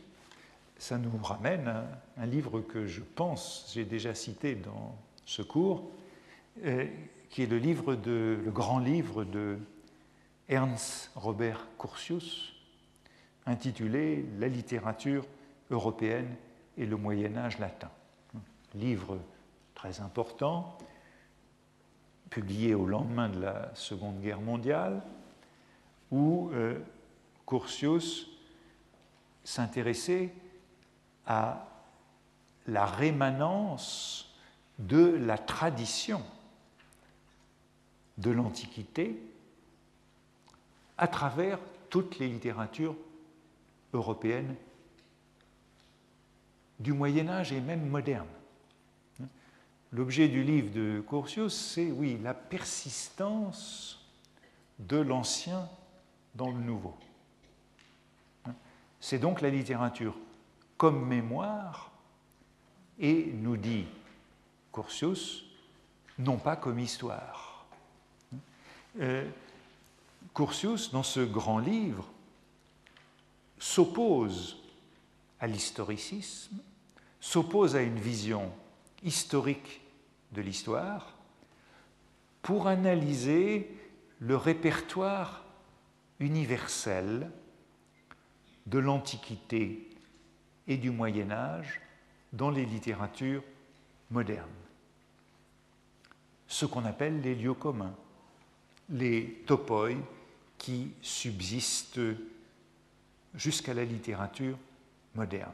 ça 0.79 0.97
nous 0.97 1.11
ramène 1.23 1.67
à 1.67 1.87
un 2.17 2.27
livre 2.27 2.61
que 2.61 2.87
je 2.87 3.01
pense 3.01 3.73
j'ai 3.75 3.85
déjà 3.85 4.15
cité 4.15 4.55
dans 4.55 4.97
ce 5.27 5.43
cours, 5.43 5.91
euh, 6.65 6.87
qui 7.31 7.43
est 7.43 7.47
le, 7.47 7.59
livre 7.59 7.97
de, 7.97 8.39
le 8.45 8.51
grand 8.53 8.79
livre 8.79 9.25
de 9.25 9.59
Ernst 10.49 11.11
Robert 11.17 11.67
Curtius, 11.81 12.55
intitulé 13.45 14.25
La 14.39 14.47
littérature 14.47 15.27
européenne 15.71 16.33
et 16.79 16.87
le 16.87 16.97
Moyen 16.97 17.37
Âge 17.37 17.59
latin. 17.59 17.91
Livre 18.75 19.19
très 19.75 20.01
important, 20.01 20.79
publié 22.31 22.75
au 22.75 22.87
lendemain 22.87 23.29
de 23.29 23.41
la 23.41 23.75
Seconde 23.75 24.21
Guerre 24.21 24.41
mondiale, 24.41 25.03
où 26.13 26.51
euh, 26.53 26.79
Curtius 27.49 28.34
s'intéressait 29.45 30.33
à 31.27 31.69
la 32.67 32.87
rémanence 32.87 34.35
de 34.79 35.19
la 35.21 35.39
tradition 35.39 36.23
de 38.19 38.31
l'Antiquité 38.31 39.21
à 40.97 41.09
travers 41.09 41.59
toutes 41.91 42.19
les 42.19 42.29
littératures 42.29 42.97
européennes 43.93 44.57
du 46.81 46.93
Moyen 46.93 47.29
Âge 47.29 47.53
et 47.53 47.61
même 47.61 47.89
moderne. 47.89 48.27
L'objet 49.93 50.29
du 50.29 50.43
livre 50.43 50.73
de 50.73 51.05
Curtius, 51.09 51.55
c'est, 51.55 51.93
oui, 51.93 52.19
la 52.21 52.35
persistance 52.35 54.05
de 54.81 54.97
l'ancien 54.97 55.69
dans 56.35 56.51
le 56.51 56.59
nouveau. 56.59 56.95
C'est 59.05 59.19
donc 59.19 59.43
la 59.43 59.51
littérature 59.51 60.17
comme 60.79 61.07
mémoire 61.07 61.91
et, 62.99 63.35
nous 63.35 63.59
dit 63.59 63.85
Curtius, 64.73 65.45
non 66.19 66.39
pas 66.39 66.57
comme 66.57 66.79
histoire. 66.79 67.67
Euh, 69.01 69.29
Curtius, 70.35 70.91
dans 70.91 71.03
ce 71.03 71.21
grand 71.21 71.59
livre, 71.59 72.09
s'oppose 73.59 74.57
à 75.39 75.49
l'historicisme, 75.49 76.57
s'oppose 77.21 77.77
à 77.77 77.83
une 77.83 78.01
vision 78.01 78.51
historique 79.03 79.83
de 80.33 80.41
l'histoire 80.41 81.13
pour 82.41 82.69
analyser 82.69 83.71
le 84.19 84.37
répertoire 84.39 85.45
universel 86.21 87.31
de 88.67 88.79
l'Antiquité 88.79 89.89
et 90.67 90.77
du 90.77 90.91
Moyen 90.91 91.31
Âge 91.31 91.81
dans 92.33 92.51
les 92.51 92.65
littératures 92.65 93.43
modernes. 94.11 94.49
Ce 96.49 96.67
qu'on 96.67 96.85
appelle 96.85 97.21
les 97.21 97.35
lieux 97.35 97.55
communs, 97.55 97.95
les 98.91 99.43
topoi 99.47 99.91
qui 100.59 100.93
subsistent 101.03 102.01
jusqu'à 103.35 103.75
la 103.75 103.85
littérature 103.85 104.57
moderne. 105.15 105.53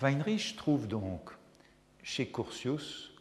Weinrich 0.00 0.56
trouve 0.56 0.86
donc 0.88 1.30
chez 2.02 2.26
Curtius 2.26 3.12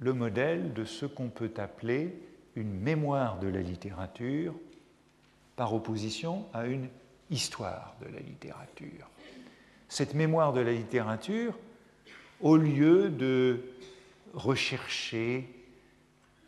le 0.00 0.12
modèle 0.12 0.74
de 0.74 0.84
ce 0.84 1.06
qu'on 1.06 1.28
peut 1.28 1.52
appeler 1.56 2.14
une 2.56 2.78
mémoire 2.78 3.38
de 3.38 3.48
la 3.48 3.60
littérature 3.60 4.54
par 5.56 5.74
opposition 5.74 6.46
à 6.52 6.66
une 6.66 6.88
histoire 7.30 7.94
de 8.00 8.06
la 8.06 8.20
littérature. 8.20 9.08
Cette 9.88 10.14
mémoire 10.14 10.52
de 10.52 10.60
la 10.60 10.72
littérature, 10.72 11.56
au 12.40 12.56
lieu 12.56 13.10
de 13.10 13.62
rechercher 14.34 15.48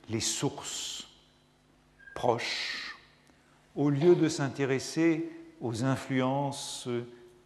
les 0.09 0.21
sources 0.21 1.09
proches, 2.15 2.97
au 3.75 3.91
lieu 3.91 4.17
de 4.17 4.29
s'intéresser 4.29 5.31
aux 5.61 5.85
influences 5.85 6.89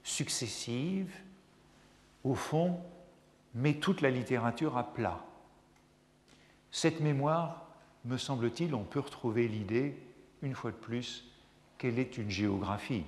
successives, 0.02 1.14
au 2.24 2.34
fond, 2.34 2.80
met 3.54 3.74
toute 3.74 4.00
la 4.00 4.10
littérature 4.10 4.76
à 4.76 4.92
plat. 4.92 5.24
Cette 6.70 7.00
mémoire, 7.00 7.66
me 8.04 8.16
semble-t-il, 8.16 8.74
on 8.74 8.84
peut 8.84 9.00
retrouver 9.00 9.48
l'idée, 9.48 9.96
une 10.42 10.54
fois 10.54 10.70
de 10.70 10.76
plus, 10.76 11.29
qu'elle 11.80 11.98
est 11.98 12.18
une 12.18 12.30
géographie 12.30 13.04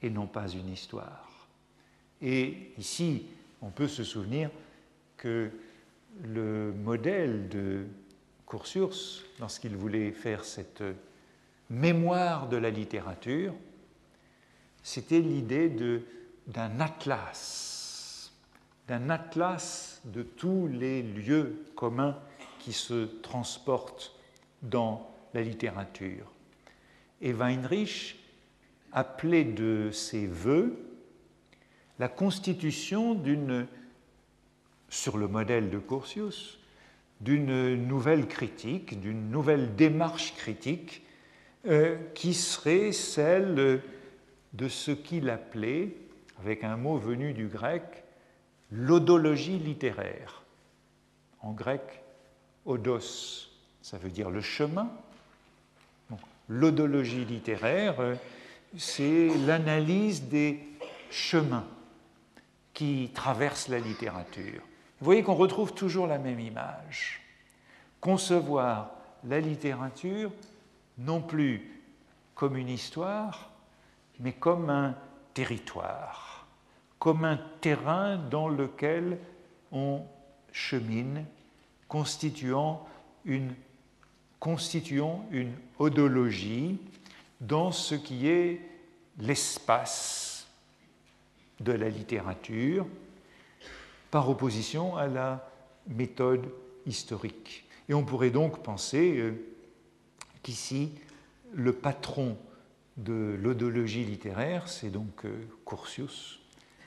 et 0.00 0.08
non 0.08 0.28
pas 0.28 0.46
une 0.46 0.68
histoire. 0.68 1.48
Et 2.22 2.70
ici, 2.78 3.26
on 3.60 3.70
peut 3.70 3.88
se 3.88 4.04
souvenir 4.04 4.48
que 5.16 5.50
le 6.22 6.72
modèle 6.72 7.48
de 7.48 7.86
Curtius, 8.46 9.24
lorsqu'il 9.40 9.74
voulait 9.74 10.12
faire 10.12 10.44
cette 10.44 10.84
mémoire 11.68 12.48
de 12.48 12.56
la 12.56 12.70
littérature, 12.70 13.52
c'était 14.84 15.20
l'idée 15.20 15.68
d'un 16.46 16.78
atlas, 16.78 18.32
d'un 18.86 19.10
atlas 19.10 20.00
de 20.04 20.22
tous 20.22 20.68
les 20.68 21.02
lieux 21.02 21.64
communs 21.74 22.16
qui 22.60 22.72
se 22.72 23.06
transportent 23.20 24.14
dans 24.62 25.10
la 25.32 25.42
littérature. 25.42 26.33
Et 27.24 27.32
Weinrich 27.32 28.16
appelait 28.92 29.44
de 29.44 29.88
ses 29.90 30.26
voeux 30.26 30.76
la 31.98 32.08
constitution 32.08 33.14
d'une, 33.14 33.66
sur 34.90 35.16
le 35.16 35.26
modèle 35.26 35.70
de 35.70 35.78
Curtius, 35.78 36.60
d'une 37.22 37.76
nouvelle 37.86 38.28
critique, 38.28 39.00
d'une 39.00 39.30
nouvelle 39.30 39.74
démarche 39.74 40.34
critique 40.34 41.02
euh, 41.66 41.96
qui 42.12 42.34
serait 42.34 42.92
celle 42.92 43.80
de 44.52 44.68
ce 44.68 44.90
qu'il 44.90 45.30
appelait, 45.30 45.96
avec 46.40 46.62
un 46.62 46.76
mot 46.76 46.98
venu 46.98 47.32
du 47.32 47.46
grec, 47.46 48.04
l'odologie 48.70 49.58
littéraire. 49.58 50.44
En 51.40 51.52
grec, 51.52 52.02
odos, 52.66 53.48
ça 53.80 53.96
veut 53.96 54.10
dire 54.10 54.28
le 54.28 54.42
chemin. 54.42 54.92
L'odologie 56.48 57.24
littéraire, 57.24 58.00
euh, 58.00 58.14
c'est 58.76 59.28
l'analyse 59.46 60.24
des 60.28 60.60
chemins 61.10 61.66
qui 62.72 63.10
traversent 63.14 63.68
la 63.68 63.78
littérature. 63.78 64.62
Vous 65.00 65.04
voyez 65.04 65.22
qu'on 65.22 65.34
retrouve 65.34 65.74
toujours 65.74 66.06
la 66.06 66.18
même 66.18 66.40
image. 66.40 67.22
Concevoir 68.00 68.90
la 69.24 69.40
littérature 69.40 70.30
non 70.98 71.20
plus 71.20 71.82
comme 72.34 72.56
une 72.56 72.68
histoire, 72.68 73.50
mais 74.20 74.32
comme 74.32 74.70
un 74.70 74.94
territoire, 75.34 76.46
comme 76.98 77.24
un 77.24 77.38
terrain 77.60 78.16
dans 78.16 78.48
lequel 78.48 79.18
on 79.72 80.02
chemine, 80.52 81.24
constituant 81.88 82.86
une, 83.24 83.54
constituant 84.44 85.26
une 85.30 85.54
odologie 85.78 86.76
dans 87.40 87.72
ce 87.72 87.94
qui 87.94 88.28
est 88.28 88.60
l'espace 89.18 90.46
de 91.60 91.72
la 91.72 91.88
littérature, 91.88 92.86
par 94.10 94.28
opposition 94.28 94.98
à 94.98 95.06
la 95.06 95.50
méthode 95.88 96.52
historique. 96.84 97.64
Et 97.88 97.94
on 97.94 98.04
pourrait 98.04 98.28
donc 98.28 98.62
penser 98.62 99.16
euh, 99.16 99.32
qu'ici, 100.42 100.90
le 101.54 101.72
patron 101.72 102.36
de 102.98 103.38
l'odologie 103.40 104.04
littéraire, 104.04 104.68
c'est 104.68 104.90
donc 104.90 105.24
euh, 105.24 105.48
Curtius, 105.66 106.38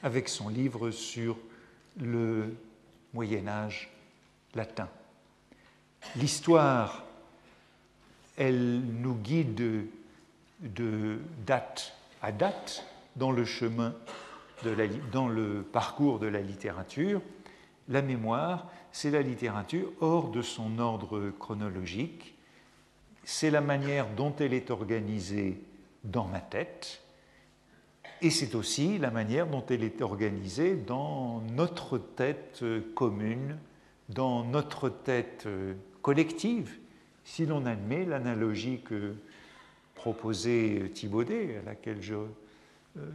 avec 0.03 0.29
son 0.29 0.49
livre 0.49 0.91
sur 0.91 1.35
le 1.99 2.55
Moyen 3.15 3.47
Âge 3.47 3.89
latin. 4.53 4.89
L'histoire, 6.15 7.06
elle 8.37 8.79
nous 8.79 9.15
guide 9.15 9.87
de 10.61 11.19
date 11.45 11.93
à 12.21 12.31
date 12.31 12.85
dans 13.15 13.31
le 13.31 13.45
chemin, 13.45 13.95
dans 15.11 15.27
le 15.27 15.63
parcours 15.63 16.19
de 16.19 16.27
la 16.27 16.41
littérature. 16.41 17.21
La 17.89 18.01
mémoire, 18.01 18.71
c'est 18.91 19.11
la 19.11 19.21
littérature 19.21 19.91
hors 20.01 20.29
de 20.29 20.41
son 20.41 20.79
ordre 20.79 21.31
chronologique. 21.39 22.35
C'est 23.23 23.49
la 23.49 23.61
manière 23.61 24.07
dont 24.15 24.33
elle 24.39 24.53
est 24.53 24.71
organisée 24.71 25.61
dans 26.03 26.25
ma 26.25 26.39
tête. 26.39 27.01
Et 28.21 28.29
c'est 28.29 28.55
aussi 28.55 28.97
la 28.97 29.11
manière 29.11 29.47
dont 29.47 29.63
elle 29.69 29.83
est 29.83 30.01
organisée 30.01 30.75
dans 30.75 31.41
notre 31.55 31.97
tête 31.97 32.63
commune, 32.95 33.57
dans 34.09 34.43
notre 34.43 34.89
tête 34.89 35.47
collective, 36.01 36.77
si 37.27 37.45
l'on 37.45 37.65
admet 37.65 38.05
l'analogie 38.05 38.79
que 38.79 39.13
proposée 39.95 40.89
Thibaudet, 40.93 41.57
à 41.57 41.61
laquelle 41.61 42.01
je 42.01 42.15
euh, 42.15 43.11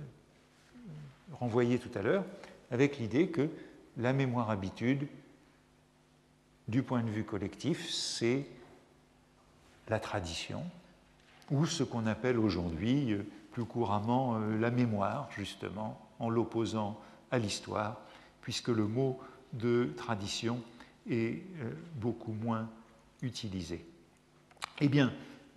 renvoyais 1.32 1.78
tout 1.78 1.90
à 1.98 2.02
l'heure, 2.02 2.24
avec 2.70 2.98
l'idée 2.98 3.28
que 3.28 3.48
la 3.96 4.12
mémoire 4.12 4.50
habitude, 4.50 5.08
du 6.68 6.82
point 6.82 7.02
de 7.02 7.10
vue 7.10 7.24
collectif, 7.24 7.90
c'est 7.90 8.46
la 9.88 9.98
tradition, 9.98 10.62
ou 11.50 11.64
ce 11.64 11.82
qu'on 11.82 12.06
appelle 12.06 12.38
aujourd'hui 12.38 13.14
euh, 13.14 13.26
plus 13.52 13.64
couramment 13.64 14.36
euh, 14.36 14.58
la 14.58 14.70
mémoire, 14.70 15.30
justement, 15.34 15.98
en 16.18 16.28
l'opposant 16.28 17.00
à 17.30 17.38
l'histoire, 17.38 17.98
puisque 18.42 18.68
le 18.68 18.86
mot 18.86 19.18
de 19.54 19.90
tradition 19.96 20.62
est 21.10 21.42
beaucoup 21.96 22.32
moins 22.32 22.68
utilisé. 23.22 23.84
Eh 24.84 24.88
bien, 24.88 25.12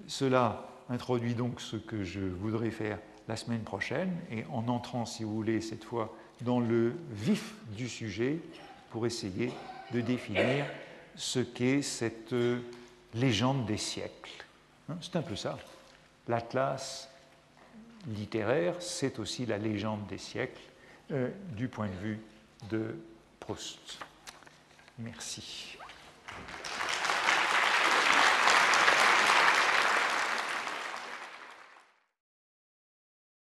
cela 0.06 0.68
introduit 0.88 1.34
donc 1.34 1.60
ce 1.60 1.78
que 1.78 2.04
je 2.04 2.20
voudrais 2.20 2.70
faire 2.70 3.00
la 3.28 3.36
semaine 3.36 3.64
prochaine, 3.64 4.16
et 4.30 4.46
en 4.52 4.68
entrant, 4.68 5.08
si 5.08 5.24
vous 5.24 5.34
voulez, 5.34 5.62
cette 5.62 5.84
fois 5.84 6.16
dans 6.42 6.60
le 6.60 6.94
vif 7.10 7.56
du 7.76 7.90
sujet, 7.90 8.38
pour 8.92 9.08
essayer 9.08 9.52
de 9.92 10.02
définir 10.02 10.68
ce 11.16 11.40
qu'est 11.40 11.82
cette 11.82 12.34
euh, 12.34 12.60
légende 13.16 13.66
des 13.66 13.78
siècles. 13.78 14.46
Hein, 14.90 14.98
c'est 15.02 15.16
un 15.16 15.24
peu 15.24 15.36
ça. 15.36 15.58
L'atlas 16.28 17.10
littéraire, 18.08 18.76
c'est 18.80 19.18
aussi 19.18 19.48
la 19.48 19.58
légende 19.58 20.06
des 20.06 20.20
siècles 20.20 20.62
euh, 21.10 21.32
du 21.56 21.68
point 21.68 21.88
de 21.88 21.96
vue 21.96 22.20
de 22.70 22.96
Proust. 23.40 23.98
Merci. 25.00 25.80